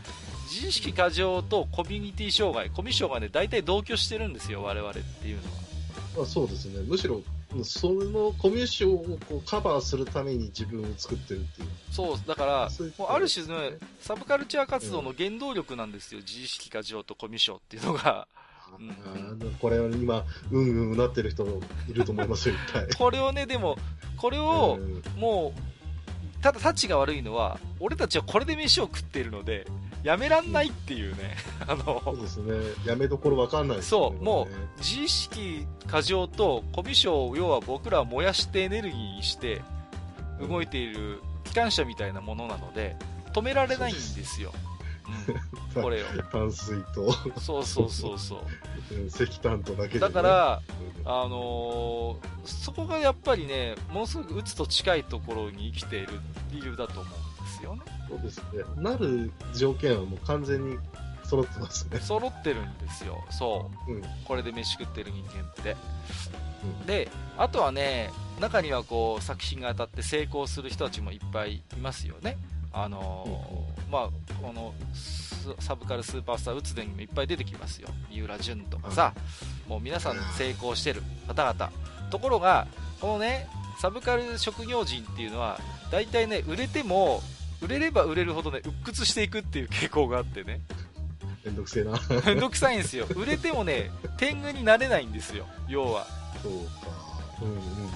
[0.53, 5.61] 自意識過剰とコミュニティ障害コミュ障がね大体同居してるんですよ我々っていうのは。
[6.17, 6.83] まあ、そうですね。
[6.87, 7.23] むしろ、
[7.63, 11.69] そのコミュ障をこうカバーするために自分を作ってるっていう。
[11.91, 18.27] そうだからそういうもうある種ねサブカルチャー活動の原動力なんですよ、自意識過剰とコミュ障っていうのが
[18.79, 19.57] うん。
[19.61, 21.45] これは今、うんうんうなってる人
[21.89, 22.89] いると思いますよ、いっぱい。
[22.97, 23.77] これをねでも
[24.17, 25.21] これをうん。
[25.21, 29.67] もうただタチが悪いのは俺たちはこれで飯を食っているので
[30.03, 31.37] やめらんないっていうね
[31.69, 32.55] あそのうですね。
[32.87, 34.17] やめどころわかんないですよね。
[34.17, 39.61] そうもう自意識過剰とコミュ障を要は僕らは燃やしてエネルギーにして
[40.41, 42.97] 動いている機関車みたいなものなので
[43.35, 44.70] 止められないんですよ、うん、
[45.75, 47.13] これを淡水と。
[47.41, 48.95] そうそうそうそう。
[48.95, 49.99] うん石炭とだけ。
[49.99, 50.63] だから
[51.05, 56.09] うん、あのーそこがやっぱりねものすごく鬱と近いところに生きている
[56.51, 57.83] 理由だと思うんですよね。
[58.09, 58.65] そうですね。
[58.77, 60.79] なる条件はもう完全に
[61.25, 61.99] 揃ってますね。
[62.01, 63.23] 揃ってるんですよ。
[63.31, 63.93] そう。
[63.93, 64.03] うん。
[64.25, 65.77] これで飯食ってる人間って。
[66.81, 66.87] うん。
[66.87, 68.11] であとはね
[68.41, 72.37] 中にはこう作品が当たって成功する人たちもいっぱいいますよね
[72.73, 74.09] あのーまあ
[74.41, 77.89] このスサブカルスーパースター打つでにもいっぱい出てきますよ。
[78.11, 79.13] 三浦淳とかさ、
[79.69, 81.73] もう皆さん成功してる方々。
[82.11, 82.67] ところが
[83.01, 83.49] このね
[83.81, 85.59] サブカル職業人っていうのは
[85.91, 87.23] 大体ね売れても
[87.63, 90.61] 売れれば売れるほどね鬱屈していくっていう傾向があってね。
[91.45, 91.99] めんどくせえな。
[92.27, 93.07] めんどくさいんですよ。
[93.17, 95.47] 売れてもね天狗になれないんですよ。
[95.69, 96.07] 要は。
[96.43, 96.53] そう
[96.85, 97.10] か。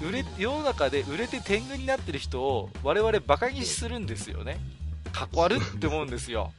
[0.02, 4.58] 売れ世の中で売れて天狗になってる人を我々バカにするんですよね。
[5.12, 6.52] かっこ悪って思うんですよ。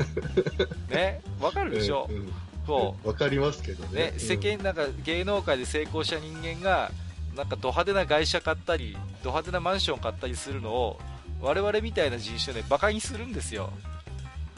[0.88, 1.20] ね？
[1.40, 2.32] わかるでしょ、うんうん。
[2.66, 4.12] そわかりますけどうね？
[4.12, 6.90] ね世間なんか芸能界で成功した人間が
[7.34, 11.00] なんかド派手な外車買ったりド派手なマンション買ったりするのを
[11.40, 13.70] 我々みたいな人種でバカにするんですよ。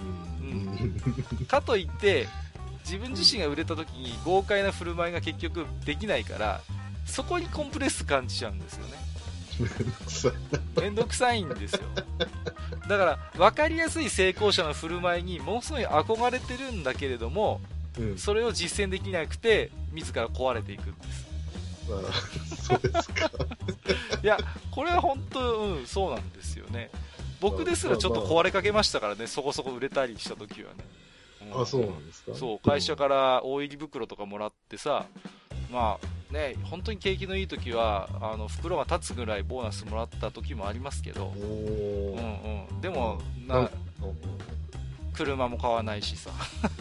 [0.00, 1.46] うん。
[1.46, 2.28] かといって
[2.84, 6.60] 自分自身が売れた時に豪快な振る舞いが結局できないから
[7.08, 8.92] そこにコンプレス感じちゃうんですよね。
[10.06, 10.30] さ
[10.80, 11.80] めんどくさいんですよ。
[12.88, 17.60] だから分かりやすい成功者の振る舞いにものすごい憧れてるんだけれども
[17.98, 18.18] うん。
[18.18, 21.26] それを実践できなくて自ら壊れていくんです。
[21.90, 22.00] まあ、
[22.56, 23.30] そうですか。
[24.22, 24.38] いや
[24.70, 26.90] これは本当うんそうなんですよね。
[27.40, 31.60] 僕ですらちょっと壊れかけましたからねそこそこ売れたりした時はね、ん。
[31.60, 32.34] あ、そうなんですか？
[32.34, 35.06] そう会社から大入り袋とかもらってさ
[35.72, 41.26] まあね本当に景気のいい時はあの袋が立つぐらいボーナスもらった時もありますけど。
[41.26, 43.70] お、うんーうん、でもな
[45.14, 46.30] 車も買わないしさ。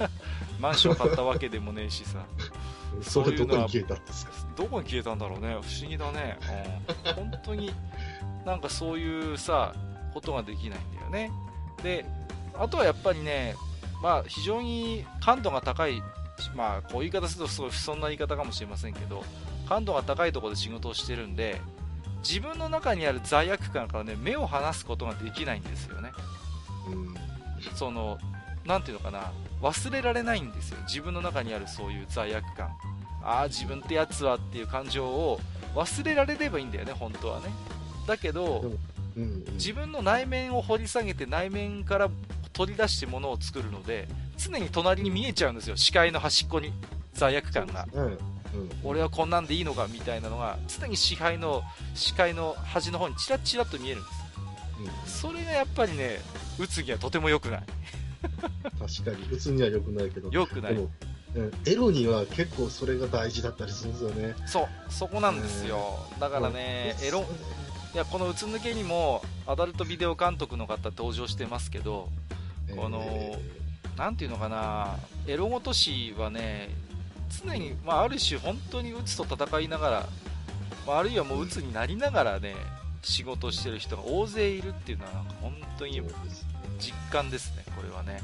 [0.60, 2.20] マンション買ったわけでもねえしさ。
[3.02, 4.32] それどこに消えたんですか？
[4.56, 5.50] どこに消えたんだろうね。
[5.50, 6.38] 不思議だね、
[7.08, 7.72] うん、 本当に
[8.46, 9.74] なんかそういうさ
[10.14, 11.32] ことができないんだよね。
[11.84, 12.06] で
[12.58, 13.56] あとはやっぱりね
[14.02, 16.02] まあ非常に感度が高い
[16.56, 19.24] まあこういう言い方するとすごい不遜な言い方かもしれませんけど
[19.68, 21.60] 感度が高いところで仕事をしてるんで
[22.28, 26.12] 自分の中にある罪悪感からね目を離すことができないんですよね。
[26.90, 27.16] うん。
[27.76, 28.18] その
[28.66, 29.32] なんていうのかな
[29.62, 30.78] 忘れられないんですよ。
[30.88, 32.70] 自分の中にあるそういう罪悪感。
[33.24, 35.40] ああ自分ってやつはっていう感情を
[35.76, 37.48] 忘れられればいいんだよね本当はね。
[38.08, 38.62] だけど、
[39.16, 42.10] うんうん、自分の内面を掘り下げて内面から
[42.58, 44.08] 取り出してものを作るので
[44.38, 45.78] 常に隣に見えちゃうんですよ。
[45.78, 46.74] 視界の端っこに。
[47.14, 48.18] 罪悪感が、うん、
[48.84, 51.64] 俺はこんなんでいいのかみたいなのが常に視界の
[51.96, 54.10] 視界の端の方にチラチラと見えるんで
[55.08, 56.20] す、うん、それがやっぱりね
[56.60, 57.64] うつにはとても良くない。
[58.80, 59.36] 確かに。
[59.36, 60.30] うつには良くないけど。
[60.32, 60.76] 良くない。
[60.76, 60.90] でも
[61.66, 64.36] エロには結構それが大事だったりするんですよね。
[64.46, 64.68] そう。
[64.90, 67.26] そこなんですよ、だからね、エロ
[67.94, 72.10] いやこのうつ抜けにもアダルトビデオ監督の方登場してますけど、
[72.76, 76.70] この、えー、なんていうのかな、エロごとしはね、
[77.44, 80.10] 常に、まあ、ある種本当にうつと戦いながら、
[80.86, 82.56] まあ、あるいはもううつになりながらね、
[83.02, 86.02] 仕事してる人が大勢いるっていうのはなんか本当に
[86.80, 88.22] 実感ですね、これはね。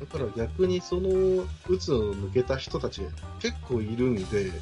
[0.00, 3.10] だから逆にそのうつを抜けた人たちが
[3.40, 4.52] 結構いるんで、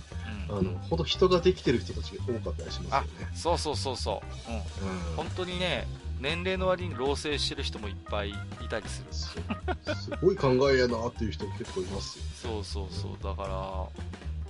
[0.48, 3.30] うん、あのほど人ができてる人たちが多かったりしますよね。
[3.34, 5.86] そうそうそうそう、うん、うん、本当にね、
[6.20, 8.34] 年齢の割に老成してる人もいっぱいい
[8.68, 13.12] たりするすごい考えやなっていう人結構いますよ、そうそうそう。
[13.22, 13.90] だか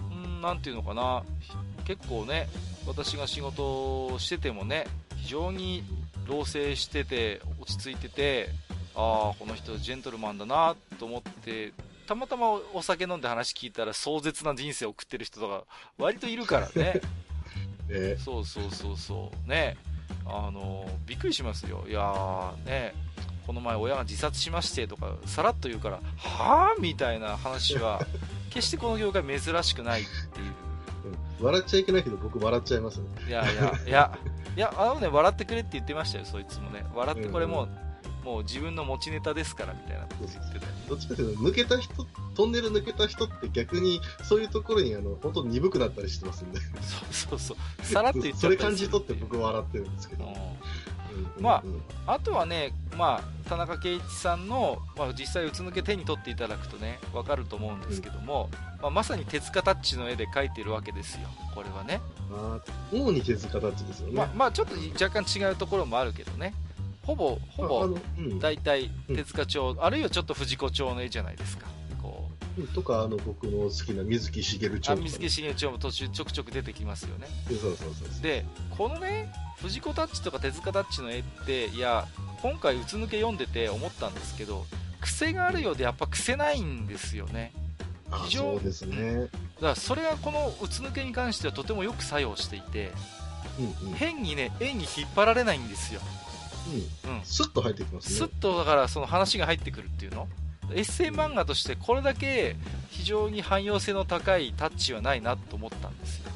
[0.00, 1.22] らうんなんていうのかな。
[1.84, 2.48] 結構ね
[2.86, 4.86] 私が仕事をしててもね
[5.16, 5.84] 非常に
[6.26, 8.48] 老成してて落ち着いてて
[8.94, 11.72] ああこの人ジェントルマンだなと思って
[12.06, 15.64] たまたまお酒飲んで話聞いたら壮絶な人生を送ってる人とか
[15.98, 17.00] 割といるからね。
[17.88, 19.48] え そうそうそうそう。
[19.48, 19.76] ね
[20.28, 22.94] あのびっくりしますよ、いやーね、
[23.46, 28.00] この前、親が自殺しましてとか、さらっと言うから、はぁみたいな話は、
[28.50, 30.54] 決してこの業界珍しくないっていう。
[31.40, 33.06] 笑っちゃいけないけど、僕、笑っちゃいますね。
[33.28, 34.18] いやいや、いや、
[34.56, 36.84] いや、あのね、笑ってくれって言ってましたよ、そいつもね。
[36.94, 37.68] 笑って、これもう、
[38.26, 42.04] もう自分の持ちネタですからみたいなこと言ってたどっちかというと、抜けた人、
[42.34, 46.58] トンネル抜けた人って逆に、そういうところに、あの、本当に鈍くなったりしてますんで。
[46.58, 46.66] そ
[47.08, 47.86] うそうそう。
[47.86, 50.36] さらっと言っちゃそれ感じ取って僕は笑ってるんですけど。
[51.40, 51.62] ま
[52.06, 62.00] あ、あとはね、まあ、田中圭一さんの、まあ、実際、うつ抜け手に取っていただくとね、わかると思うんですけども、うん、まあ、まさに手塚タッチの絵で描いてるわけですよ、これはね。
[62.32, 62.58] あ
[62.92, 64.14] 主に手塚タッチですよね。
[64.14, 66.52] まあ、まあ、ちょっと若干違うところもあるけどね。
[67.06, 67.88] ほぼ、ほぼ、
[68.40, 71.66] 大体、手塚町、うん、あるいはちょっと藤子町の絵じゃないですか。
[72.02, 72.28] こ
[72.58, 72.66] う。
[72.68, 75.02] とか、あの、僕の好きな水木しげる町、ね。
[75.02, 77.28] 水木しげる町も途中ちょくちょく出てきますよね。
[78.22, 78.44] で、
[78.76, 82.08] このね、藤子タッチとか手塚タッチの絵って、いや、
[82.42, 84.66] 今回、うつ抜け読んでて思ったんですけど、
[85.00, 87.52] 癖があるようでやっぱ癖ないんですよね。
[88.24, 89.20] 非常そうですね。
[89.20, 89.30] だか
[89.60, 92.92] らそれがこのうつ抜けに関してはとてもよく作用していて、
[93.58, 96.00] うんうん、変にね、絵に引っ張られないんですよ。
[97.04, 98.16] うん、スッと入ってきますね。
[98.16, 100.28] スッとだからその話が入ってくるっていうの？
[100.72, 102.56] エッセイ漫画としてこれだけ
[102.90, 106.30] 非常に汎用性の高いタッチはないなと思ったんですよ。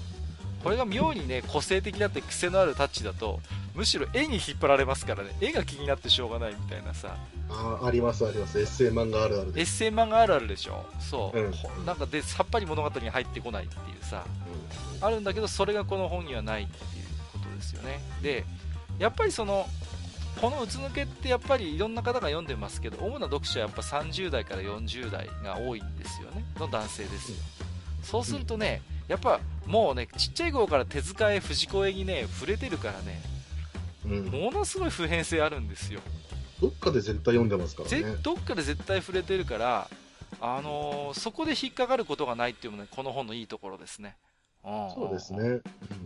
[0.62, 3.40] これが妙にね、個性的だって癖のあるタッチだと、
[3.74, 7.16] むしろ絵に引っ張られますからね、絵が気になってしょうがないみたいなさ。
[7.48, 8.61] あありますあります。
[8.61, 10.85] エッセイ漫画あるあるエッセイ漫画あるあるでしょ？
[11.01, 11.39] そう。
[11.39, 14.24] うん、なんかで、さっぱり物語に入ってこないっていうさ、
[15.01, 16.82] うん、あるんだけど、それがこの本にはないっていう
[17.32, 18.01] ことですよね。
[18.23, 18.44] で、
[18.98, 19.66] やっぱりその、
[20.40, 26.44] このうつ抜けってやっぱりいろんな方が読んでますけど主な読者はやっぱ30代から40代が多いんですよね。
[26.58, 27.36] の男性ですよ。
[28.02, 33.20] そうするとねやっぱもうねちっちゃい頃から手塚へ藤子絵にね触れてるからね、
[34.06, 36.00] うん、ものすごい普遍性あるんですよ。
[36.60, 38.16] どっかで絶対読んでますからね。
[38.22, 39.88] どっかで絶対触れてるから
[40.40, 44.16] あのー、そこで引っかかることがないっていうのが、ね、この本のいいところですね。
[44.62, 45.60] そうですね。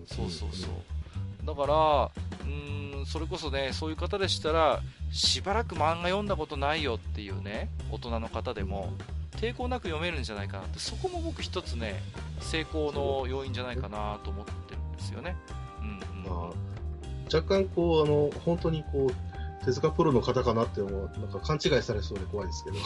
[0.06, 0.70] そうそうそう。
[1.44, 2.10] だから、
[2.44, 4.80] うん、それこそね、そういう方でしたら、
[5.12, 8.92] しばらく漫画読んだことないよっていうね、大人の方でも、
[9.36, 12.02] 抵抗なく読めるんじゃないかなって、そこも僕一つね、
[12.40, 15.36] 成功の要因じゃないかなと思ってるんですよね。
[15.80, 22.76] うん、うん、まあ、若干こう、あの、本当にこう、手塚プロの方かなって思う、なんか勘違いされそうで怖いですけど。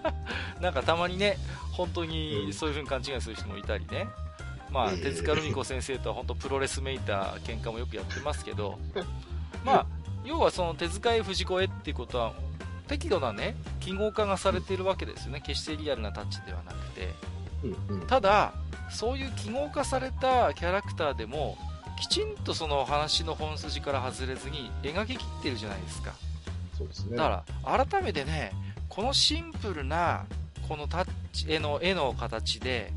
[0.60, 1.36] なんかたまにね、
[1.72, 4.08] 本当にそういうふうに勘違いする人もいたりね。
[4.74, 8.80] まあ、手塚ルミ子先生とは本当プロレスめいた喧嘩もよくやってますけど、
[9.64, 9.86] まあ、
[10.24, 12.32] 要はその手塚へ藤子へっていうことは、
[12.88, 15.40] 適度なね、記号化がされているわけですよね。
[15.40, 17.14] 決してリアルなタッチではなくて。
[18.08, 18.52] ただ、
[18.90, 21.56] そういう記号化されたキャラクターでも、
[21.96, 26.12] きちんとその話の本筋から外れずに描ききってるじゃないですか。
[26.76, 27.16] そうですね。
[27.16, 28.50] だから、改めてね、
[28.88, 30.26] このシンプルな、
[30.68, 32.92] このタッチ、絵の、絵の形で、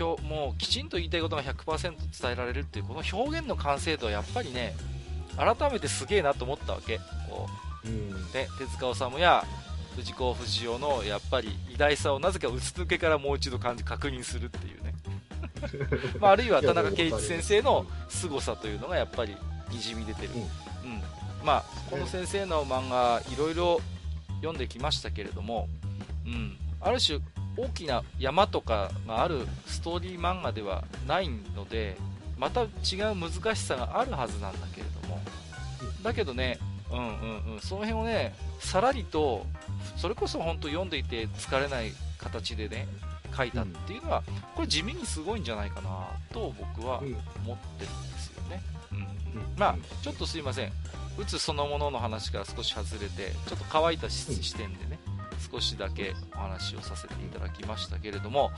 [0.00, 4.74] 表もうきちんと言いたいことが100%伝えられるっていうこの表現の完成度はやっぱりね
[5.36, 6.98] 改めてすげえなと思ったわけ。
[7.28, 7.48] こ
[7.84, 9.44] う、うん、ね、手塚治虫や
[9.96, 14.94] 藤子不二雄のやっぱり偉大さをなぜかうつ抜けからもう一度感じ確認するっていうね。
[16.20, 19.36] まあ、あるいは田中圭一先生の凄さというのがやっぱり
[19.70, 21.02] にじみ出てる、うん、うん、
[21.44, 23.80] まあ、この先生の漫画いろいろ
[24.36, 25.68] 読んできましたけれども、
[26.24, 27.18] うん、ある種
[27.58, 31.96] 大きな山とかがあるストーリー漫画ではないので
[32.38, 32.68] また違う
[33.14, 35.20] 難しさがあるはずなんだけれども。
[36.02, 36.58] だけどね、
[36.92, 39.44] うんうんうん、その辺をねさらりと
[39.96, 42.86] それこそ本当読んでいて疲れない形でね
[43.36, 44.22] 書いたっていうのは、
[44.56, 47.12] これ地味にすごいんじゃないかなと僕は思っ
[47.78, 49.06] てるんですよね、うん、
[49.56, 50.72] まあちょっとすいません。
[51.18, 54.97] うつそのものの話から少し外れてちょっと乾いた視点でね
[55.50, 58.50] 少しだけお話をさせていただきましたけれども、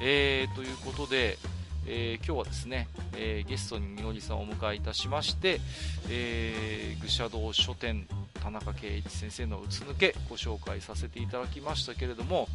[0.00, 1.38] えー、ということで、
[1.86, 5.60] えー、今日はですね、えー、ゲストにみのりさんをお迎えいたしまして、
[6.08, 8.06] えー、愚者道書店
[8.42, 12.48] 田中圭一先生のうつ抜けご紹介させていただきましたけれども、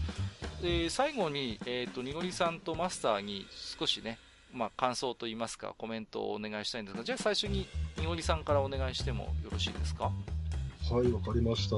[0.63, 3.45] え、最後に、えーと、にのりさんとマスターに
[3.79, 4.17] 少しね、
[4.53, 7.67] まあ、感想といいますかコメントをお願いしたいんですがじゃあ最初に
[7.97, 10.05] にのりさんからお願いしてもよろしいですか？
[10.05, 11.75] はいわかりました。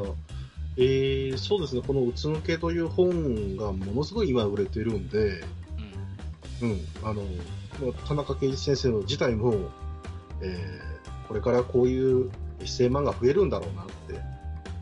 [0.82, 5.44] えー、そうですねこの「うつ抜け」という本がものすごい今売れてるんで、
[6.62, 7.24] うん、うん、あの
[8.08, 9.56] 田中圭一先生の自体も、
[10.42, 12.32] えー、これからこういう
[12.62, 14.40] エッセイ漫画増えるんだろうなって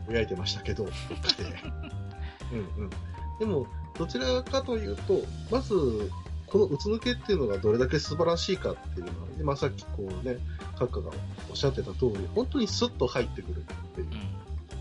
[0.08, 0.84] ぼやいてましたけど。
[2.52, 2.90] うんうん。
[3.38, 3.66] でも、
[3.98, 6.10] どちらかというと、まず、
[6.46, 10.38] このうつ抜けっていうのがどれだけ素晴らしいかっていうのは、まあ、さっきこうね、
[10.76, 11.10] 閣下が
[11.50, 13.62] おっしゃってた通り、本当にスッと入ってくるっ
[13.94, 14.08] ていう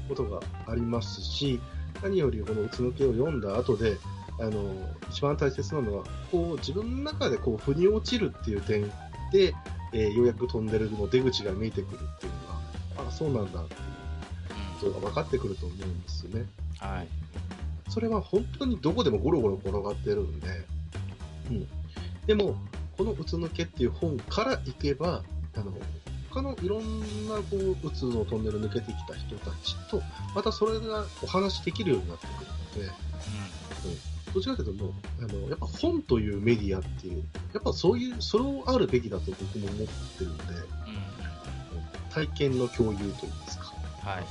[0.08, 1.60] ことがありますし、
[2.02, 3.98] 何よりこのうつ抜けを読んだ後で、
[4.40, 4.74] あの、
[5.10, 8.84] 一番大切なのは、こう自分の中でこう腑に落ちるっていう点
[9.32, 9.54] で、
[9.94, 12.32] えー、ようやくトンネルの出口が見えてくるっていう
[12.98, 16.46] のが、あ、そうなんだっていうことが分かってくると思うんですよね。
[16.80, 17.08] はい。
[17.90, 20.48] それは本当にどこでもゴロゴロ転がってるんで、
[21.50, 21.68] うん。
[22.28, 22.56] でも、
[22.98, 25.24] このうつ抜けっていう本からいけば、
[25.56, 25.74] あの、
[26.38, 30.04] 他のいろんなこう、うつのトンネル抜けてきた人たちと、
[30.36, 32.30] またそれがお話できるようになってく
[32.78, 32.94] るので、
[33.86, 34.94] うん、うん、どちらかというと、
[35.24, 37.24] あの、やっぱ本というメディアっていう、
[37.54, 43.74] やっぱそういう、それをあるべきだと僕も思ってるんで、うん、体験の共有といいますか。
[44.04, 44.24] はい。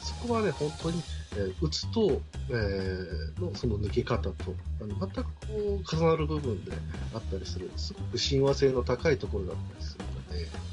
[0.00, 6.70] そこはね、本当に、えー、打つと、えー、のその抜け方と、あの全くこう重なる部分で
[7.14, 10.70] あったりする、すごく親和性の高いところだったりするので。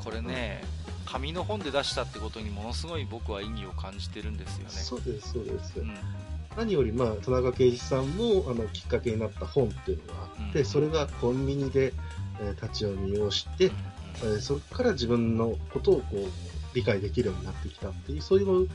[0.00, 0.62] うん、これね、
[1.06, 4.70] うん、紙の本で出したってことにものすごい僕は意義を感じてるんですよね。
[4.70, 5.80] そうです、そうです。
[5.80, 5.94] うん、
[6.56, 11.92] 何より、まあ、田中圭一さんもあのきっかけになった本っていうのがあって、それがコンビニで、
[12.40, 13.70] えー、立ち読みをして、
[14.22, 16.16] えー、そこから自分のことをこう
[16.74, 18.68] 理解できるようになってきたっていう、そういう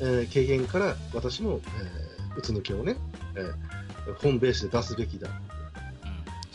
[0.00, 2.96] えー、経験から私も、えー、うつ抜けをね、
[3.34, 5.28] えー、本ベースで出すべきだ。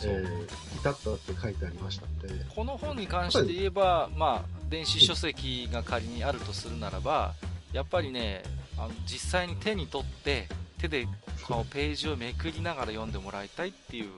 [0.08, 2.44] うん、えー、至ったって書いてありましたので。
[2.54, 7.34] この本に関して言えば、まあ、電子書籍が仮にあるとするならば、
[7.72, 8.42] やっぱりね、
[8.78, 10.48] あの実際に手に取って、
[10.78, 11.06] 手で
[11.46, 14.10] このページをめくりながら読んでもらいたいっていう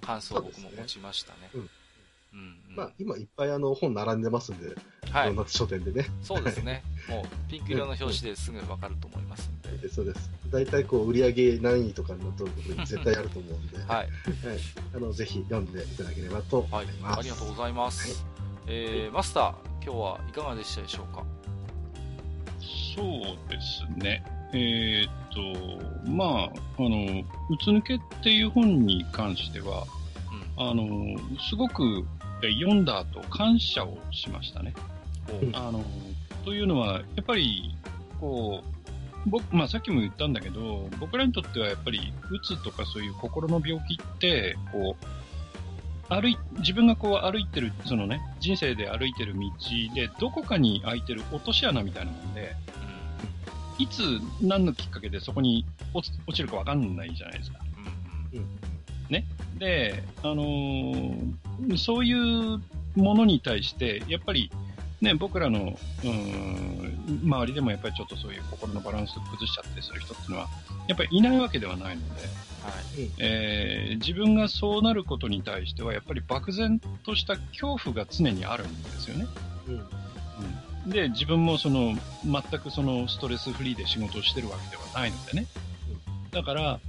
[0.00, 1.66] 感想を僕も持ちましたね。
[2.32, 4.74] うんうんまあ、今いっぱいあの本並んでますんで、
[5.10, 6.06] はい、書店でね。
[6.22, 6.82] そうですね。
[7.08, 9.88] もうピンク色の表紙ですぐ分かると思いますんで。
[9.88, 10.30] そうです。
[10.50, 14.06] 大体こう売上何位とかに載ってることに絶対あると思うんで、 はい、はい。
[14.94, 17.02] あのぜひ読んでいただければと思います。
[17.02, 18.24] はい、ありがとうございます。
[18.24, 19.54] はい、えー、マスター、
[19.84, 21.24] 今日はいかがでしたでしょうか？
[22.94, 24.24] そうですね。
[24.54, 26.48] えー、っと、まあ、あ
[26.78, 30.01] の、うつ抜けっていう本に関しては、うん、
[30.56, 31.16] あの、
[31.48, 32.04] すごく
[32.40, 34.74] 読んだ後、感謝をしましたね。
[35.54, 35.84] あの、
[36.44, 37.74] というのは、やっぱり、
[38.20, 45.04] こう、僕、まあさっきも言ったんだけど、僕らにとってはやっぱり、うつとかそういう心の病気って、こう、
[46.08, 49.50] 歩い、自分がこう歩いてる、そのね、人生で歩いてる道
[49.94, 52.54] で、どこかに開いてる落とし穴みたいなもんで、
[53.78, 54.02] いつ
[54.40, 55.64] 何のきっかけでそこに
[55.94, 57.58] 落ちるかわかんないじゃないですか。
[59.12, 59.24] ね。
[59.58, 62.60] で、あのー、そういう
[62.96, 64.50] ものに対して、やっぱり、
[65.00, 70.48] ね、僕らの、うん、周りでもやっぱりちょっとそういう心のバランス崩しちゃってする人っていうのは、
[70.88, 79.26] やっぱりいないわけではないので、はいえー、自分がそうなることに対しては、やっぱり漠然とした恐怖が常にあるんですよね。
[79.66, 79.80] うん
[80.84, 81.94] うん、で、自分もその、
[82.24, 85.46] 全くそのストレスフリーで仕事をしてるわけではないのでね。
[86.30, 86.80] だから、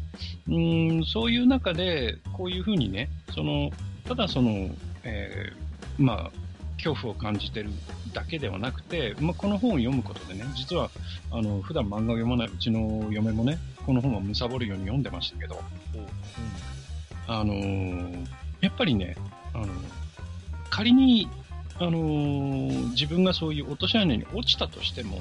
[0.48, 0.60] う
[1.00, 3.72] ん、そういう中で、こういうふうにね、その、
[4.08, 4.70] ただその、
[5.04, 6.32] えー、まあ、
[6.78, 7.70] 恐怖を感じてる
[8.14, 10.90] だけではなくて、まあ、この本を読むことでね、実は、
[11.32, 15.62] あの、普段漫画を読まないうちの嫁もね、この本は貪るように読んでましたけど、
[17.28, 18.28] あのー
[18.62, 19.16] やっぱりね、
[19.54, 19.68] あの
[20.70, 21.28] 仮に、
[21.80, 25.20] あのー自分がそういう落とし穴に落ちたとしても、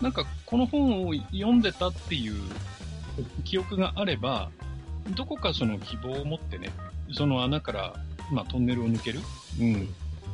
[0.00, 2.34] なんかこの本を読んでたっていう
[3.44, 4.50] 記憶があれば、
[5.16, 6.70] どこかその希望を持ってね、
[7.12, 7.94] その穴から、
[8.32, 9.20] まあ、トンネルを抜ける、
[9.60, 9.88] うん、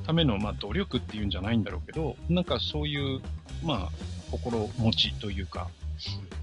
[0.07, 3.21] ための、まあ、努力っていうんじゃないんだろうけど、なんかそういう、
[3.63, 3.91] まあ、
[4.31, 5.69] 心持ちというか、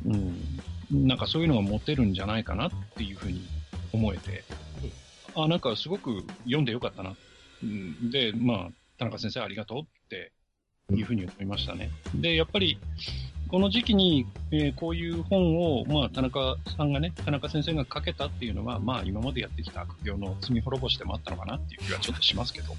[0.05, 0.09] う
[0.95, 3.45] ん、なんかそういうのが持てるんじゃないかなっていうふうに
[3.93, 4.43] 思えて、
[5.35, 7.15] あ、なんかすごく読んでよかったな。
[7.63, 10.31] うん、で、まあ、田中先生ありがとうって
[10.91, 11.91] いうふうに思いましたね。
[12.15, 12.77] で、やっぱり、
[13.51, 22.73] この時期に、えーこういう本を、まあ、田中さんがね、田中先生が書けたっていうのは、まあ、今までやってきた悪行の罪滅ぼしでもあったのかなっていう気はちょっとしますけど。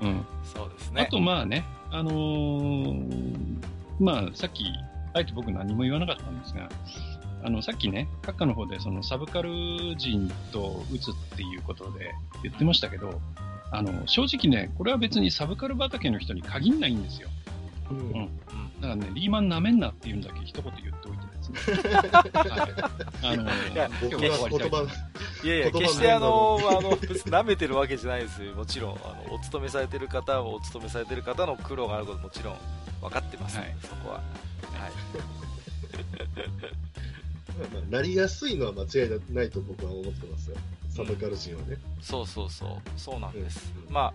[0.00, 0.24] うん。
[0.44, 1.02] そうですね。
[1.02, 3.64] あと、まあね、あのー
[4.00, 4.64] まあ、さっき、
[5.12, 6.70] あえて僕何も言わなかったんですが、
[7.44, 9.50] あの、さっきね、閣下の方で、その、サブカル
[9.96, 13.20] 人と打つっていうことで言ってましたけど、
[13.70, 17.28] あの、正直ね、これは別にサブカル畑の人に限んないんですよ。
[17.90, 18.30] うんうんうん
[18.80, 21.88] だからね、リーマンなめんなっていうんだけ一言言っておいてですね。
[23.22, 23.34] はい。
[23.34, 24.86] あのー、いやいやいや、言葉
[25.80, 28.54] 決してあの、あの、別に舐めてるわけじゃないですよ。
[28.54, 32.56] もちろん、あの、お勤めされてる方は、お勤めされてる方の苦労があることもちろん
[33.00, 34.14] 分かってます、はいそこは。
[34.14, 34.22] はい。
[37.58, 40.56] ま あなりやすいのは間違いないと僕は思ってますよ。
[40.90, 41.78] サブカル人はね。
[42.02, 42.70] そうそうそう。
[42.96, 43.72] そうなんです。
[43.86, 44.12] うんま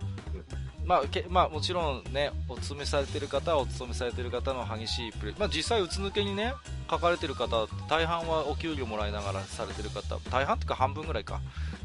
[0.84, 6.54] まあ、けまあ、もちろんね、お勤めされてる方はお勤めされてる方の激しいプレー、まあ、実際、うつ抜けにね、
[6.90, 11.40] 書かれてる方、大半はお給料もらいながらされてる方、大半っていうか半分ぐらいか、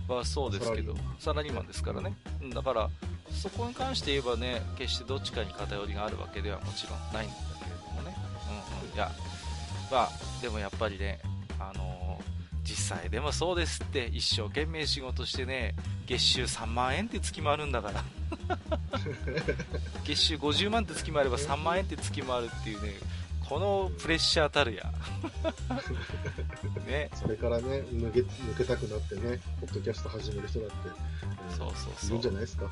[0.08, 2.14] はそうですけど、サラリーマンですからね。
[2.42, 2.90] うんだから、
[3.32, 8.16] そこに関して言えばね、決してどっちかに偏りがあるわけではもちろんないんだけれどもね。
[8.82, 8.96] うんうん。
[8.96, 9.12] いや、
[9.92, 10.10] まあ、
[10.42, 11.20] でもやっぱりね、
[11.60, 11.97] あのー
[12.68, 15.74] 実際でもそうですって、一生懸命仕事してね、
[16.06, 18.04] 月収3万円って月もあるんだから。
[20.04, 22.96] 月収50万って月もあれば3万円って月もあるっていうね、
[23.48, 24.92] このプレッシャーたるや。
[26.86, 27.10] ね。
[27.16, 32.66] それからね、抜け、抜けたくなってね、ポッドキャスト始める人だって、うんそうそうそういるんじゃないですか？
[32.66, 32.72] うん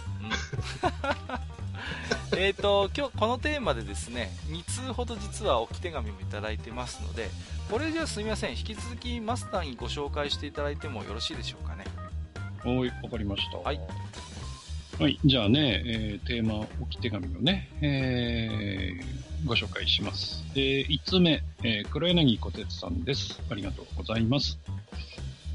[2.39, 7.30] えっと、今日このテーマでですね、2通ほど実は置き手紙もいただいてますので、
[7.69, 11.85] これじゃあすみません、引き続きマスターにご紹介していただいてもよろしいでしょうかね。
[12.65, 13.57] おい、わかりました。
[13.60, 13.80] はい。
[14.99, 20.43] はい、じゃあね、えーテーマ置き手紙をね、えーご紹介します。
[20.55, 23.39] え1つ目、えー黒柳小鉄さんです。
[23.49, 24.57] ありがとうございます。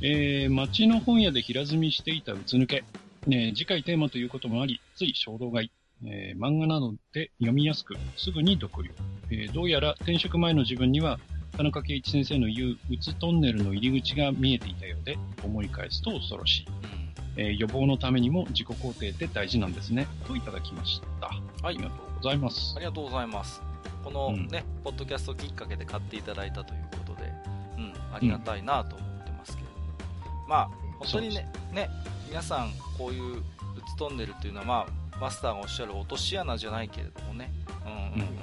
[0.02, 2.84] えー街の本屋で平積みしていたうつ抜け、
[3.26, 5.70] ね、次回テーマということもあり、つい衝動買い、
[6.06, 8.94] えー漫画などで読みやすく、すぐに読了。
[9.30, 11.18] えーどうやら転職前の自分には、
[11.56, 16.66] 田中圭一先生の言う、うつトンネルの入り口が見えていたようで、思い返すと恐ろしい。
[16.66, 17.00] うん
[17.36, 20.06] えー予防のためにも自己肯定って大事なんですね。
[20.26, 21.26] といただきました。
[21.28, 22.80] はいありがとうございますあ。
[22.80, 23.69] りがとうございます。
[24.02, 27.32] このうんね、ポッドキャストきっかけで買っていただいたということで、
[27.76, 30.48] うん、ありがたいなと思ってますけれども。
[30.48, 31.90] まあ、本当にね、ね、
[32.28, 33.42] 皆さん、こういうう
[33.86, 37.52] つトンネルっていうのは、まあ、マスターがおっしゃる落とし穴じゃないけれどもね、
[37.84, 38.38] うんうんうんうん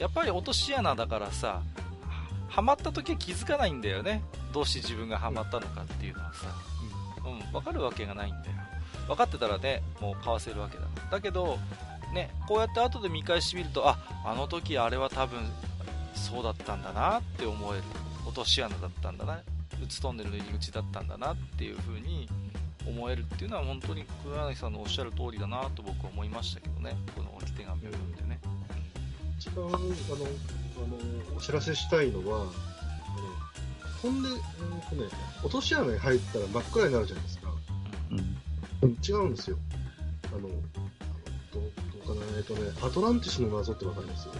[0.00, 1.60] やっぱり落とし穴だからさ、
[2.48, 4.22] はまった時は気づかないんだよね。
[4.50, 6.46] どうして自分がはまったのかっていうのはさ。
[7.22, 8.56] うん、分かるわけがないんだよ。
[9.06, 10.84] 分かってたらね、もう買わせるわけだ。
[11.10, 11.58] だけど、
[12.12, 15.40] ね、こうやって後で見返してみると、あ、あの時あれは多分、
[16.14, 17.84] そうだったんだなって思える。
[18.26, 19.40] 落とし穴だったんだな。
[19.82, 22.28] うつトンネルの入り口だったんだなっていう風に
[22.86, 26.96] 思えるっていうのは本当に黒柳さんのおっしゃる通りだなと僕は思いましたけどね。
[27.16, 28.38] この置き手紙を読んでね。
[29.38, 29.86] 一番、あの、あの、
[31.36, 32.52] お知らせしたいのは、あの
[34.02, 35.10] 飛んで、うんとね、
[35.42, 37.48] 落とし穴に入ったら真っ暗になるじゃないですか。
[38.10, 39.58] うんうん違うんですよ。
[40.26, 40.52] あの、あのど
[41.60, 41.62] う
[41.92, 44.28] どうかな、えっとね、アトランティスの謎ってわかります？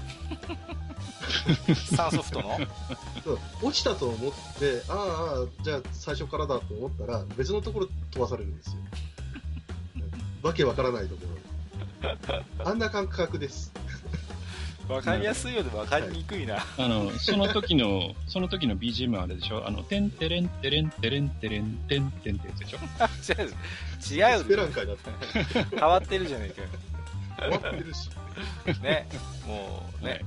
[1.96, 2.58] サンソフトの？
[3.24, 8.76] そう落ちたと思って、ああじゃあ最初からだと思ったら、別のところ飛ばされるんですよ。
[10.42, 11.30] わけわからないところ。
[12.64, 13.72] あんな感覚です。
[14.88, 16.56] わかりやすいようでわかりにくいな。
[16.76, 19.64] あの、その時の、その時の BGM はあれでしょ？
[19.66, 22.78] あの、てんてれんてれんてれんてれんてんてんってやつでしょ？
[23.42, 23.54] 違う、
[24.00, 25.10] ス違うペランカになって
[25.76, 26.68] 変わってるじゃねえかよ。
[27.40, 28.10] 終わってるし。
[28.82, 29.06] ね、
[29.46, 30.20] もうね、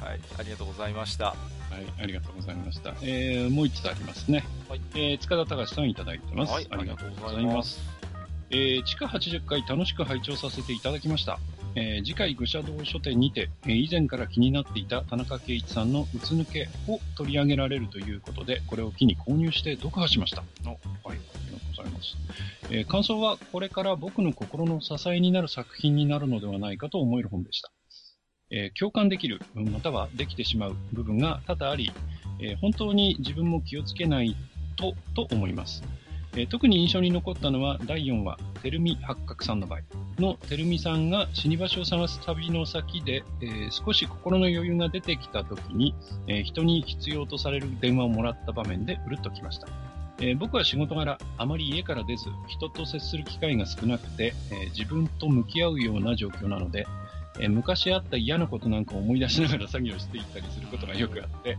[0.00, 1.26] はい、ありがとうございました。
[1.26, 1.34] は
[1.78, 2.94] い、ありがとうございました。
[3.02, 4.44] えー、もう一つありますね。
[4.68, 6.52] はいえー、塚田隆さんいただいてます。
[6.52, 7.80] はい、ありがとうございます。。
[8.50, 11.38] えー、地下80回楽しく拝聴させていただきました。
[11.76, 20.42] えー、次回愚者道書店にて、えー、以前から気になっていた田中圭一さんのうつ抜けを取り上げられるということで、これを機に購入して読破しました。
[20.42, 22.16] はい、ありがとうございます。
[22.70, 27.70] えー、感想は、これから僕の心の支えになる作品になるのではないかと思える本でした。
[28.52, 31.92] え共感できる、またはできてしまう部分が多々あり、
[32.40, 34.34] え本当に自分も気をつけない
[34.76, 35.84] と、と思います。
[36.34, 39.80] えー、特に印象に残ったのは第4話、テルミ八角さんの場合
[40.20, 45.94] のテルミさんが死に場所を探す旅の先で、えー、少し心の余裕が出てきた時に、
[46.26, 49.68] えー、人に必要とされる電話をもらった場面でうるっときました。
[50.22, 56.86] え僕は仕事柄、あまり家から出ず、人と接する機会が少なくて、え自分と向き合うような状況なので、
[57.40, 61.58] え昔あった嫌なことなんかを思い出しながら 作業していったりすることがよくあって、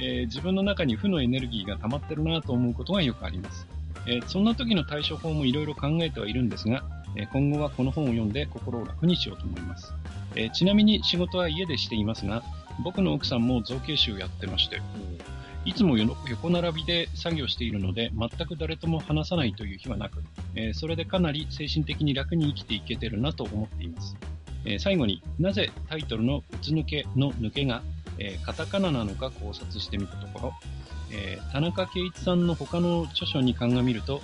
[0.00, 3.66] え自分の中に負のエネルギーが溜まってるなと思うことがよくあります。
[4.08, 6.82] えそんな時の対処法もいろいろ考えてはいるんですが、
[7.14, 9.92] え今後はこの本を読んで心を楽にしようと思います。
[10.34, 12.42] えちなみに仕事は家でしていますが、
[12.82, 14.80] 僕の奥さんも造形師をやってまして、
[15.64, 20.22] いつも横並びで作業しているので、全く誰とも話さないという日はなく、
[20.54, 24.16] えそれでかなり精神的に楽に生きていけてるなと思っています。
[24.64, 27.82] え最後になぜタイトルの「うつ抜け」の抜けが、
[28.18, 30.54] えカタカナなのか考察してみたところ、
[31.10, 34.20] えー、田中圭一さんの他の著書に鑑みると、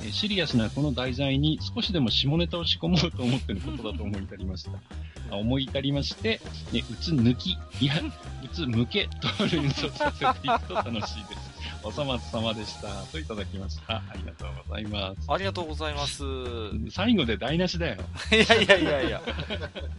[0.00, 4.70] えー、シリアスなこの題材に少しでも下ネタを仕込もうと思っていることだと思い至りました。
[5.30, 6.40] 思い至りまして、
[6.72, 7.50] ね、うつ抜き、
[7.80, 9.08] いや、うつ向け
[9.38, 11.48] と連想させていくと楽しいです。
[11.84, 12.88] おさまつ様でした。
[13.12, 13.96] といただきました。
[13.96, 15.26] ありがとうございます。
[15.28, 16.22] ありがとうございます。
[16.90, 17.96] 最後で台無しだよ。
[18.32, 19.22] いやいやいやいや。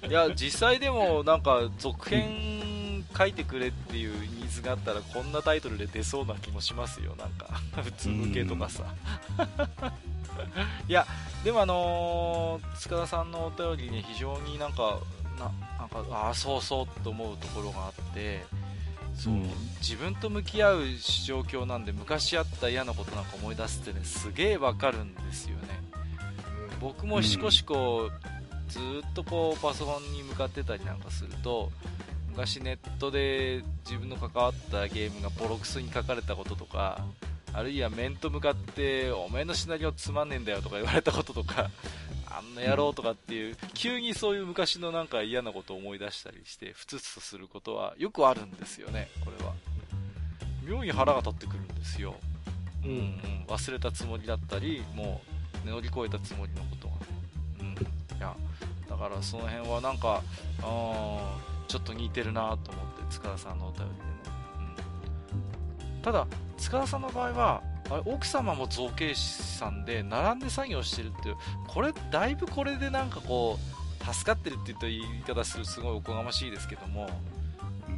[0.07, 2.78] いや、実際でもなんか続編
[3.17, 4.13] 書いてくれっていう
[4.49, 7.47] ズがあったらこんなタイトルで出そうな気もしますよなんか。
[7.81, 8.83] 普通向けとかさ。
[10.87, 11.05] いや
[11.43, 14.99] でもあのー、塚田さんのお便りに非常になんか
[15.37, 18.45] ななんかああそうそうと思うところがあって
[19.15, 19.49] そう、うん、
[19.79, 20.85] 自分と向き合う
[21.25, 25.67] 状況なんで昔あった嫌なことなんか思い出すってねすげえわかるんですよね。
[26.79, 28.09] 僕もしこしこ、
[28.69, 31.69] ずっとこうパソコンに向かってたりなんかすると
[32.39, 37.03] 昔ネットで自分の関わったゲームがボロクソに書かれたこととか
[37.51, 41.69] あるいは面と向かってお前のシナリオつまんねえんだよとか言われたこととか
[42.31, 49.53] あんな野郎とかっていう、急にそういう昔のなんか嫌なことを思い出したりしてふつふつとすることはよくあるんですよねこれは。
[50.63, 52.15] 妙に腹が立ってくるんですよ、
[52.85, 55.21] うん、うん、忘れたつもりだったりも
[55.65, 56.93] う乗り越えたつもりのことが。
[56.95, 57.01] ね、
[57.59, 57.63] う
[58.15, 58.33] ん、いや
[58.87, 60.23] だからその辺はなんか
[60.61, 64.09] あちょっと似てるなと思って塚田さんのお便りでも、
[65.95, 66.27] うん、ただ
[66.57, 71.35] 塚田さんの場合はあれ奥様も造形師さんで並んで作業してるっていう。
[71.67, 77.09] これだいぶこれでなんかこう助かってるって言った言い方するすごいおこがましいですけども。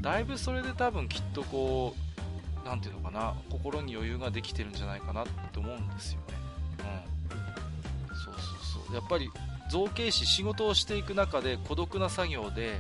[0.02, 6.34] だいぶそれで多分きっとこう何ていうのかな心に余裕ができてるんじゃないかなって思うんですよね、
[8.10, 8.39] うん、そうそ
[8.80, 8.95] うそう。
[8.95, 9.30] やっぱり
[9.69, 12.80] 造形師仕事をしていく中で孤独な作業で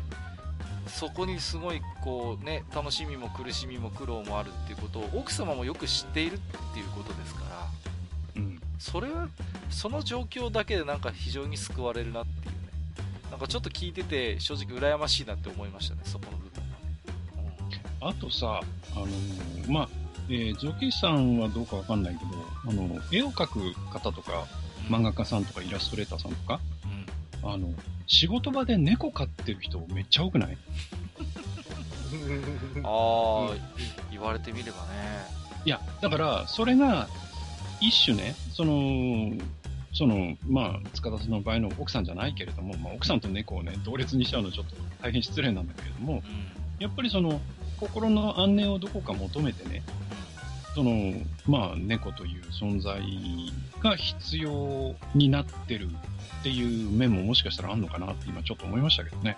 [0.91, 6.37] そこにすごいこう、ね、楽しみも苦しみも苦労もあるっていうことを奥様もよく知っているっ
[6.73, 7.67] ていうことですから、
[8.35, 9.27] うん、それは
[9.69, 12.61] その状況だけでなんか非常に救われるなっていうね。
[13.31, 18.59] なんかちょっと聞いてて正直羨ましいなって思いましたねそこの部分はね、うん、あとさ
[18.93, 19.89] あのー、まあ
[20.29, 22.31] えー、造形師さんはどうかわかんないけど、
[22.69, 24.45] あの、絵を描く方とか、
[24.87, 26.61] 漫画家さんとかイラストレーターさんとか、
[27.43, 27.73] うん、あの、
[28.11, 30.57] 仕事場で猫飼ってる人めっちゃ多くない？
[32.83, 33.49] ああ、
[34.11, 34.83] 言われてみればね。
[35.63, 37.07] いや、だから、それが、
[37.79, 39.31] 一種ね、その、
[39.93, 46.21] その、まあ、塚田さんの場合の奥さんじゃないけれども、まあ、奥さんと猫をね、同列にしちゃうのはちょっと大変失礼なんだけれども、うん、
[46.79, 47.39] やっぱりその、
[47.79, 49.83] 心の安寧をどこか求めてね、
[50.75, 51.13] その、
[51.47, 53.01] まあ、猫という存在
[53.79, 55.87] が必要になってる
[56.41, 59.37] っていう面ももしかしたらあるのかなって今ちょっと思いましたけどね。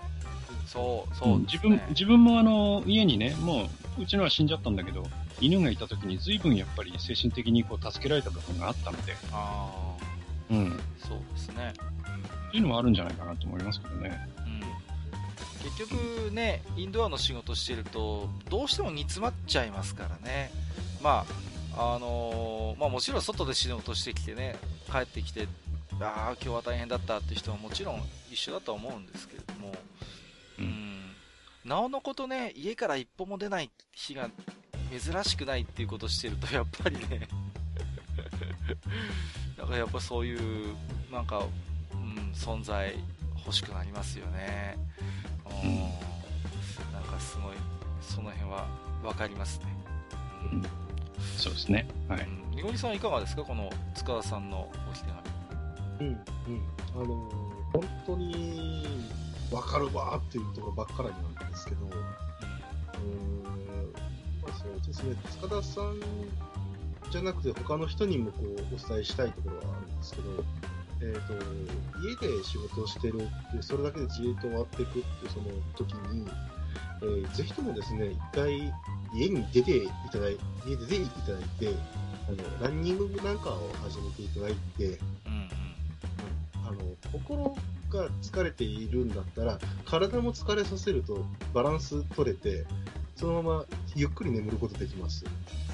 [0.66, 5.04] そう、そう、ねうん、自分、自分もあの、家にね、もう、うちのは死んじゃったんだけど、
[5.42, 9.14] 犬がいた時に随分やっぱり精神的にこう助けられた部分があったので。
[9.34, 9.70] あ
[10.00, 10.04] あ。
[10.50, 10.80] うん。
[10.98, 11.74] そうですね。
[12.48, 14.28] っていうのもあるんじゃないかなと思いますけどね。
[14.46, 14.62] うん。
[15.70, 20.52] 結局ね、インドアの仕事してると、どうしても煮詰まっちゃいますからね。
[21.02, 21.26] ま
[21.76, 24.56] あ、あのー、まあもちろん外で仕事してきてね、
[24.92, 25.48] 帰ってきて
[26.02, 28.02] ああ、今日は大変だったって人はもちろん
[28.32, 29.74] 一緒だとは思うんですけれども、
[30.60, 31.16] うん、
[31.66, 34.30] なおのことね、家から一歩も出ない日が
[34.92, 37.28] 珍しくないっていうことをしてると、やっぱりね
[39.58, 40.36] なんかやっぱそうい
[40.72, 40.76] う、
[41.12, 41.40] なんか、
[41.94, 42.94] うん、存在
[43.38, 44.78] 欲しくなりますよね。
[45.64, 45.80] うん。
[46.94, 47.56] なんかすごい、
[48.02, 48.68] その辺は
[49.04, 49.66] わかりますね。
[50.52, 50.64] うん。
[51.38, 51.88] そうですね。
[52.08, 52.28] はい。
[52.56, 53.44] みごりさんいかがですか？
[53.44, 55.23] この塚田さんのお手紙。
[56.04, 56.62] うん、うん。
[56.96, 57.34] あのー、
[57.74, 58.86] 本当に、
[59.54, 61.10] わかるわっていうところばっかり
[61.40, 61.92] なんですけど、うん、
[64.42, 66.00] まあそうですね、塚田さん
[67.12, 70.44] じゃなくて他の人にもこうお伝えしたいところはあるんですけど、
[71.02, 71.34] えーと、
[72.02, 76.28] 家で仕事をしてるってそれだけで自営と終わっていくってその時に、
[77.04, 78.74] えー、ぜひともですね一回
[79.14, 81.76] 家に出ていただい家で出ていただいて
[82.28, 85.50] あのランニングなんかを始めていただいて、うんうん、
[86.66, 86.80] あの
[87.12, 87.56] 心
[87.90, 92.66] が疲れているんだったら体も疲れさせるとバランス取れて
[93.16, 93.66] そのまま
[93.96, 95.24] ゆっくり眠ることできます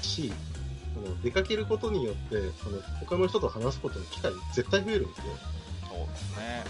[0.02, 0.32] し
[0.96, 5.24] あの出かけることによってその他の人と話すことの機会絶対増えるんですよ。
[5.88, 6.64] そうですね。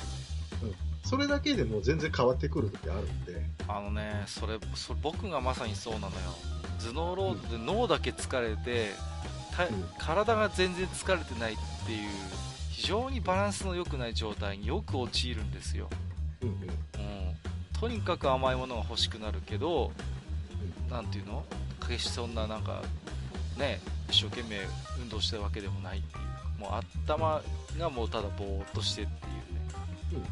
[0.63, 0.75] うん。
[1.09, 3.43] それだけでも全然変わってくる時あるんで。
[3.67, 6.13] あのね、それ、それ僕がまさにそうなのよ。
[6.79, 8.91] 頭脳ロードで脳だけ疲れて、
[9.71, 11.57] うん、体が全然疲れてないっ
[11.87, 12.09] ていう、
[12.81, 15.91] 非常にバランスの良くない状態によく陥るんですよ。
[16.41, 16.57] うん、うん、
[17.79, 19.93] とにかく甘いものが欲しくなるけど、
[20.91, 21.45] う、んていうの？
[21.87, 22.81] 決してそんななんか、
[23.59, 24.57] ね、一生懸命
[24.99, 26.71] 運動してるわけでもないっていうもう
[27.05, 27.43] 頭
[27.79, 30.27] がもうただぼーっとしてっていうね、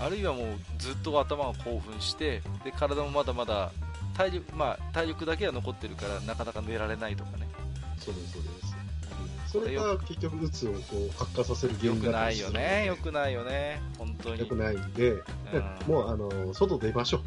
[0.00, 0.46] うん、あるいはもう
[0.78, 3.70] ずっと頭が興奮してで体もまだまだ
[4.16, 7.48] 体力,、まあ、体力だけは残ってるからなかなか寝られないとかね。
[7.98, 8.71] そうですそうです。
[9.52, 15.22] それが結局うつをこう発火させる原因だよくないよねよくないよね本当によくないんで、うん、
[15.86, 17.22] もうあの外出ましょう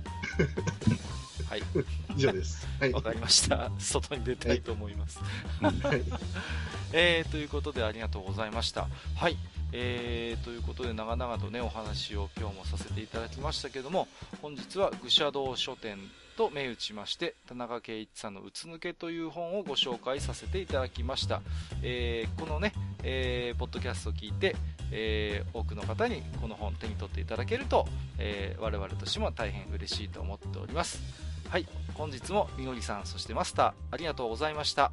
[1.48, 1.62] はい。
[2.18, 2.68] 以上です。
[2.80, 2.92] はい。
[2.92, 3.72] わかりました。
[3.78, 5.20] 外に出たいと思います。
[5.62, 6.02] はい。
[6.92, 8.88] えー、ということでありがとうございました。
[9.16, 9.38] はい。
[9.72, 14.08] えー、ということで長々とね、お話を今日もさせていただきましたけども、
[14.42, 16.00] 本日は愚者道書店
[16.36, 21.42] と銘打ちまして、田中圭一さんのうつ抜けという本をご紹介させていただきました。
[21.82, 24.56] えー、このね、えー、ポッドキャストを聞いて、
[24.92, 27.88] えー、多くの方にこの本手に取っていただけると、
[28.18, 31.02] えー、我々としても大変嬉しいと思っております。
[31.50, 34.92] はい、本日もみのりさん、そしてマスター、ありがとうございました。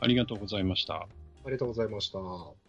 [0.00, 0.94] ありがとうございました。
[0.94, 1.06] あ
[1.46, 2.61] りがとうございました。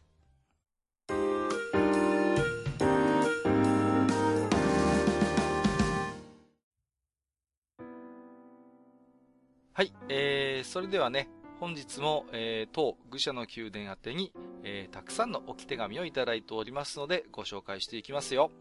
[9.76, 11.28] はい、えー、それではね、
[11.60, 14.32] 本日も、えー、当愚者の宮殿宛てに、
[14.64, 18.52] えー、たくさんの置き手紙をいただいておりますので、ご紹介していきますよ。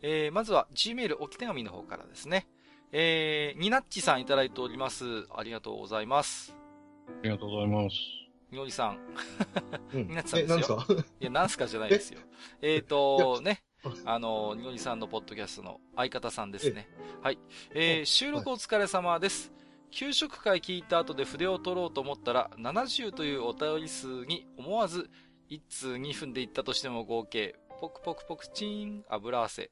[0.00, 2.48] えー、まずは Gmail 置き手紙の方からですね。
[2.90, 5.04] えー、ニナッチさんいただいております。
[5.36, 6.56] ありがとうございます。
[7.06, 7.96] ありがとうございます。
[8.50, 8.98] みのりさん。
[9.92, 10.86] うん、ニナッチさんですよ。
[10.88, 11.04] え、なんすか？
[11.20, 12.20] いや、なんすかじゃないですよ。
[12.62, 12.78] え？
[12.78, 13.62] っ、ー、と、ね。
[14.06, 16.88] あの、にのりさんのポッドキャストの相方さんですね。
[17.20, 17.38] はい。
[17.74, 19.52] えー、収録お疲れ様です。
[19.92, 25.10] 給食会聞いた後で筆を取ろうと思ったら、70というお便り数に思わず、
[25.50, 29.70] 1通2分で言ったとしても合計、ポクポクポクチーン、油汗、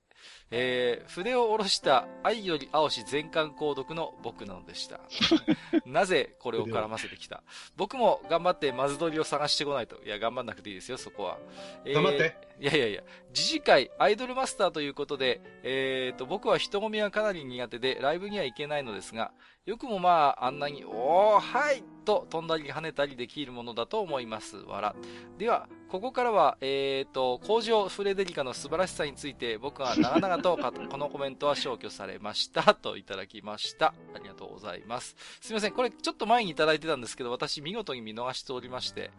[0.51, 5.01] えー、筆を下ろした愛より青し全巻購読の僕なのでした。
[5.86, 7.42] なぜこれを絡ませてきた？
[7.76, 10.02] 僕も頑張ってマズドリを探してこないと。
[10.05, 11.38] いや、頑張んなくていいですよ、そこは。
[11.84, 12.36] えー、頑張って。
[12.60, 13.02] いやいやいや、
[13.32, 19.32] 次次回アイドルマスターということで、えーと、僕は人混みはかなり苦手で、ライブには行けないのですが、
[19.66, 24.56] よくもまあ、あんなに、おー、はいと飛んだり跳ねたりできるものだと思います。
[24.56, 24.94] わら。
[25.38, 30.56] では、ここからは、えーと、工場フレデリカの素晴らしさについて僕は長々と
[30.88, 32.74] このコメントは消去されました。
[32.74, 33.92] といただきました。
[34.14, 35.16] ありがとうございます。
[35.40, 35.72] すいません。
[35.72, 39.10] これちょっと前にいただいてたんですけど、私見事に見逃しておりまして、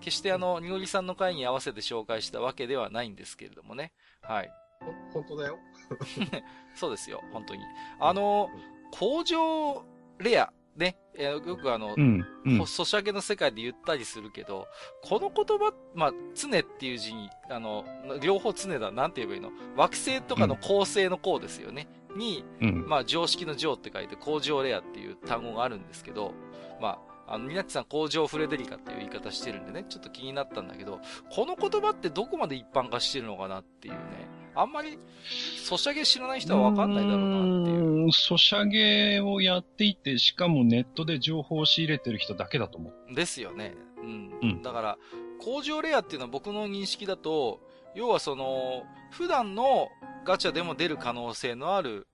[0.00, 3.92] 決してあの、にごりさんの回に合わせて紹介したわけではないんですけれどもね。
[4.20, 4.52] はい。
[5.12, 5.58] 本当だよ。
[6.76, 7.20] そうですよ。
[7.32, 7.62] 本当に。
[7.98, 8.48] あの、
[8.92, 9.84] 工場
[10.18, 14.66] レアね、えー、よくあの、うんうん、ソシャゲの世界で言ったりするけど、
[15.02, 17.84] この言葉、まあ、常っていう字に、あの、
[18.22, 19.50] 両方常だ、なんて言えばいいの？
[19.76, 21.88] 惑星とかの構成の項ですよね。
[22.10, 22.44] うん、に、
[22.86, 26.32] まあ、常識の常って書いて、工場レアっていう単語があるんですけど、
[26.80, 31.00] まあ、あの、ニナッチさん工場フレデリカっていう言い方してるんでね、ちょっと気になったんだけど、
[31.30, 34.00] この言葉ってどこまで一般化してるのかなっていうね。
[34.54, 34.98] あんまり、
[35.64, 38.12] ソシャゲ知らない人はわかんないだろうなっていう。
[38.12, 43.14] ソシャゲをやっていて、しかもネットで情報を仕入れてる人だけだと思う。
[43.14, 43.74] ですよね。
[43.98, 44.38] うん。
[44.42, 44.98] うん、だから、
[45.40, 47.60] 工場レアっていうのは僕の認識だと、
[47.94, 49.88] 要はその、普段の
[50.24, 52.06] ガチャでも出る可能性のある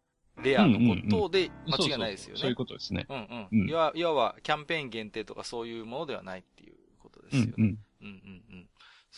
[0.43, 2.40] レアのことで間違いないですよね。
[2.40, 3.06] そういうことですね。
[3.09, 3.60] うんうん。
[3.62, 7.52] うん、いわいわばキャンペーン限定とかそういうものではないっていうことですよね。
[7.56, 8.69] うんうん、うんうんうん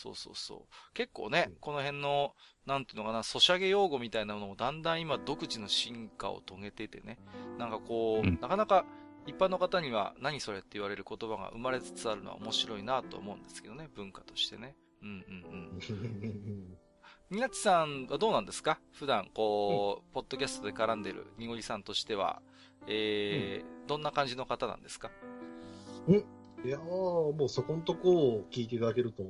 [0.01, 0.93] そうそうそう。
[0.93, 1.55] 結構ね、うん。
[1.59, 2.33] この辺の、
[2.65, 7.19] なんていうのかな、ソシャゲ用語みたいなものもだんだん今独自の進化を遂げててね、
[7.57, 8.39] なんかこう、うん。
[8.41, 8.85] なかなか
[9.27, 14.75] 一般の方には何それって言われる言葉が生まれつつあるのは面白いなと思うんですけどね、文化としてね。
[15.03, 16.77] うんうんうん。
[17.29, 18.79] ニナッチさんはどうなんですか？
[18.91, 22.41] 普段、こう、ポッドキャストで絡んでるニゴリさんとしては、
[22.87, 25.11] えーどんな感じの方なんですか？
[26.63, 29.29] いやー、もうそこんとこを聞いていただけると、ま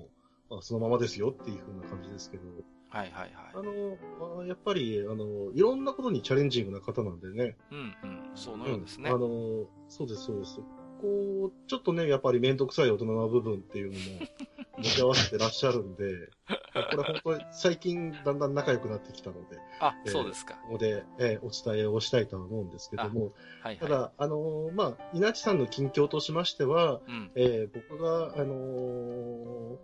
[0.57, 2.43] あ、そのままですよっていう風な感じですけど、
[2.89, 3.57] はいはいはいあ。
[3.57, 7.57] の、まあ、やっぱり、あの、いろんなことにチャレンジングな方なんでね。
[7.71, 8.31] うんうん。
[8.35, 9.09] そのようですね。
[9.09, 10.59] んあの、そうです、そうです。
[11.01, 14.27] こう、ちょっとね、やっぱり面倒くさい大人の部分っていうのも、
[14.77, 20.55] 持ち合わせてらっしゃるんで、これ本当に最近だんだん仲良くなってきたので、あ、えーそうですか。
[20.65, 23.31] ここで、えーお伝えをしたいとは思うんですけども、はい
[23.63, 23.77] はい。
[23.77, 27.31] ただ、あのーまあ、稲地さんの近況としましては、うん。
[27.35, 29.77] えー僕が、あのー、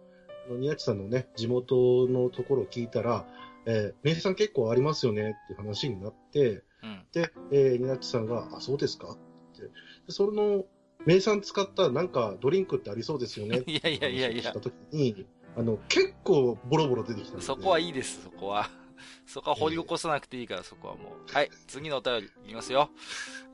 [0.56, 3.26] 稲地さんのね、地元のところを聞いたら、
[3.66, 7.06] えー名産結構ありますよねっていう話になって、うん。
[7.12, 9.12] で、えー、ニナッチさんが、あ、そうですか？
[9.12, 9.18] っ
[9.56, 9.62] て。
[9.64, 9.70] で、
[10.10, 10.64] その、
[11.06, 13.64] 名産使ったなんかドリンクってありそうですよね。
[13.68, 15.26] いやいやいやいやたときに、
[15.58, 17.46] あの、結構ボロボロ出てきたので。
[17.46, 18.70] そこはいいです、そこは。
[19.28, 21.32] そこは掘り起こさなくていいから、そこはもう。
[21.34, 22.90] はい、次のお便り、いきますよ。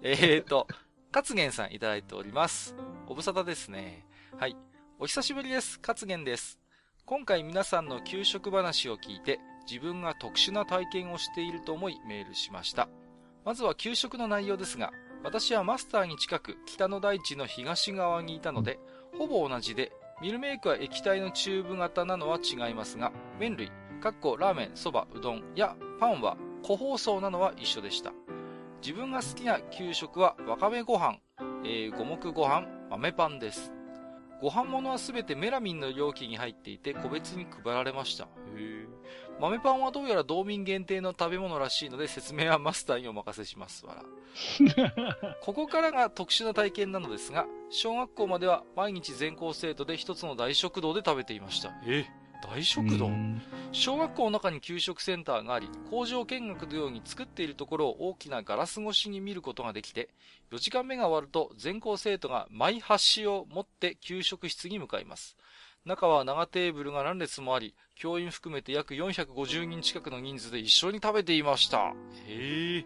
[0.01, 0.67] えーと、
[1.13, 2.75] 勝元さんいただいております。
[3.07, 4.05] ご無沙汰ですね。
[4.37, 4.55] はい。
[4.99, 5.79] お久しぶりです。
[5.85, 6.62] 勝元です。
[7.05, 12.87] 今回皆さんの給食話を聞いて、自分が特殊な体験をしていると思いメールしました。
[13.43, 18.79] まずは給食の内容ですが、私はマスターに近く北の大地の東側にいたので、
[19.17, 23.69] ほぼ同じで、ミルメイクは液体のチューブ型なのは違いますが、麺類、
[24.01, 28.13] かっこラーメン、そば、うどんやパンは個包装なのは一緒でした。
[28.81, 31.17] 自分が好きな給食はわかめご飯、
[31.65, 33.73] えー五目ご飯、豆パンです。
[34.43, 38.27] ご飯物はすべてメラミンの容器に入っていて個別に配られました。
[38.57, 38.87] へー
[39.39, 43.85] 豆パンはどうやら道民限定の食べ物らしいので説明はマスターにお任せします。
[43.85, 44.03] わら。
[45.41, 51.71] ここからが特殊な体験なのですが、小学校までは毎日全校生徒で一つの大食堂で食べていました。
[51.87, 52.05] え？
[52.43, 53.41] 大食堂うん
[53.71, 60.09] 小学校の中に給食センターがあり、工場見学のように作っているところを大きなガラス越しに見ることができて、
[60.51, 65.35] 4時間目が終わると全校生徒がマイ箸を持って給食室に向かいます。
[65.85, 71.93] 中は長テーブルが何列もあり、教員含めて約450人近くの人数で一緒に食べていました。
[72.27, 72.85] へえ。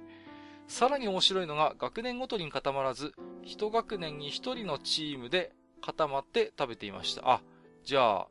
[0.68, 3.14] さらに面白いのが学年ごとに固まらず、
[3.44, 5.52] 一学年に一人のチームで
[5.82, 7.30] 固まって食べていました。
[7.30, 7.42] あ、
[7.84, 8.28] じゃあ、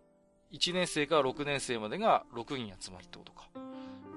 [0.52, 3.48] 1年生から6年生までが6人集まるってことか。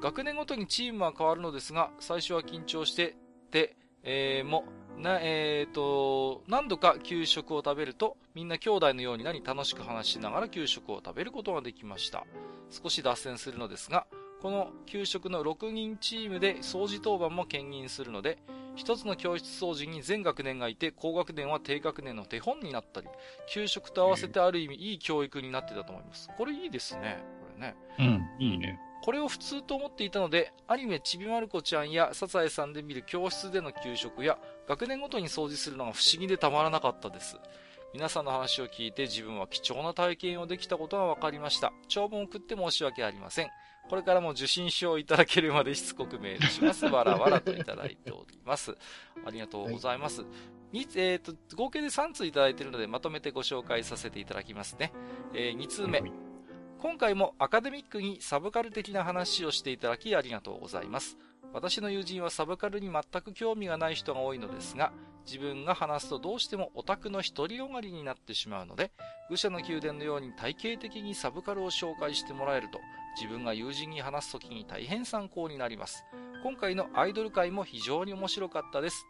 [0.01, 3.15] 学年ごとにチームは変わるのですが、最初は緊張して、
[3.51, 4.63] て、えー、も、
[4.97, 12.25] な、えーと、何度か給食を食べると、みんな兄弟のようになり楽しく話しながら給食を食べることができました。
[12.69, 14.07] 少し脱線するのですが、
[14.41, 18.37] この給食の6人チームで掃除当番も兼任するので、
[18.75, 23.07] 一つの教室掃除に全学年がいて、高学年は低学年の手本になったり、
[23.49, 26.29] 給食と合わせてある意味いい教育になってたと思います。
[26.37, 27.21] これいいですね。
[27.41, 27.75] これね。
[27.99, 28.79] うん、いいね。
[29.01, 34.37] これを普通と思っていたので、アニメちびまる子ちゃんやサザエさんで見る教室での給食や、
[34.67, 37.37] 学年ごとに掃除するのが不思議でたまらなかったです。
[37.93, 41.73] 皆さんの話を聞いて自分は貴重な体験をできたことが分かりました。
[41.87, 43.49] 長文を送って申し訳ありません。
[43.89, 46.85] これからも受信証をいただけるまでしつこくメールします。
[46.85, 48.77] わらわらといただいております。
[49.25, 50.23] ありがとうございます。
[50.71, 54.93] にえっ、と、合計で3通いただいているので、まとめてご紹介させていただきますね。
[55.33, 56.03] え2通目。
[56.77, 61.17] 今回もアカデミックにサブカル的な話をしていただきありがとうございます。
[61.51, 64.93] 私の友人はサブカルに全く興味がない人が多いのですが、
[65.25, 68.91] 自分が話すとどうしてもオタクの独りよがりになってしまうので、
[69.29, 72.79] 愚者の宮殿のように体系的にサブカルを紹介してもらえると、
[73.19, 76.05] 自分が友人に話すときに大変参考になります。
[76.41, 79.05] 今回のアイドル界も非常に面白かったです。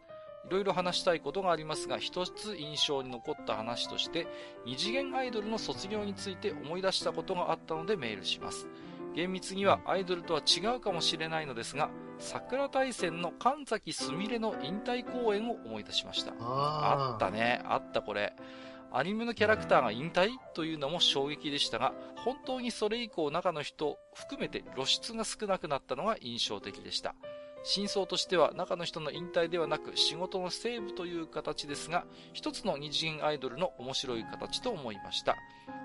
[0.47, 4.25] いろいろ話したいことがありますが、一つ印象に残った話として、
[4.65, 8.67] 二次元アイドルの卒業について思い出したことがあったのでメールします。
[9.13, 16.33] 厳密にはアイドルとは違うかもしれないのですが、桜大戦の神崎すみれの引退公演を思い出しました。
[16.39, 17.61] ああったね。
[17.65, 18.33] あったこれ。
[18.91, 21.93] アニメのキャラクターが引退というのも衝撃でしたが、
[22.23, 27.13] 本当にそれ以降中の人含めて露出が少なくなったのが印象的でした。
[27.63, 35.35] 真相としては中の人の引退ではなく仕事のセーブという形ですが、一つの二次元アイドルの面白い形と思いました。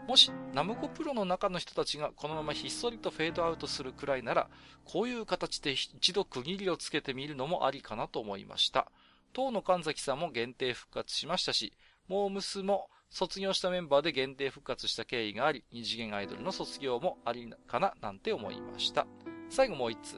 [0.07, 4.49] もし、ナムコプロの中の人たちがこのままひっそりとフェードアウトするくらいなら、
[4.85, 8.91] こういう形で一度区切りをつけてみるのもありかなと思いました。
[9.33, 11.73] 当の神崎さんも限定復活しましたし、
[12.07, 19.07] モームスも卒業したメンバーで限定復活した経緯があり、二次元アイドルの卒業もありかな、なんて思いました。
[19.49, 20.17] 最後もう一通。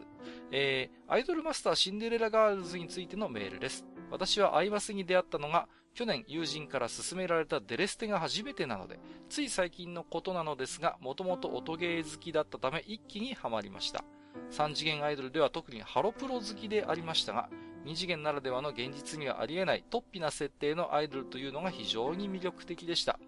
[0.51, 3.85] えー、アイドルマスターシンデレラガールズについてのメールです。
[4.11, 8.99] 私はアイマスに出会ったのが、去年友人から勧められたデレステが初めてなので、
[9.29, 14.07] つい最近のことなのですが、もともと音ゲー好きだったため一気にハマりました。
[14.53, 17.51] 3次元アイドルでは特にハロプロ好きでありましたが、
[17.87, 23.19] 2次元ならではの現実にはありえない突飛な設定のアイドルというのが非常に魅力的でした。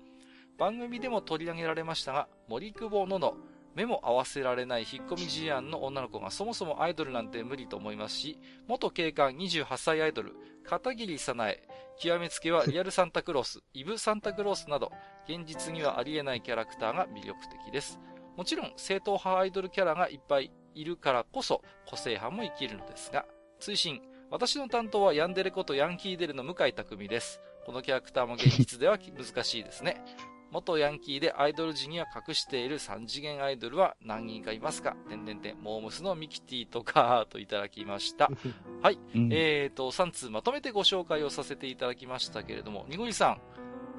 [0.59, 3.37] 番組でも取り上げられましたが、森久保のの
[3.77, 11.63] 目も合わせられない引っ込み思案の女の子がそもそもアイドルなんて無理と思いますし、元警官28歳アイドル、片桐さなえ、
[12.01, 14.91] 極めつけはリアルサンタクロース、イブサンタクロースなど、
[15.29, 18.01] 現実にはありえないキャラクターが魅力的です。
[18.37, 23.27] もちろん、正統派アイドルキャラがいっぱいいるからこそ、個性派も生きるのですが、
[23.61, 27.41] 追伸、私の担当はヤンデレことヤンキーデルの向井匠です。
[27.65, 30.05] このキャラクターも現実では難しいですね。
[30.51, 34.97] 元ヤンキーでアイドル時には隠している3次元アイドルは何人かいますか？
[35.09, 38.31] てんてんてん、モームスのミキティとか、といただきました。
[38.83, 38.99] はい。
[39.15, 43.39] うん、えっ、ー、と、3通まとめてご紹介をさせていただきましたけれども、にごりさ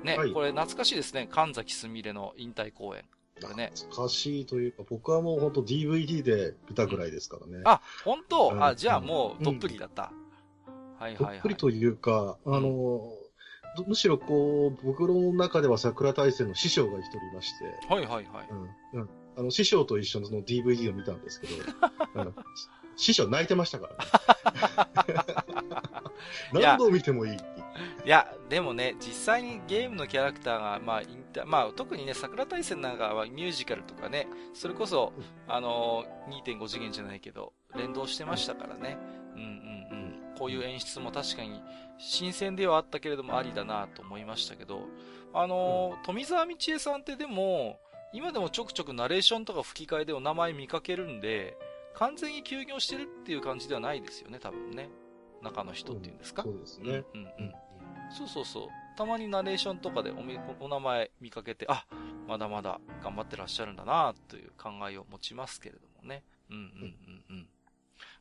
[0.04, 1.28] ん、ね、はい、これ懐かしいですね。
[1.32, 3.04] 神崎すみれの引退公演。
[3.42, 3.72] これね。
[3.76, 7.58] 懐かしいというか、僕はもう本当 DVD で見たぐらいですからね。
[7.58, 10.12] うん、あ、本当、うん、あ、じゃあもうどっぷりだった。
[11.00, 11.34] はいはいはい。
[11.36, 13.02] どっぷりというか、あの、
[13.88, 17.94] むしろこう、僕の中では桜大戦の師匠が一人いまして。
[17.94, 18.48] はいはいはい。
[18.94, 19.02] うん。
[19.02, 19.10] うん。
[19.38, 21.54] あの、師匠と一緒のその DVD を見たんですけど、
[22.16, 22.36] うん、
[22.98, 25.40] 師匠泣いてましたからね。
[26.54, 27.59] 何度見てもいいってい
[28.06, 35.14] や、でもね、実際にゲームのキャラクターが、まあ、インタまあ、特にね、桜大戦なんかはミュージカルとかね、それこそ、
[35.48, 38.98] あの2.5次元じゃないけど、連動してましたからね。
[39.36, 40.36] うんうんうん。
[40.38, 41.62] こういう演出も確かに、
[41.98, 44.88] 新鮮ではあったけれどもありだなと思いましたけど、
[45.34, 47.80] あのー、富澤道恵さんってでも、
[48.14, 51.58] 今でもちょくちょくナレーションとか吹き替えでお名前見かけるんで、
[51.94, 54.90] 完全に休業してるっていう感じではないですよね、多分ね。
[55.42, 57.04] 中の人っていうんですか、うん、そうですね。
[57.14, 57.54] うんうんうん。
[58.10, 58.68] そうそうそう。
[58.98, 61.86] たまにナレーションとかでおみお名前見かけて、あ、
[62.28, 66.24] まだまだ頑張ってらっしゃるんだなという考えを持ちますけれどもね。
[66.50, 67.48] うんうんうんうん。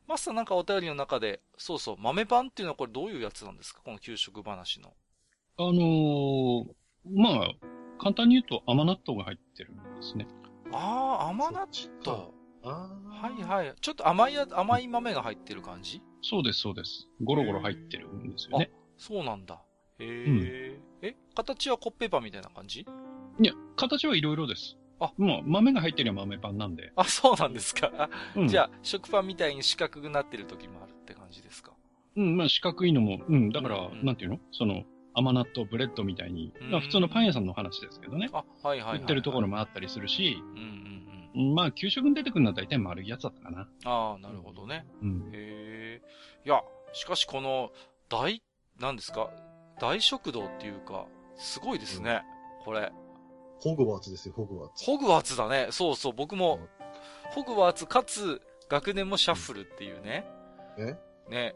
[0.07, 3.81] マスターなんかお便りの中で、そうそう、豆パンっていうのはこれどういうやつなんですか？
[3.83, 4.93] この給食話の。
[5.57, 6.65] あのー、
[7.05, 7.51] まあ、
[7.99, 10.27] 簡単に言うと甘納豆が入ってるんですね。
[10.71, 11.67] ああ、甘納
[12.05, 12.39] 豆。
[12.61, 13.75] はいはい。
[13.81, 16.01] ちょっと甘いや、甘い豆が入ってる感じ？
[16.21, 17.07] そうです、そうです。
[17.23, 18.71] ゴロゴロ入ってるんですよね。
[18.97, 19.61] そうなんだ。
[19.99, 21.15] へえ、うん、え？
[21.35, 22.81] 形はコッペパンみたいな感じ？
[22.81, 22.85] い
[23.45, 24.77] や、形はいろいろです。
[24.99, 26.91] あ、もう豆が入ってる豆パンなんで。
[26.95, 28.09] あ、そうなんですか。
[28.35, 31.71] うん、じゃあ、食パンみたいに四角くなってる時もあるって感じですか？
[32.17, 34.39] うん、まあ四角いのも、うん、だから、うんうん、なんていうの？
[34.51, 38.29] その、甘納豆ブレッドみたいに、まあ普通のパン屋さんの話ですけどね。
[38.33, 40.59] あ、はいはい、はい、売ってるところもあったりするし、うん
[41.35, 41.55] うんうん。
[41.55, 43.67] まあ、給食に出てくるのは大体丸いやつだったかな。
[43.85, 44.85] ああ、なるほどね。
[45.01, 45.29] うん。
[45.31, 46.01] へえ。
[46.45, 46.61] いや、
[46.91, 47.71] しかしこの、
[48.09, 48.41] 大、
[48.79, 49.29] なんですか？
[49.79, 52.21] 大食堂っていうか、すごいですね、
[52.59, 52.91] うん、これ。
[53.59, 54.85] ホグワーツですよ、ホグワーツ。
[54.85, 55.67] ホグワーツだね。
[55.71, 56.59] そうそう、僕も、
[57.31, 60.25] ホグワーツかつ、学年もシャッフルっていうね。
[60.77, 60.95] え？
[61.29, 61.55] ね。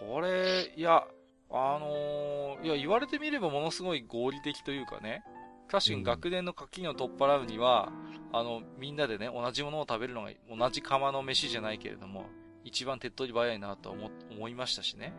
[0.00, 1.04] これ、いや、
[1.50, 5.22] あのー、いや、言われてみればものすごい合理的というかね。
[5.68, 7.92] 確かに学年の垣根を取っ払うには、
[8.32, 12.26] うん、あの、みんなでね、同じものを食べるのが、同じ釜の飯じゃないけれども、
[12.64, 15.12] 一番手っ取り早いなと思、思いましたしね。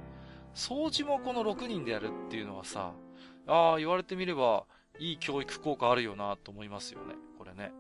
[0.54, 2.94] 掃除もこの6人でやるっていうのはさ、
[3.48, 4.66] ああ、言われてみれば、
[5.00, 7.72] いい教育効果あるよなと思いますよね、これね。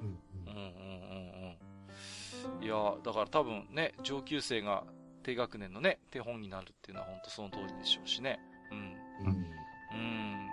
[0.00, 1.56] うん、うん、うんうんうん
[2.60, 4.84] いやだから多分ね、上級生が
[5.22, 8.38] 低学年のね、手本になるっていうのは本当その通りでしょうしね。
[8.70, 8.78] うん。
[9.26, 9.46] うん。
[9.92, 10.48] うん。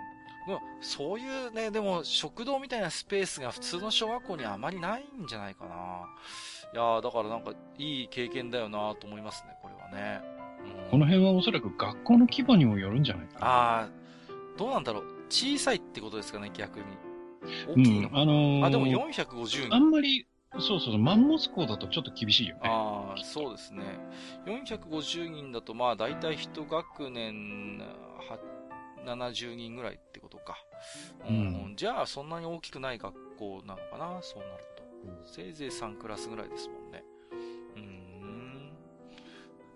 [0.46, 6.06] でも、そういうね、でも食堂みたいなスペースが普通の小学校にあまりないんじゃないかな。
[6.72, 10.33] いやだからなんかいい経験だよなと思いますね、これはね。
[10.84, 13.46] うん、この辺はおそらく学校の規模にもよるんじゃないかな。
[13.46, 13.88] ああ、
[14.56, 15.04] どうなんだろう。
[15.28, 16.84] 小さいってことですかね、逆に。
[17.68, 19.74] 大きいの、うん、あのー、あ、でも450人。
[19.74, 22.62] あんまり、そうそうそう、マンモス校だとちょっと厳しいよね。
[22.64, 23.82] ああ、そうですね。
[24.46, 27.82] 450人だと、まあ、だいたい一学年、
[29.04, 30.56] 70人ぐらいってことか。
[31.28, 31.40] うん、う
[31.72, 34.84] ん、じゃあ、そんなに大きくない学校なのかな、そうなると。
[35.04, 37.03] うん、せいぜい3クラスぐらいですもんね。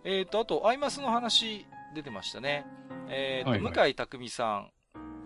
[0.05, 0.13] うん。
[0.13, 2.67] えっ、ー、と、あと、アイマスの話出てましたね。
[3.09, 4.71] えっ、ー、と、はいはい、向井匠さん、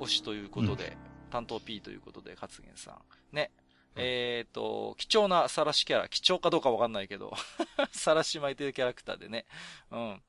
[0.01, 3.37] 推しということで、うん、担当 P ということで、勝元さん。
[3.37, 3.51] ね。
[3.97, 7.33] えっ、ー、と、貴重な晒しキャラ、貴重かどうかわかんないけど、
[7.93, 9.47] 晒し巻いてるキャラクターでね。
[9.91, 10.23] うん。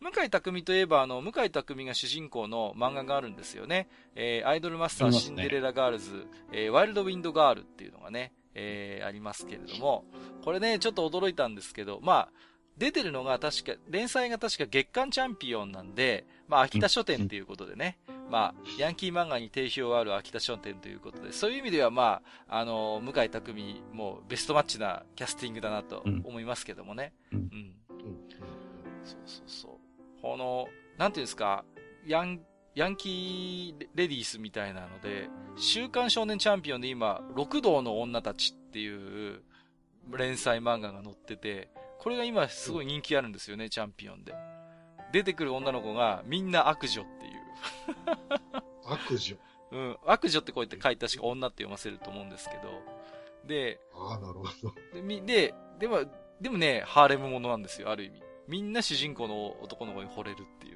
[0.00, 3.88] 向井匠といえば、あの、向井匠が主人公の漫画があるんですよね。
[4.14, 10.04] えー、アイドルマスターシンデレラガールズ、ね、えー、ワイルドウィンドガールっていうのがね、えー、ありますけれども、
[10.44, 12.32] これね、ちょっと驚いたんですけど、まあ、
[12.76, 17.98] 出てるのが確か、連載が確か月間チャンピオンなんで、まあ、秋田書店っていうことでね、
[18.30, 27.14] まあ、ヤンキー漫画に定評がある秋田書店ということで、そういう意味ではまあ、あの、向井匠もベストマッチなキャスティングだなと思いますけどもね。
[27.32, 27.38] うん。
[27.38, 27.74] うん。
[29.04, 30.22] そうそうそう。
[30.22, 31.64] この、なんていうんですか、
[32.06, 32.40] ヤン、
[32.74, 39.42] ヤンキーレディースみたいなので、週刊少年チャンピオンで今、六道の女たちっていう
[40.10, 41.70] 連載漫画が載ってて、
[42.06, 44.32] これが今すごい人気あるんですよね、チャンピオンで。
[45.10, 47.32] 出てくる女の子がみんな悪女っていう。
[48.84, 49.36] 悪女
[49.72, 49.96] うん。
[50.06, 52.80] 悪女ってこうやって書いたしか女って読ませると思うんですけど。
[53.44, 54.74] で、ああ、なるほど。
[55.02, 56.04] で、で、でも、
[56.40, 58.22] でもね、ハーレムものなんですよ、ある意味。
[58.46, 60.74] みんな主人公の男の子に惚れるってい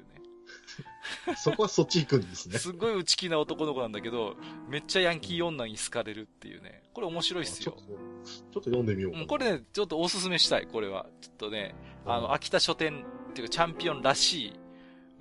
[1.37, 2.57] そこはそっち行くんですね。
[2.57, 4.35] すっごい内気な男の子なんだけど、
[4.67, 6.83] めっちゃヤンキー女に好かれるっていうね。
[6.93, 7.75] これ面白いっすよ。
[8.23, 9.25] ちょっと、読んでみようかな。
[9.25, 11.07] これね、ちょっとおすすめしたい、これは。
[11.21, 11.75] ちょっとね、
[12.05, 14.53] あの、秋田書店っていうかチャンピオンらしい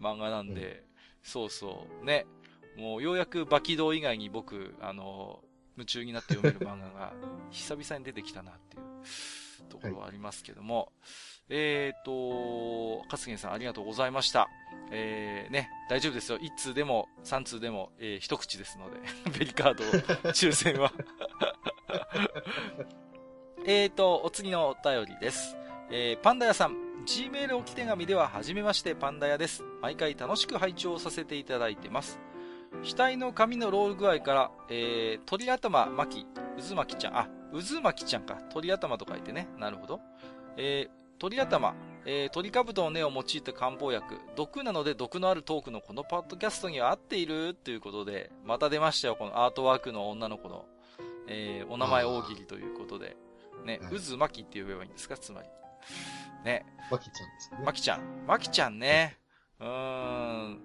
[0.00, 0.82] 漫画なんで、うん、
[1.22, 2.26] そうそう、ね。
[2.76, 5.42] もうようやくバキドー以外に僕、あの、
[5.76, 7.12] 夢中になって読める漫画が
[7.50, 14.48] 久々に出てきたなっていうところはありますけども、はいえっ、ー、と、かすげんさんありがとうございました。
[14.92, 16.38] えー、ね、大丈夫ですよ。
[16.38, 18.98] 1通でも3通でも、えー、一口ですので、
[19.38, 19.84] ベリカード
[20.30, 20.92] 抽選は
[23.66, 25.56] えっと、お次のお便りです。
[25.90, 29.64] えー、パンダ屋さん、Gmail 置き手紙では、はじめましてパンダ屋です。
[29.80, 32.20] 毎回楽しく拝聴させていただいてます。
[32.84, 36.26] 額の髪のロール具合から、えー、鳥頭巻き、
[36.68, 38.36] 渦巻きちゃん、あ、渦巻きちゃんか。
[38.50, 39.48] 鳥頭と書いてね。
[39.58, 40.00] なるほど。
[40.56, 41.74] えー、鳥頭、
[42.06, 50.64] えー、鳥かぶとの根を用いた漢方薬、毒なので毒のあるトークのこのパッドキャストには合っているということで、また出ましたよ、このアートワークの女の子の、
[51.28, 53.18] えー、お名前大喜利ということで、
[53.66, 55.48] ね、渦巻きって呼べばいいんですか、つまり。
[56.42, 56.64] ね。
[56.90, 57.58] まきちゃんですね。
[57.66, 58.00] まきちゃん。
[58.26, 59.18] まきちゃんね。
[59.60, 60.60] うーん、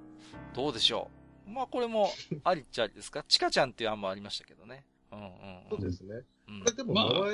[0.53, 1.11] どうでしょ
[1.45, 1.49] う。
[1.49, 2.09] まあこれも、
[2.45, 3.23] ありっちゃありですか？
[3.27, 4.85] ちかちゃんっていう案もありましたけどね。
[5.11, 5.29] うんうん、
[5.69, 6.21] そうですね。
[6.47, 7.29] うん、これでも名前、まあ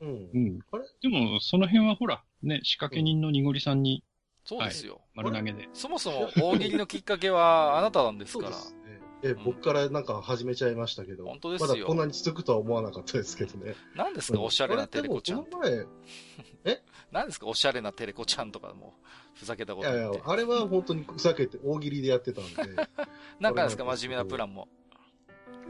[0.00, 0.30] うん。
[0.32, 0.58] うん。
[0.72, 0.84] あれ？
[1.02, 4.04] でも、その辺はほら、ね、仕掛け人のにごりさんに、
[4.44, 5.00] そうですよ。
[5.14, 5.68] 丸投げで。
[5.72, 8.52] そもそも大喜利のきっかけはあなたなんですから。
[8.52, 9.00] そうですね。
[9.22, 11.24] え、うん、僕からなんか始めちゃいましたけど。
[11.24, 11.68] 本当ですよ。
[11.68, 13.74] まだこんなに続くとは思わなかったですけどね。
[13.96, 15.44] 何ですか、おしゃれなテレコちゃん。
[15.44, 15.86] この前、
[16.64, 16.82] え？
[17.10, 18.92] 何ですか、おしゃれなテレコちゃんとかも、
[19.34, 22.54] ふざけたこといやいや、あれは本当にふざけて大喜利でやってたんで。
[23.40, 24.68] なんかですか、真面目なプランも。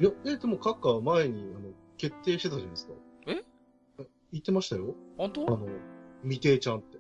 [0.00, 2.94] いや、え、でも、カッカは前に、あの、決定してたじゃないですか。
[4.34, 4.94] え言ってましたよ。
[5.16, 5.46] 本当？
[5.46, 5.66] あの、
[6.22, 6.98] みてえちゃんって。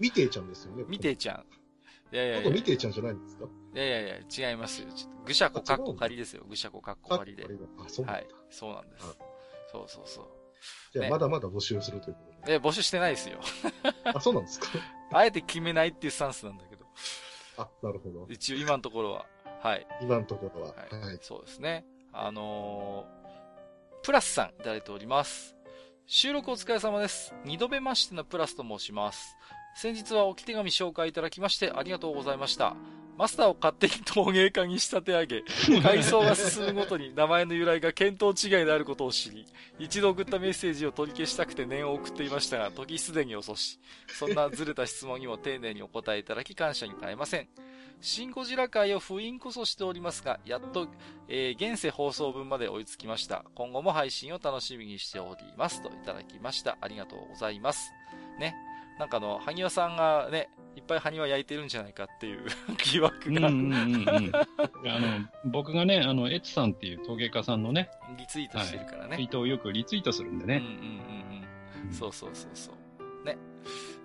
[0.00, 0.84] みてえちゃんですよね。
[0.88, 1.44] みてえちゃん。
[2.14, 2.50] いやいやいや。
[2.50, 3.44] みてえちゃんじゃないんですか？
[3.74, 4.08] いやいやい
[4.38, 4.88] や、違いますよ。
[4.94, 6.44] ちょっと、ぐしゃこかっこ仮ですよ。
[6.48, 7.44] ぐしゃこかっこ仮で。
[7.44, 8.26] あ、そうなんはい。
[8.50, 9.04] そうなんです。
[9.72, 10.26] そうそうそう。
[10.92, 12.54] じゃあ、まだまだ募集するということで。
[12.54, 13.38] え、募集してないですよ。
[14.04, 14.66] あ、そうなんですか？
[15.12, 16.86] あえて決めないっていうスタンスなんだけど。
[17.58, 18.26] あ、なるほど。
[18.30, 19.26] 一応今のところは。
[19.62, 19.86] はい。
[20.00, 20.68] 今のところは。
[20.68, 21.18] はい。
[21.20, 21.84] そうですね。
[22.12, 23.04] あの
[24.06, 25.56] プラスさんいただいております。
[26.06, 27.34] 収録お疲れ様です。
[27.44, 29.36] 二度目ましてのプラスと申します。
[29.74, 32.76] 先日は置き手紙紹介いただきましてありがとうございました。
[33.18, 35.42] マスターを勝手に陶芸家に仕立て上げ、
[35.82, 39.44] 階層が進むごとに名前の由来が見当違いであることを知り、
[39.80, 47.48] 一度送ったメッセージを取り消したくて念を送っていましたが、時すでに遅し、そんなずれた質問にも丁寧にお答えいただき感謝に耐えません。
[48.00, 50.88] シン・ゴジラ界を封印こそしておりますが、やっと、
[51.28, 53.44] えー、現世放送分まで追いつきました。
[53.54, 55.82] 今後も配信を楽しみにしております。
[55.82, 56.76] といただきました。
[56.80, 57.92] ありがとうございます。
[58.38, 58.54] ね。
[58.98, 62.46] なんかあの、萩和さんがね、いっぱい埴輪焼いてるんじゃないかっていう
[62.92, 63.48] 疑惑が。
[63.48, 69.08] うんうんうん、あの、僕がね、あの、エツさんっていう陶芸家さんのね、リツイートしてるからね。
[69.08, 70.56] はい、ツイートをよくリツイートするんでね。
[70.56, 71.92] うんうんうんうん。
[71.92, 73.26] そうそうそうそう。
[73.26, 73.38] ね。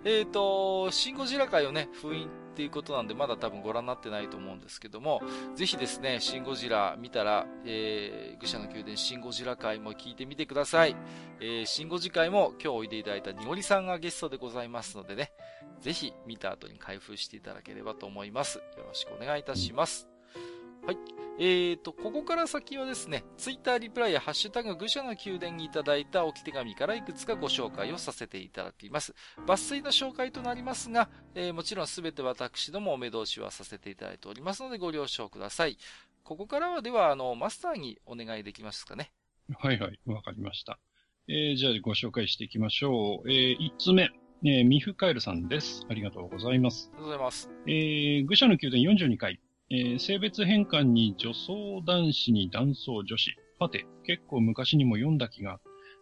[0.04, 5.22] えっ、ー、と、シンゴジラ界をね、封印っていうことなんで、まだ多分ご覧になってないと思うんですけども、
[5.54, 10.94] ぜひですね、シンゴジラ見たら、えー、愚者の宮殿シンゴジラ会も聞いてみてください。
[11.40, 15.32] えー、シンゴジ会も今日おいでいただいたニゴリさんがゲストでございますのでね、
[15.80, 18.58] ぜひ見た後に開封していただければと思います。
[18.58, 20.11] よろしくお願いいたします。
[20.86, 20.98] はい。
[21.38, 29.14] えーと、ここから先はですね、ツイッターリプライやハッシュタグ愚者の宮殿にいただいた置き手紙からいくつかご紹介をさせていただきます。
[29.46, 35.78] 抜粋の紹介となりますが、えー、もちろんすべて私どもお目通しはさせていただいておりますのでご了承ください。
[36.24, 39.12] ここからはでは、あの、マスターにお願いできますかね。
[39.58, 40.78] はいはい、わかりました。
[41.28, 43.30] えー、じゃあご紹介していきましょう。
[43.30, 44.10] えー、1つ目。
[44.44, 45.86] えー、ミフカエルさんです。
[45.88, 46.90] ありがとうございます。
[46.94, 47.50] ありがとうございます。
[47.66, 49.38] えー、愚者の宮殿42回、
[49.72, 53.34] えー、性別変換に女装男子に男装女子。
[53.58, 55.60] はて、結構昔にも読んだ気が、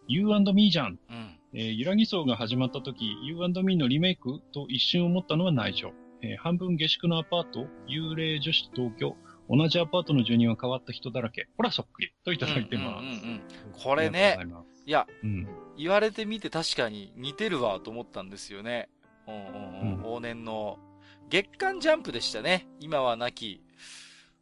[0.08, 0.98] You&Me じゃん。
[1.08, 1.38] うん。
[1.52, 5.92] えー、揺らぎ層が始まった時、You&Me のリメイクと一瞬思ったのは内緒。
[6.22, 9.16] えー、半分下宿のアパート、幽霊女子東京、
[9.48, 11.46] 同じアパートの住人は変わった人だらけ。
[11.56, 12.12] ほら、そっくり。
[12.24, 13.02] といただいてます。
[13.02, 13.42] うんうんうん、
[13.82, 14.36] これね、
[14.84, 18.88] いや、うん、言われてみて確かに似てるわと思ったんですよね。
[19.28, 20.02] うんうんうん。
[20.02, 20.78] 往年の
[21.30, 22.66] 月刊ジャンプでしたね。
[22.80, 23.62] 今は亡き。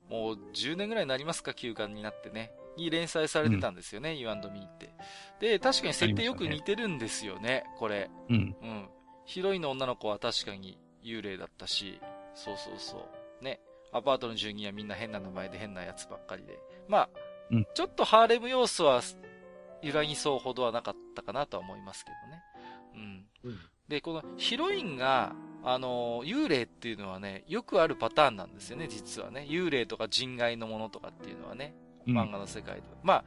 [0.08, 2.50] もう10年ぐらいになりますか、休刊になってね。
[2.78, 4.90] に連載されてたんですよね、うん、You and Me って。
[5.38, 8.10] で、確かに設定よく似てるんですよね、ねこれ。
[8.30, 8.56] うん。
[8.62, 8.88] うん。
[9.26, 12.00] ヒロインの女の子は確かに幽霊だったし、
[12.34, 13.06] そうそうそ
[13.40, 13.44] う。
[13.44, 13.60] ね。
[13.92, 16.58] アパートの住人はみんな変な名前で変なやつばっかりで。
[16.88, 17.08] まあ、
[17.50, 19.02] うん、ちょっとハーレム要素は
[19.82, 22.42] 揺らぎそうほどはなかったかなとは思いますけどね。
[22.94, 23.50] うん。
[23.50, 23.58] うん、
[23.88, 25.34] で、このヒロインが、
[25.64, 29.46] あの、幽霊っていうのはね、よくあるパターンなんですよね、実はね。
[29.48, 31.74] 幽霊とか人外のものとかっていうのはね、
[32.06, 32.86] 漫画の世界では。
[33.02, 33.24] うん、まあ、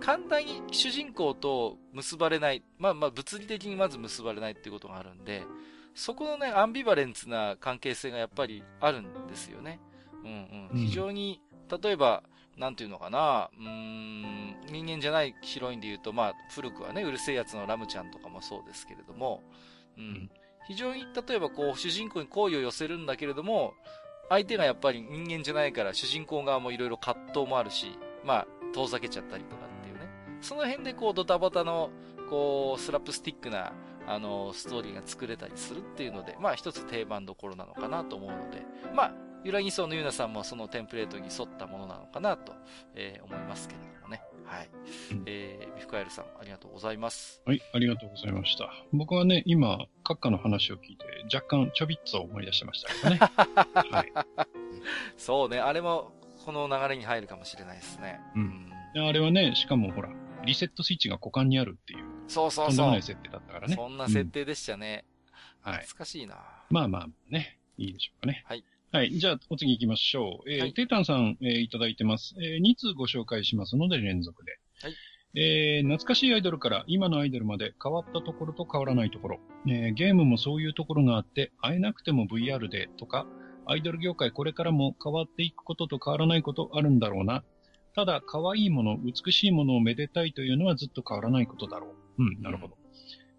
[0.00, 5.42] 簡単に主人公と結ばれない、まあまあ物理的にまず結ばれないっていうことがあるんで、
[5.94, 9.80] そこのね、アンビバレンツな関係性がやっぱりあるんですよね。
[10.24, 10.86] うんうん。
[10.86, 11.40] 非常に、
[11.82, 12.24] 例えば、
[12.56, 19.42] なんていうのかな、うーん、人間じゃないヒロインで言うと、まあ、古くはね、うるせえやつのラムちゃんとかもそうですけれども、
[19.96, 20.30] うん。
[20.66, 23.74] 非常に、例えばこう、主人公に好意を寄せるんだけれども、
[24.28, 30.08] 相手がやっぱり人間じゃないから、主人公側もいろいろ葛藤もあるし、まあ、遠ざけちゃったりとかっていうね。
[30.40, 31.90] その辺でこう、ドタバタの、
[32.30, 33.72] こう、スラップスティックな
[34.06, 38.62] あの、ストーリーが作れたりするっていうので、まあ一つ定番どころなのかなと思うので、
[38.94, 39.14] まあ、
[39.44, 42.54] ゆらぎそうのゆうなさんもそのテンプレートに沿ったものなのかなと、
[42.94, 43.93] えー、思いますけど。
[44.44, 44.68] はい。
[45.12, 47.42] うん、えー、ビフカエルさん、ありがとうございます。
[47.44, 48.70] はい、ありがとうございました。
[48.92, 51.04] 僕はね、今、閣下の話を聞いて、
[51.34, 53.18] 若干ちょびっと思い出してましたけどね。
[53.90, 54.12] はい。
[55.16, 56.12] そうね、あれも、
[56.44, 58.20] この流れに入るかもしれないですね。
[58.34, 58.72] うん。
[58.94, 60.10] うん、あれはね、しかもほら、
[60.44, 62.04] リセットスイッチが股間にあるっていう。
[62.28, 62.74] そうそうそう。
[62.74, 63.74] とんでもない設定だったからね。
[63.74, 65.04] そんな設定でしたね。
[65.64, 65.82] うん、はい。
[65.82, 66.36] 懐かしいな。
[66.70, 68.44] まあまあね、いいでしょうかね。
[68.46, 68.64] はい。
[68.94, 69.10] はい。
[69.18, 70.48] じゃあ、お次行きましょう。
[70.48, 72.36] えー、はい、テータンさん、えー、いただいてます。
[72.40, 74.52] えー、2通ご紹介しますので連続で。
[74.82, 74.94] はい。
[75.36, 79.40] えー、懐かしいアイドルから今のアイドルまで変わったところと変わらないところ。
[79.66, 83.26] えー、ゲームもそういうところがあって、会えなくても VR でとか、
[83.66, 87.42] アイドル業界これからも変わっていくことと変わらないことあるんだろうな。
[87.96, 92.22] ただ、可愛いもの、美しいものをめでたいというのはずっと変わらないことだろう。
[92.22, 92.78] うん、なるほど。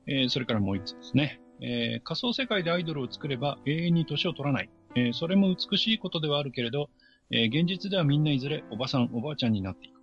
[0.05, 1.39] うん、えー、それからもう一つですね。
[1.61, 4.69] えー、仮想世界でアイドルを作れば永遠に年を取らない。
[4.95, 6.89] えー、それも美しいことではあるけれど、
[7.31, 9.95] えー、現実ではみんないずれおばさん、おばあちゃんになっていく。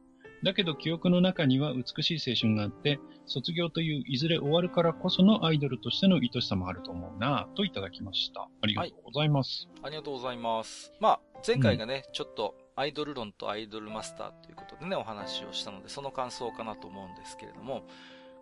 [0.44, 8.48] だけど記憶の中には美しい青春があって、卒業といういずれ終わるからこそのアイドルとしての愛しさもあると思うなといただきました。
[8.60, 9.68] ありがとうございます。
[9.74, 10.92] はい、ありがとうございます。
[11.00, 17.86] まあ、前回がね、うん、ちょっとアイドル論とアイドルマスターということでね、お話をしたので、その感想かなと思うんですけれども、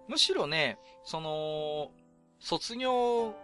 [0.09, 1.90] むしろね、その、
[2.39, 3.35] 卒業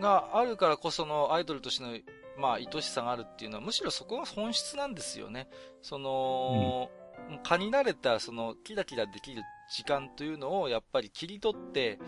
[0.00, 1.98] があるからこそのアイドルとしての、
[2.36, 5.48] まあ、愛しさがあるっていうのは、むしろそこが本質なんですよね。
[5.82, 6.90] その、
[7.30, 11.98] うん、蚊になれた、その、キラキラできる時間というのを、やっぱり切り取って、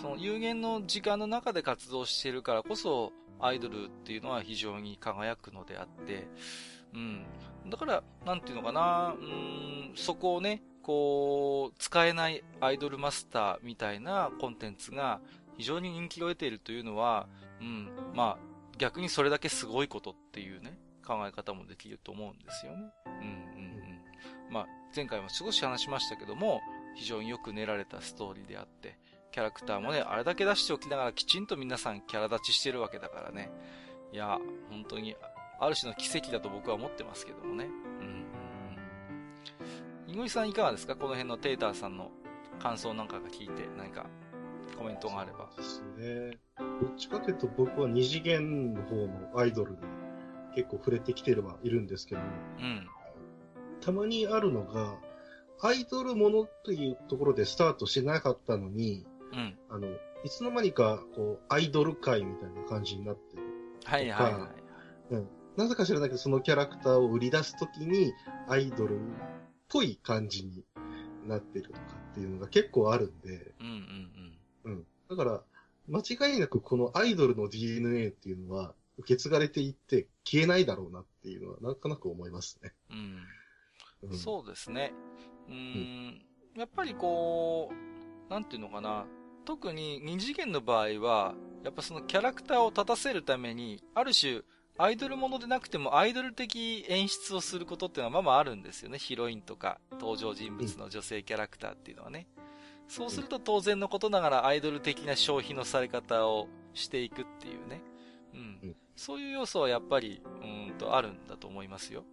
[0.00, 6.28] その有限の時間の中で活動しているからこそ、アイドルっていうのは非常に輝くのであって、
[6.94, 7.24] うん。
[7.68, 15.20] だから、なんていうのかな、うん、そこをね、こう、使えないアイドルマスターみたいなコンテンツが
[15.56, 17.28] 非常に人気を得ているというのは、
[17.60, 18.51] うん、まあ、
[18.82, 20.76] 逆にそれだけすごいことっていうね、
[21.06, 22.92] 考え方もできると思うんですよね。
[23.06, 24.02] うんうんうん。
[24.50, 26.60] まあ、前回も少し話しましたけども、
[26.96, 28.98] 非常によく練られたストーリーであって、
[29.30, 33.52] キャラクターもね、あれだけ出しておきながらきちんと皆さんキャラ立ちしてるわけだからね。
[34.12, 35.14] いや、本当に
[35.60, 37.68] ある種の奇跡だと僕は思ってますけどもね。
[38.00, 38.04] う
[40.08, 40.12] ん。
[40.12, 40.96] いごいさんいかがですか？
[40.96, 42.10] この辺のテーターさんの
[42.58, 44.06] 感想なんかが聞いて何か
[44.82, 45.48] コメントがあれば。
[45.56, 46.38] ですね。
[46.58, 49.78] どっちかというと僕は二次元の方のアイドルに
[50.56, 52.26] 結構触れてきてはいるんですけども。
[52.58, 52.88] うん。
[53.80, 54.98] たまにあるのが、
[55.60, 59.56] アイドルものというところでスタートしてなかったのに、うん。
[59.70, 59.86] あの、
[60.24, 63.42] いつの間にか、こう、アイドル界みたいな感じになってる。
[63.84, 64.48] はいはいは
[65.10, 65.14] い。
[65.14, 65.28] うん。
[65.56, 68.12] なぜか知らないけど、そのキャラクターを売り出すときに、
[68.48, 68.98] アイドルっ
[69.68, 70.64] ぽい感じに
[71.26, 71.78] なってるとか
[72.10, 74.31] っていうのが結構あるんで、うんうんうん。
[74.64, 74.86] うん。
[75.08, 75.42] だから、
[75.88, 82.72] 間違いなくこのアイドルの DNA っていうのは、受け継がれていって消えないだろうなっていうのは、なんとなく思いますね。
[82.90, 84.10] うん。
[84.10, 84.92] うん、そうですね。
[85.48, 86.22] うん。
[86.56, 87.70] やっぱりこ
[88.28, 89.06] う、なんていうのかな、
[89.44, 91.34] 特に二次元の場合は、
[91.64, 94.42] やっぱそのキャラクターを立たせるために、ある種、
[94.78, 98.98] アイドルものでなくてもアイドル的演出をすることっていうのはまあまああるんですよね。
[98.98, 102.26] ヒロインとか登場人物の女性キャラクターっていうのはね。
[102.92, 107.80] そうすると当然のことながらアイドル的な消費のされ方をしていくっていうね。
[108.34, 108.76] うん。
[108.96, 112.04] そういう要素はやっぱり、うんとあるんだと思いますよ。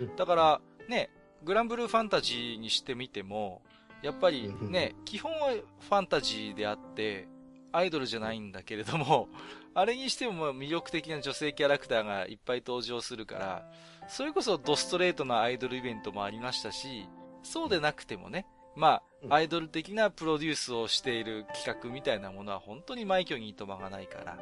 [0.00, 0.14] うん。
[0.16, 1.08] だから、ね、
[1.42, 3.62] グランブルーファンタジーにしてみても、
[4.02, 7.26] やっぱりね、基本はファンタジーであって、
[7.72, 9.30] アイドルじゃないんだけれども、
[9.72, 13.72] あれにしても魅力的な女性キャラクターがいっぱい登場するから、
[14.08, 17.08] それこそドストレートなアイドルイベントもありましたし、
[17.42, 18.44] そうでなくてもね、
[18.74, 24.38] まあ、アイドル的なプロデュースをしている企画みたいなものは本当に枚挙にいとまがないから、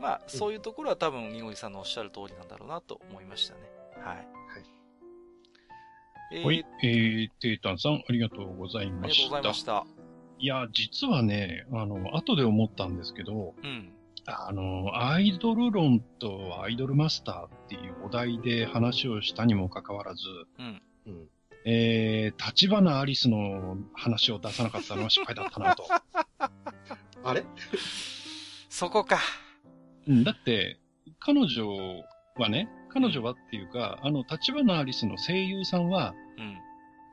[0.00, 3.60] まあ、そういうところは多分、ニゴリさんのおっしゃる通りなんだろうなと思いましたね。
[4.04, 4.16] はい。
[4.16, 4.26] はい。
[6.32, 9.36] えー、はい、えー、テータンさん、ありがとうございました。
[9.36, 9.86] ありがとうございました。
[10.40, 13.92] いや、実はね、あの、後で思ったんですけど、うん。
[14.26, 20.20] あの、アイドル論とアイドルマスターっていうお題で話をしたにもかかわらず、
[20.58, 20.82] うん。
[21.06, 21.28] うん、
[21.64, 25.86] えー、立花アリスの話を出さなかったのは失敗だったなと。
[27.24, 27.44] あれ？
[28.68, 29.18] そこか。
[30.06, 30.78] うん、だって、
[31.18, 31.66] 彼女
[32.36, 36.56] はね、彼女はっていうか、あの、立花アリスの声優さんは、うん。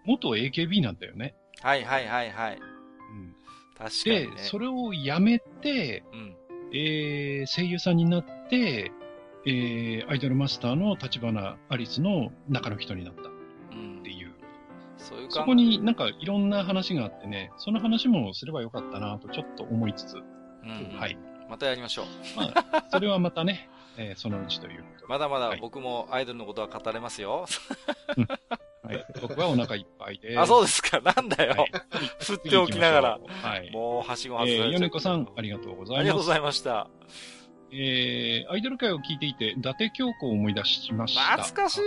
[0.06, 1.36] 元 AKB なんだよね。
[1.62, 2.60] はいはいはいはい。
[2.60, 3.36] うん。
[3.78, 6.36] 確かに、ね、で、それをやめて、うん。
[6.74, 8.92] えー、声優さんになって、
[9.46, 13.35] えー、アイドルマスターの立花アリスの中の人になった
[15.06, 21.18] そういうそこになんかいろんな話があってね、その話もすればよかったなとちょっと思いつつ、うん、はい。
[21.50, 22.06] またやりましょう。
[22.36, 27.46] まあ、それはまたね、 えー、そのうちというまだまだ僕もアイドルのことは語れますよ。
[28.84, 30.40] はい、僕はお腹いっぱいです。
[30.40, 31.00] あ、そうですか。
[31.02, 31.56] なんだよ。
[31.56, 31.72] はい、
[32.20, 33.20] 振っておきながら。
[33.42, 33.72] はい。
[33.72, 36.00] もう、はしご外れえー、米子さん、ありがとうございます。
[36.00, 36.88] ありがとうございました。
[37.72, 41.22] えー、アイドル界を聞いていて、伊達京子を思い出しました。
[41.44, 41.80] 懐かし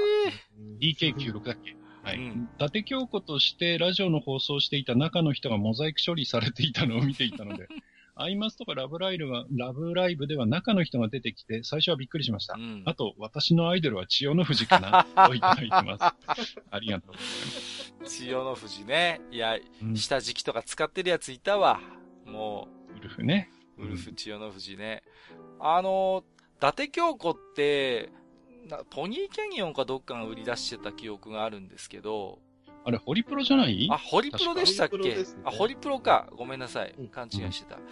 [0.81, 1.77] い !DK96 だっけ、
[2.09, 2.49] はい、うん。
[2.57, 7.69] 伊達京子としてラジオの放送していた中の人がモザイク処理されていたのを見ていたので、
[8.21, 12.55] アイマスとかラブライブは、ラブライブでは中の人が出てきて、最初はびっくりしました。
[12.55, 16.17] うん、あと、私のアイドルは千代の富士かな といただいてます。
[16.71, 17.23] ありがとうござい
[18.01, 18.21] ます。
[18.21, 19.21] 千代の富士ね。
[19.31, 21.81] いや、うん、下敷きとか使ってるやついたわ。
[22.27, 22.97] もう。
[22.97, 23.51] ウルフね。
[23.77, 25.05] ウルフ千代の富士ね。
[25.61, 26.25] あの、
[26.57, 28.11] 伊達京子って、
[28.91, 32.39] ポニーキャニオンかどっかが売り出してた記憶があるんですけど、
[32.85, 33.89] あれ、ホリプロじゃない？
[33.91, 36.29] あ、ホリプロでしたっけ、ね、あ、ホリプロか。
[36.37, 36.95] ごめんなさい。
[37.11, 37.77] 勘違いしてた。
[37.77, 37.83] うん、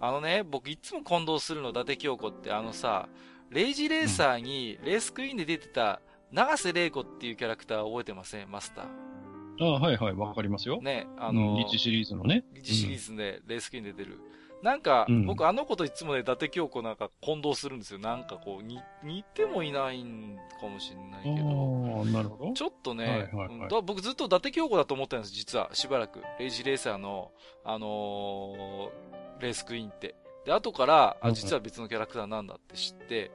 [0.00, 3.08] あのね、僕いつも混同するの、伊達京子って、あのさ、
[3.50, 6.00] レイジレーサーにレースクイーンで出てた、
[6.32, 8.50] 長瀬玲子っていうキャラクター覚えてません？
[8.50, 9.64] マスター。
[9.64, 10.82] あはいはい、わかりますよ。
[10.82, 12.44] ね、あのー、リッチシリーズのね。
[12.52, 14.18] リッチシリーズでレースクイーンで出てる。
[14.62, 17.98] なんか、うん、僕あの子といつもね、伊達京子なんか混同するんですよ。
[17.98, 22.04] なんかこう、に、似てもいないんかもしれないけど。
[22.04, 22.52] なるほど。
[22.52, 26.22] ちょっとね、はいはいはい、僕ずっと伊達京子だと思ったんです、実は、しばらく。
[26.38, 27.32] レイジレーサーの、
[27.64, 30.14] あのー、レースクイーンって。
[30.44, 33.32] で、後から、あ、実は別のキャラクターなんだって知って、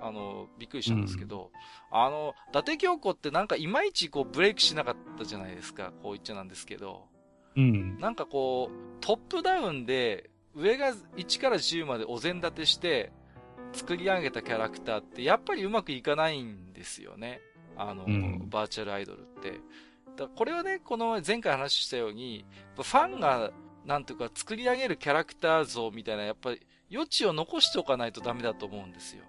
[0.00, 1.50] あの、びっくりしたんですけど、
[1.92, 5.92] うん、あの、伊達京子ってなんかいまいちこうブレイクしなかったじゃないですか。
[6.02, 7.06] こう言っちゃなんですけど。
[7.56, 7.98] うん。
[7.98, 13.12] なんかこう、トップダウンで、上が1から10までお膳立てして
[13.72, 17.40] 作り上げたキャラクターってやっぱりうまくいかないんですよね。
[17.76, 19.60] あの、うん、バーチャルアイドルって。
[20.16, 23.52] だこれはね、この前回話したように、ファンが、
[23.84, 29.22] なんていうか作り上げるキャラクター像みたいな、やっぱり余地を残しておかないとダメだと思うんですよ。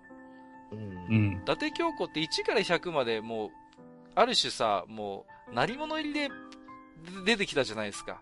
[0.72, 1.42] うん。
[1.44, 3.50] 伊達京子って1から100までもう、
[4.16, 6.30] ある種さ、もう、鳴り物入りで
[7.26, 8.22] 出てきたじゃないですか。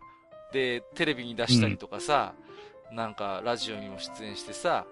[0.52, 2.48] で、テレビに出したりとかさ、うん
[2.92, 4.86] なんか、ラジオにも出演してさ、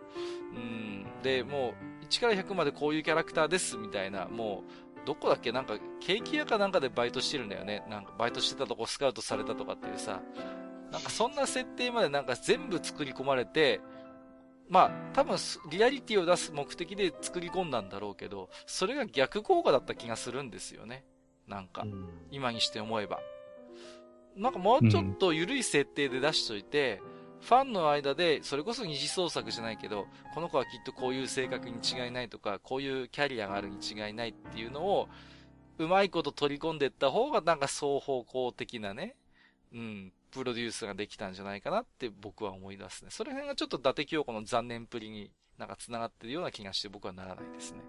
[0.53, 4.64] うん、で、もう、1から100までこういうキャラクターです、みたいな、も
[5.03, 7.83] う、どこだっけなんか、ケーキ屋かなんかでバイトしてるんだよね。
[7.90, 10.22] なんか、バイトしてたとこスカウトされたとかっていうさ、
[10.91, 13.82] なんかそんな設定までなんか全部作り込まれて、
[14.67, 15.38] まあ、多分、
[15.69, 21.06] リアリティを出す目的で作り込んだんだろうけど、それが逆効果だった気がするんですよね。
[21.48, 21.85] なんか、
[22.32, 23.19] 今にして思えば。
[24.35, 27.15] なんかもうちょっと緩い設定で出しといて、うん
[27.45, 35.07] ファンの間で、それこそ二次創作じゃないけど、この子はきっとこういう性格に違いないとか、こういうキャリアがあるに違いないっていうのを、
[35.77, 39.15] うまいこと取り込んでいった方がなんか双方向的なね、
[39.74, 43.11] うん、プロデュースができたんじゃないかなって僕は思い出すね。
[43.11, 47.80] それ辺がちょっと伊達京子の残念プりになんか繋がってるような気がして僕はならないですね。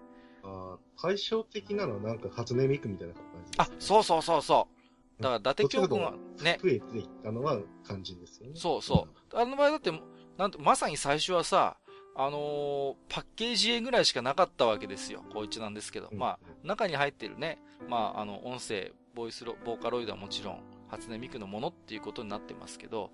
[0.43, 4.76] ああ、対照的なのはなんか初音ミクみたいな感じ、ね、あ、そうそうそうそう。
[5.19, 6.59] だから、伊達京子がね。
[6.61, 8.53] 増えていったのは肝心ですよね。
[8.55, 9.37] そうそう。
[9.37, 9.91] あの場合だって、
[10.37, 11.77] なんと、まさに最初はさ、
[12.15, 15.23] あのー、パッケージ絵ぐらいしかなかったわけですよ。
[15.31, 16.09] こいつなんですけど。
[16.11, 23.11] うん、まあ、中に入ってるね、まあ、あの、音声、ボイスロ、ボーカロイドはもちろん、初音ミクのものっていうことになってますけど、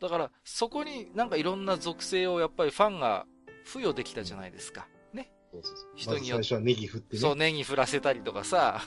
[0.00, 3.26] だから、そこになんかいろんな属性をやっぱりファンが
[3.64, 4.82] 付与できたじゃないですか。
[4.82, 5.01] うそうそう
[5.94, 6.44] 人によって。
[6.44, 7.20] 最初はネギ振ってね。
[7.20, 8.82] そう、ネギ振らせたりとかさ。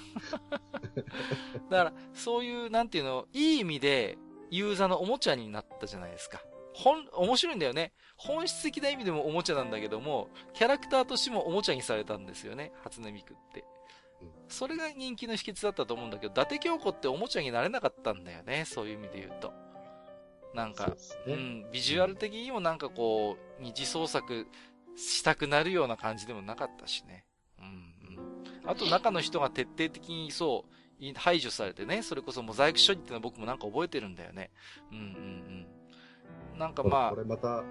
[1.69, 4.17] だから、そういう、なんていうの、いい意味で、
[4.51, 6.41] ユーザーのおもちゃになったじゃないですか。
[6.73, 7.93] ほん、面白いんだよね。
[8.17, 12.73] 本質的な意味でもおもちゃなんだけども、キャラクターとしてもおもちゃにされたんですよね。
[12.83, 13.63] 初音ミクって。
[14.47, 18.65] それが人気の秘訣だったと思うんだけど、伊達京子っておもちゃになれなかったんだよね。
[18.65, 19.53] そういう意味で言うと。
[20.53, 20.95] なんか、
[21.25, 24.47] うね、うん、ビジュアル的にもなんかこう、二次創作
[24.95, 27.25] したくなるような感じでもなかったしね。
[27.59, 28.69] うん、うん。
[28.69, 34.51] あと中の人が徹底的にそう、排除されてね、それこそモザイク処理ってのは僕もなんか覚えてるんだよね。
[34.91, 35.05] うんうん
[36.53, 36.59] うん。
[36.59, 37.09] なんかまあ。
[37.11, 37.63] これまた、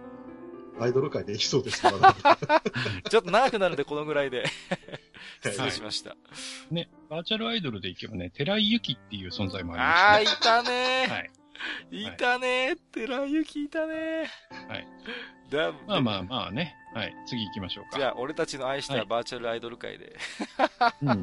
[0.81, 2.37] アイドル界でいきそうですから
[3.09, 4.45] ちょっと長くなるんでこのぐらいで
[5.41, 6.17] 失礼しました、は
[6.71, 6.75] い。
[6.75, 10.51] ね、バーチャルアイドルでいけばね、寺井由紀っていう存在もありますね。
[10.51, 11.31] ああ、いたねはい。
[11.91, 12.79] いたねー。
[12.93, 14.69] 寺井由紀いたねー。
[14.69, 14.87] はい。
[15.51, 16.75] だまあまあまあね。
[16.95, 17.15] はい。
[17.27, 17.99] 次行きましょうか。
[17.99, 20.17] じゃあ、俺たちの愛したバーチャルアイドル界で。
[21.03, 21.09] うん。
[21.09, 21.15] は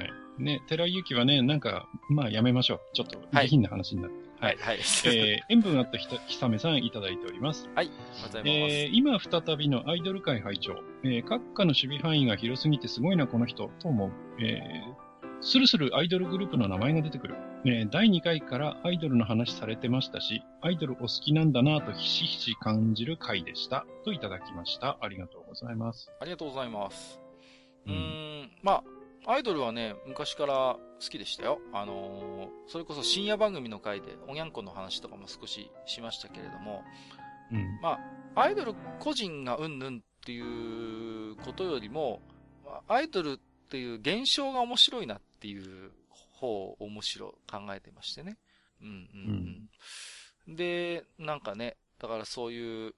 [0.00, 0.12] い。
[0.38, 2.80] ね、寺井由紀はね、なんか、まあやめましょう。
[2.94, 4.24] ちょっと下品な話になって。
[4.40, 4.56] はい。
[4.58, 4.78] はい。
[4.78, 7.68] えー、塩分あったひひさめさんいただいております。
[7.74, 7.90] はい。
[8.22, 8.48] ございます。
[8.48, 10.74] えー、今再びのアイドル界会長。
[11.04, 14.12] えー、各家の守備範囲が広すぎてすごいな、この人、と思う。
[14.40, 15.03] えー、
[15.46, 17.34] スルスルアイドルグループの名前が出てくる。
[17.66, 23.84] えー、第2回からアイドルの話されてましたし、アイドルお好きなんだなとひしひし感じる回でした。
[24.06, 24.96] といただきました。
[25.02, 26.10] ありがとうございます。
[26.18, 27.20] ありがとうございます。
[27.86, 28.82] うん、ん、ま
[29.26, 31.58] あ、アイドルはね、昔から好きでしたよ。
[31.74, 36.82] あのー、それこそ深夜番組の回で、おにゃんこの話とかも少ししましたけれども、
[37.52, 37.98] うん、ま
[38.34, 42.22] あ、アイドル個人がうんぬんっていうことよりも、
[42.88, 43.36] アイドルっ
[43.68, 48.38] ていう現象が面白いなっていう方を面白考えてましてね。
[48.80, 49.68] うんうん
[50.48, 50.56] うん。
[50.56, 52.94] で、なんかね、だからそういう、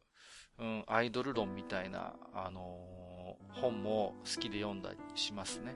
[0.60, 5.74] うん、アイドル論みたいな、あのー、本も好きで読んだりしますね。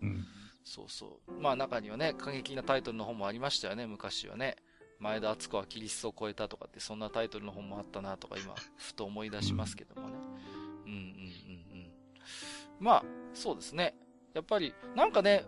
[0.00, 0.08] うん。
[0.08, 0.24] うん。
[0.64, 1.32] そうそう。
[1.32, 4.56] まあ中にはね、過激なタイトルの本もありましたよね、昔はね。
[5.00, 10.14] 前田敦子はキリストを超えたとかって、そんなタイトルの本もあったなとか今、ふと思い出しますけどもね。
[10.86, 11.90] うんうんうんうん。
[12.80, 13.04] まあ、
[13.34, 13.94] そうですね。
[14.32, 15.44] やっぱり、なんかね、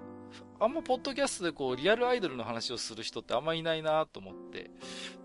[0.58, 4.70] あんまポッドキャストでこう、リアルアイドルの話をする人ってあんまいないなと思って、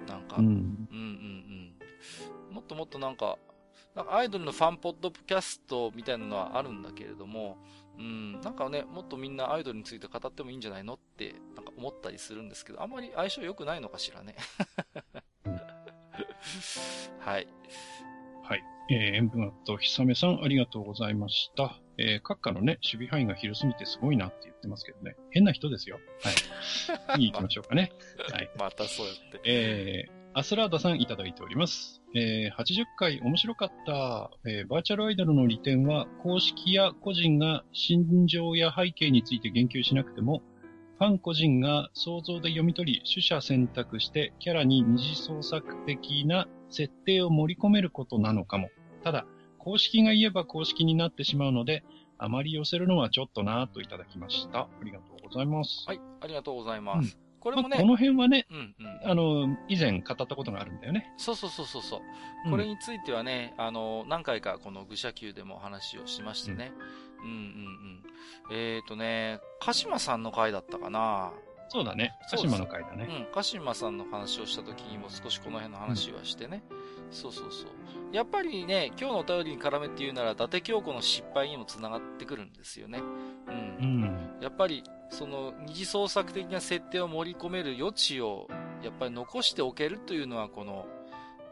[0.08, 0.58] なんか、うん、うんうんう
[2.52, 3.38] んもっともっとなんか、
[3.96, 7.58] なんかアイドルのファンポッドキャストみたいなのはあるんだけれども、
[7.98, 14.36] うん、なんかね、もっとみんなアイドルについて語ってもいいんじゃないのって、なんか思ったりするんですけど、あんまり相性良くないのかしらね。
[17.20, 17.48] はい。
[18.44, 18.64] はい。
[18.90, 21.80] えー、塩分アットひさめさん、ありがとうございました。
[21.98, 25.16] えー、閣下のね、守備範囲が広すぎてすごいなって言ってますけどね。
[25.30, 26.00] 変な人ですよ。
[26.22, 26.34] はい。
[27.16, 27.92] 次行きましょうかね。
[28.32, 28.50] はい。
[28.60, 29.42] またそうやって。
[29.46, 32.02] えー、アスラーダさんいただいております。
[32.16, 34.32] えー、80回面白かった。
[34.46, 40.42] えー、バーチャルアイドルの利点は、公式や個人が心情や背景について言及しなくても、
[41.02, 48.70] ファン個人が想像で読み取り、取捨選択してキャラに二次創作的な設定を盛り込めることなのかも。
[49.04, 49.26] ただ、
[49.58, 51.84] 公式が言えば公式になってしまうので、
[52.20, 54.60] あまり寄せるのはちょっとなといただきました。
[54.60, 55.86] ありがとうございます。
[55.88, 57.18] はい、ありがとうございます。
[57.20, 61.12] うん、これもね、まあ、この辺はね、うんうん、あの、以前語ったことがあるんだよね。
[61.18, 62.02] そうそうそうそうそう、
[62.46, 66.72] うん、これについてはね、あの、何回かこの愚者級でも話をしましてね。
[67.24, 68.02] うん、うん、うんうん
[68.52, 71.32] えっ、ー、とね、鹿島さんの回だったかな
[71.70, 72.12] そうだね。
[72.30, 73.08] 鹿島の回だね。
[73.10, 76.64] うん、鹿島さんの話をした時にも少しこの辺の話はしてね。
[76.70, 77.70] うん、そうそうそう。
[78.12, 83.00] やっぱりね、今日のお便りに絡めて言うなら、伊達京子の失敗にも繋がってくるんですよね。
[83.00, 83.78] うん。
[83.80, 88.50] うん、やっぱり、その、二次創作的な設定を盛り込める余地を、
[88.84, 90.88] やっぱり残しておけるというのは、この、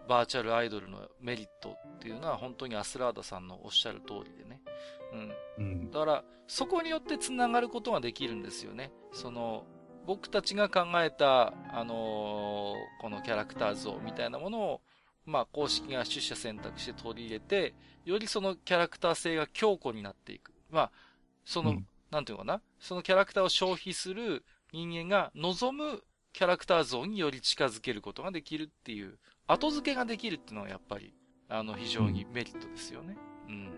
[0.09, 4.59] バーチャルアイドルのメリットっていうのは、本当にアスラーダさんのおっしゃる通りでね。
[5.13, 5.31] うん。
[5.57, 8.91] うん、だから、そこによって繋がることができるんですよね。
[9.11, 9.65] その、
[10.05, 14.81] 僕たちが考えた、あのー、このキャラクター像みたいなものを、
[15.25, 20.53] まあ、公式が出社選択して取り入れて、よりそのキャラクター性が強固になっていく。
[20.71, 20.91] まあ、
[21.45, 22.61] その、うん、なんていうのかな？
[22.79, 26.01] そのキャラクターを消費する人間が望む
[26.33, 31.13] キャラクター像により近づけることができるっていう、後付けができるっていうのはやっぱり、
[31.49, 33.15] あの、非常にメリットですよね。
[33.47, 33.71] うん、うん、うん。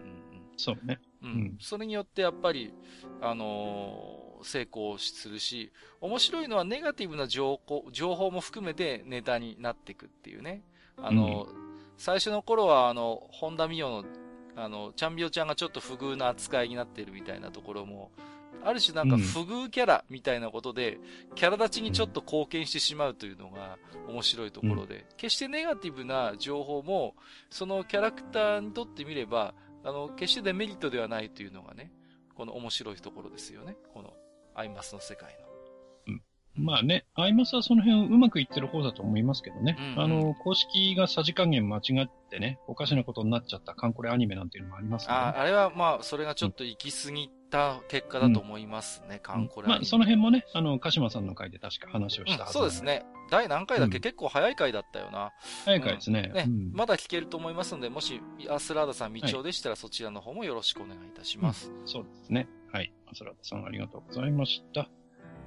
[0.56, 1.00] そうね。
[1.22, 1.30] うん。
[1.32, 2.74] うんそれによってやっぱり、
[3.22, 10.64] あのー成功するし、面白いのはネガティブな情報情報も含めてネタになっていくっていうね。
[10.98, 14.04] あのー最初の頃は、あの、本田美代の、
[14.56, 18.10] あの、ちゃんびおちゃんがちょっと不遇な扱いになってるみたいなところも、
[18.64, 20.98] ある種なんかうん不遇キャラみたいなことで、
[21.36, 23.78] キャラ立ちにちょっと貢献してしまうというのが
[24.08, 27.14] 面白いところで、決してネガティブな情報も、
[27.52, 29.54] そのキャラクターにとってみれば、
[29.84, 31.92] あの、決してデメリットではないというのがね、
[32.36, 33.76] この面白いところですよね。
[33.94, 34.14] この、
[34.56, 35.52] アイマスの世界の。
[36.56, 39.78] まあね、アイマスはその辺うまくいってる方だと思いますけどね。
[39.96, 45.38] うんあの、公式がさじ加減間違ってね、おかしなことになっちゃったカンコレアニメなんていうのもありますから、ね。
[45.38, 52.84] ああれはまあ、それがちょっと行き過ぎた結果だと思いますね、カンコレまあ、その辺もね、あの、鹿島さんの回で確か話をしたはず、うんそうです。
[52.84, 53.06] ね。
[53.32, 55.32] 第何回だっけ、うん結構早い回だったよな。
[55.66, 56.32] 早い回ですね。
[56.34, 61.72] ね、うんまだ聞けると思いますので、もし、アスラーダさん未聴でしたら、そちらの方もよろしくお願いいたします。
[61.86, 62.50] そうですね。
[62.72, 62.94] はい。
[63.10, 64.90] アスラーダさんありがとうございました。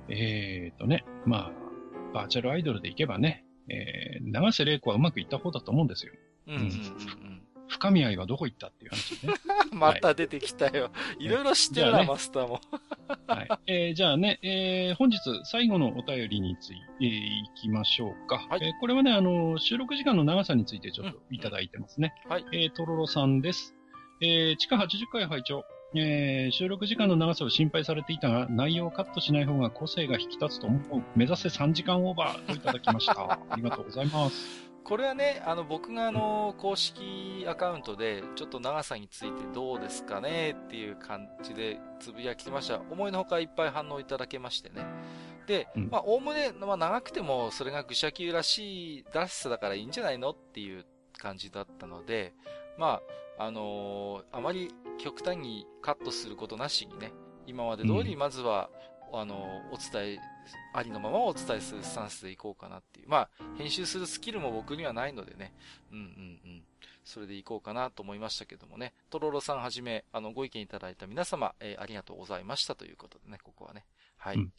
[0.08, 1.52] えーとね、まあ、
[2.14, 6.12] バーチャルアイドルでいけばね、えー、長瀬玲子はうまくいった方だと思うんですよ。
[6.46, 7.43] うん、うん、うんうん。
[7.68, 9.34] 深見愛はどこ行ったっていう話ね。
[9.72, 10.90] また出てきたよ。
[11.18, 12.60] いろいろ知ってるな、ねマスターも。
[13.26, 13.48] はい。
[13.66, 18.36] えーじゃあね、えー本日最後のお便りについて、えーいきましょうか。
[18.48, 22.14] はいえーこれはね、あの、収録時間の長さについてちょっといただいてますね。
[22.26, 23.74] うんはいえーとろろさんです。
[24.20, 25.64] えー地下80回拝聴
[25.96, 31.02] えー収録時間の長さを心配されていたが、内容をカットしない方が個性が引き立つと思う。
[31.16, 33.14] 目指せ3時間オーバーといただきました。
[33.48, 34.73] ありがとうございます。
[34.84, 42.80] これはね、あの、僕があの、公式アカウントで、ちょっと長さについてどうですかねっていう感じでつぶやきました。
[42.90, 44.84] 思いのほかいっぱい反応いただけましてね。
[45.46, 50.84] で、うんまあ、おおむね、まあ、長くても、それが愚者級らしい、らしさだからいいんじゃないのっていう
[51.18, 52.34] 感じだったので、
[52.76, 53.00] ま
[53.38, 57.12] あ、あのーあまり極端にカットすることなしにね、
[57.46, 58.70] 今まで通り、まずは、
[59.12, 60.18] あのーお伝え、
[60.72, 63.08] ありのままお伝えするスタンスでいこうかなっていう。
[63.08, 65.52] まあ、編集するスキルも僕にはないのでね、
[65.92, 66.62] うんうんうん。
[67.04, 73.84] それでいこうかなと思いましたけどもね、とろろさんはじめ、あの、ご意見いただいた皆様、えーありがとうございましたということでね、ここはね。
[74.16, 74.36] はい。
[74.36, 74.52] うん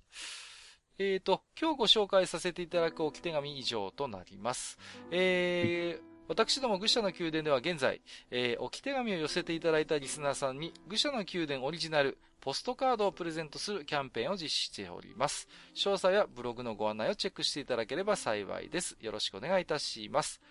[0.98, 4.78] えーと、今日ご紹介させていただく置き手紙以上となります。
[5.12, 15.48] えー、私ども愚者の宮殿では現在、えー置き手紙を寄せていただいたリスナーさんに、愚者の宮殿オリジナル、ポストカードをプレゼントするキャンペーンを実施しております。
[15.76, 18.98] 詳細はブログのご案内をチェックしていただければ幸いです。
[19.02, 20.42] よろしくお願いいたします。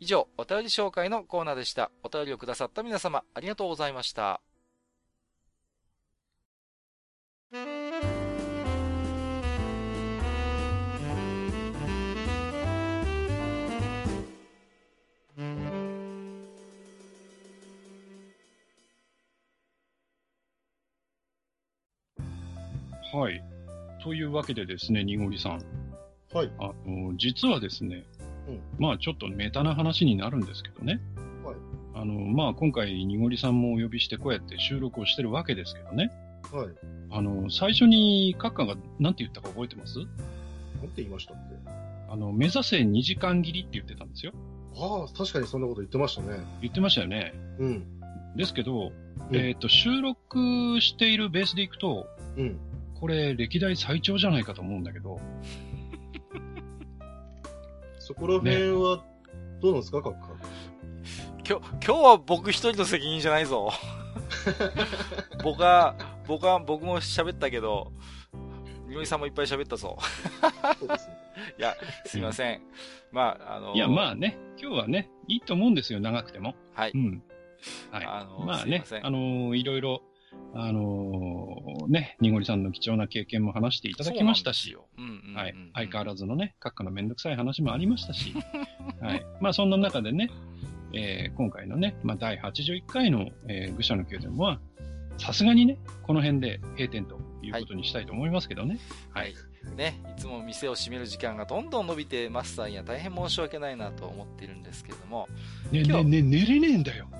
[0.00, 1.90] 以上、お便り紹介のコーナーでした。
[2.02, 4.40] お便りをくださった皆様、ありがとうございました。
[23.18, 23.42] はい。
[24.02, 25.62] というわけでですね、にごりさん。
[26.32, 26.52] はい。
[26.58, 28.04] あの、実はですね、
[28.48, 31.00] うんまあちょっとメタな話になるんですけどね。
[31.44, 31.56] はい。
[31.94, 36.10] あの、まあ今回、にごりさんもお呼びしてこうやって収録をしてるわけですけどね。
[36.52, 36.68] はい。
[37.10, 39.98] あの、最初にカッカが何て言ったか覚えてます？
[39.98, 41.56] なんて言いましたっけ？
[42.10, 44.32] あの、目指せ2時間切りって言ってたんですよ。
[44.76, 46.38] ああ、確かにそんなこと言ってましたね。
[46.62, 47.34] 言ってましたよね。
[47.58, 47.86] うん。
[48.36, 48.92] ですけど、
[49.30, 52.06] うんえっ、と、収録しているベースでいくと、
[52.36, 52.58] うん。
[53.00, 55.20] これ歴代最長じゃないかと思うんだけど、
[57.98, 59.04] そこら辺は、
[59.60, 60.28] どうなんですか、カッカ。
[61.48, 63.70] 今日、今日は僕一人の責任じゃないぞ。
[65.42, 65.94] 僕は、
[66.26, 67.92] 僕は、僕も喋ったけど、
[68.86, 69.96] みのりさんもいっぱい喋ったぞ。
[70.78, 71.18] そうですね。
[71.58, 72.62] いや、すいません。
[73.12, 76.54] まあ、あの、いや、まあね、今日はね、いいと思うんですよ、長くても。
[76.74, 76.92] はい。
[76.94, 77.22] うん。
[77.90, 78.06] はい。
[78.06, 80.02] あのまあねあのいろいろ、
[80.54, 84.76] あのね、にごりさんの貴重な経験も話していただきましたし、
[85.34, 85.54] はい。
[85.74, 88.34] 相変わらずのね、閣下のめんどくさい話もありましたし、
[89.00, 89.24] はい。
[89.40, 90.30] まあそんな中でね、
[90.92, 94.60] えー今回のね、まあ第81回の、えー愚者の宮殿は、
[95.18, 98.78] さすがにね、この辺で閉店ということにしたいと思いますけどね。
[99.12, 99.34] はい。
[99.76, 105.28] ね、いつも店を閉める時間がどんどん伸びて、マスターには大変申し訳ないなと思っているんですけれども、
[105.70, 107.08] ねねね、寝れねえんだよ。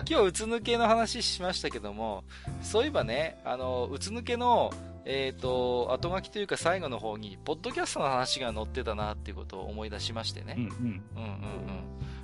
[0.08, 2.24] 今日、うつ抜けの話しましたけども、
[2.62, 4.72] そういえばね、あの、うつ抜けの、
[5.04, 10.54] えっ、と、後書きというか最後の方に、ポッドキャストの話が載ってたなっていうことを思い出しましてね。
[10.58, 10.70] うんうん。
[10.70, 11.02] うんうんうん。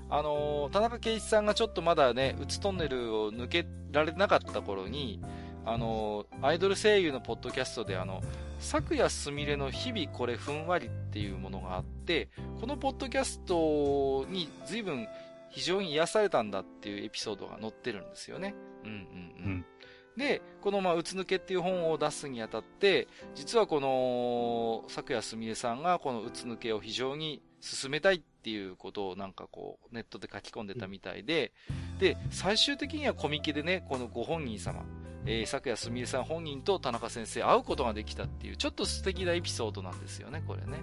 [0.08, 5.20] あのー田中圭一さんがちょっとまだね、うつトンネルを抜けられなかった頃に、
[5.66, 8.22] あのーアイドル声優のポッドキャストであの、
[8.60, 12.28] 昨夜すみれの日々これふんわりっていうものがあって、
[12.60, 15.08] このポッドキャストに随分
[15.50, 18.54] 非常に癒されたんだっていうエピソードが載ってるんですよね。
[18.84, 19.52] うんうんうん。
[19.52, 19.66] うん
[20.16, 31.52] で、この、まあ、うつ抜けっていう本を出すにあたって、実はこの、昨夜すみれさんがこのうつ抜けを非常に進めたいっていうことをなんかこう、ネットで書き込んでたみたいで、
[32.00, 34.86] で、最終的にはコミケでね、このご本人様、
[35.26, 40.78] えー、昨夜すみれさん本人と田中先生会うことができたっていう、ちょっと素敵なエピソードなんですよね、これね。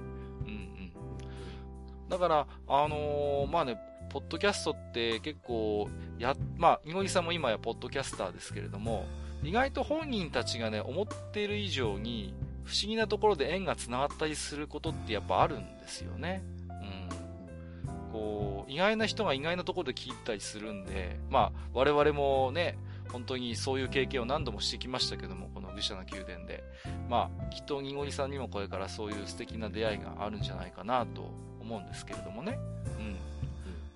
[0.45, 2.09] うんうん。
[2.09, 3.77] だから、あのー、まあね、
[4.09, 5.89] ポッドキャストって結構、
[6.19, 9.05] や、まあ、いごりさんも今やポッドキャスターですけれども、
[9.43, 16.43] 意外と本人たちがね、思っている以上に、不思議なところで縁が繋がったりすることってやっぱあるんですよね。
[16.69, 18.11] うん。
[18.11, 22.77] こう、意外な人が意外なところで聞いたりするんで、まあ、我々もね、
[23.14, 26.64] 本当にそういう経験を何度もしてきましたけども、この愚者の宮殿で。
[27.08, 31.30] まあ、きっとニゴリさんにもこれからそういう素敵な出会いがあるんじゃないかなと
[31.61, 32.58] 思うんですけれどもね。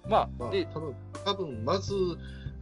[0.06, 0.10] うん。
[0.10, 1.96] まあ、まあ、で、多分、多分まず、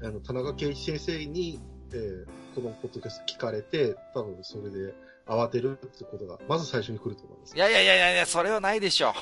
[0.02, 1.60] あの、田中圭一先生に、
[1.92, 2.26] えー、
[2.56, 4.96] このポッドキャスト聞かれて、多分それで
[5.28, 7.56] 慌てるってことが、まず最初に来ると思います。
[7.56, 9.14] いやいやいやいや、それはないでしょ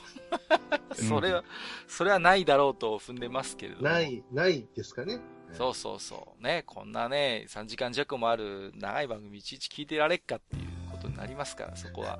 [0.91, 0.95] う。
[1.01, 1.43] それは、
[1.87, 3.89] それはないだろうと踏んでますけれども。
[3.89, 5.19] ない、ないですかね。
[5.53, 6.43] そうそうそう。
[6.43, 12.19] ね、こんなね、3時間弱もある長い番組いちいち聞いてられっかっていうことになりますから、そこは。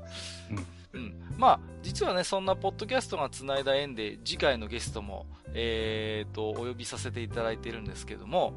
[0.93, 1.01] うん。
[1.01, 1.13] うん。
[1.37, 8.53] まあ、実はね、そんなポッドキャストが繋いだ縁で、次回のゲストも、えーと、お呼びさせていただいてるんですけども、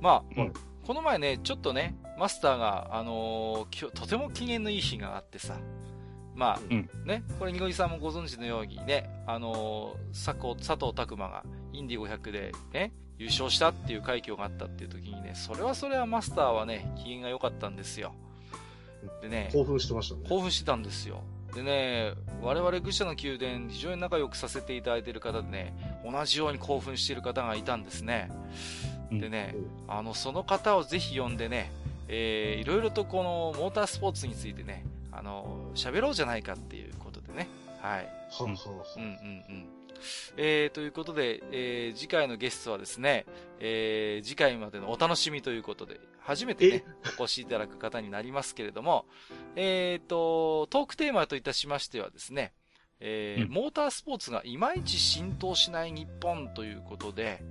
[0.00, 0.52] まあ、うん、
[0.86, 5.56] この前ね、ちょっとね、マスターが、あのー、とても機嫌のいい日があってさ、
[6.34, 18.14] まあ、うん、ね、これ、にごりさんもご存知のようにね、あのー、佐藤、佐藤拓馬がインディ500でね、優勝したっていう快挙があったっていう時にね、それはそれはマスターはね、機嫌が良かったんですよ。
[19.20, 20.22] でね、興奮してましたね。
[20.26, 21.22] 興奮してたんですよ。
[21.54, 28.30] でね、我々愚者の宮殿、非常に仲良くさせていただいている方でね、同じように興奮している方がいたんですね。
[29.12, 29.54] でね、
[29.86, 31.70] うん、あの、その方をぜひ呼んでね、
[32.08, 37.48] えー、いろいろとこのモータースポーツについてね、あの、喋ろうじゃないかっていうことでね。
[37.82, 38.08] はい。
[38.96, 39.79] うん、うん、うんうん。
[40.36, 43.26] えー、ということで、えー、次回のゲストはですね、
[43.58, 46.84] えー、次回までのお楽しみということで、初めてね、
[47.18, 49.06] お越しいただく方になりますけれども、
[49.56, 52.52] えっ、ー、と、トークテーマといたしましてはですね、
[53.00, 57.42] えー、うん、モータースポーツがいまいち浸透しない日本ということで、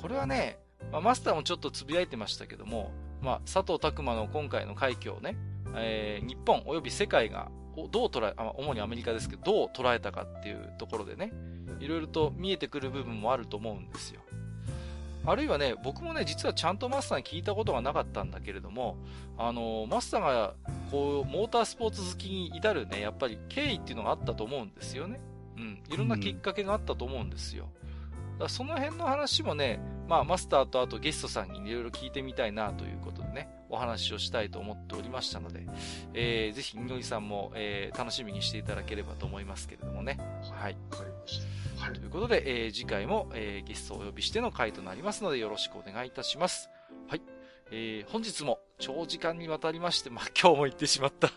[0.00, 0.58] これはね、
[0.90, 5.36] まあ、マスターもちょっとつぶやいてましたけども、まあ、佐藤拓馬の今回の快挙をね、
[5.74, 7.50] えー、日本及び世界が
[7.90, 11.32] どう捉え、主にアメリカですけど、どう捉えたかっていうところでね、
[11.80, 14.20] いろいろと見えてくる部分もあると思うんですよ。
[15.24, 18.96] あるいはね、僕もね、実はちゃんとマスターに聞いたことがなかったんだけれども、
[19.38, 20.54] あの、マスターが、
[20.90, 25.20] こう、モータースポーツ好きに至るね、やっぱり経緯っていうのがあったと思うんですよね。
[25.56, 25.82] うん。
[25.88, 27.68] いろんなきっかけがあったと思うんですよ。
[28.38, 35.66] だその辺の話もね、まあ、マスターとあとゲストさんにいろいろ聞いてみたいなということでね、お話をしたいと思っておりましたので、
[36.14, 40.18] えー、ぜひ、みのりさんも、えー、楽しみにしていただければと思いますけれどもね。
[40.52, 40.76] はい。
[40.90, 41.61] わかりました。
[41.82, 46.70] はい、ということで、えー、次回も、えー、ゲストをお呼びしての回となりますので、よろしくお願いいたします。
[47.08, 47.22] はい。
[47.72, 51.28] えー、本日も長時間にわたりまして、まあ、 今日も言ってしまった。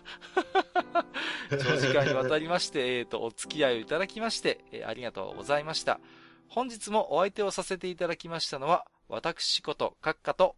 [1.50, 6.00] 長時間にわたりまして、えっ、ー、と、お付き合いをいただきまして、えー、ありがとうございました。
[6.48, 10.56] 本日もお相手をさせていただきましたのは、私こと、閣下と、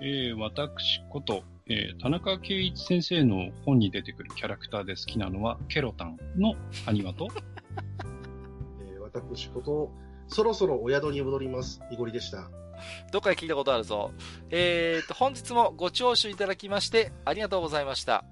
[0.00, 7.28] えー、私こと、えー、田中圭一先生の本に出てくるキャラクターで好きなのは、ケロタンのアニマと、
[9.14, 9.90] 私こと、
[10.26, 11.80] そろそろお宿に戻ります。
[11.90, 12.50] いごりでした。
[13.12, 14.10] どっかで聞いたことあるぞ。
[14.50, 18.24] えーと、本日もご聴取いただきまして、ありがとうございました。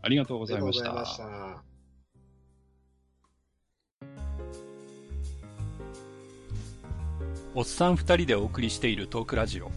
[0.00, 1.04] ありがとうございました。
[1.04, 1.62] した
[7.54, 9.70] おっさん二人でお送りしているトークラジオ、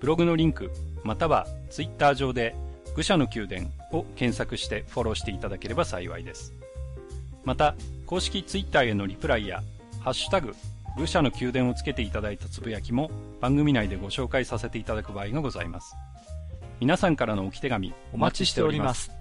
[0.00, 0.70] ブログのリンク、
[1.04, 2.56] またはツイッター上で、
[2.96, 6.54] 愚者の宮殿を検索してフォローしていただければ幸いです。
[7.48, 9.62] また、公式 Twitter へのリプライや、
[10.00, 10.54] ハッシュタグ、
[10.98, 13.10] 愚者の宮殿をつけていただいたつぶやきも
[13.40, 15.96] 番組内でご紹介させていただく場合がございます。
[16.78, 19.17] 皆さんからの置き手紙お待ちしております。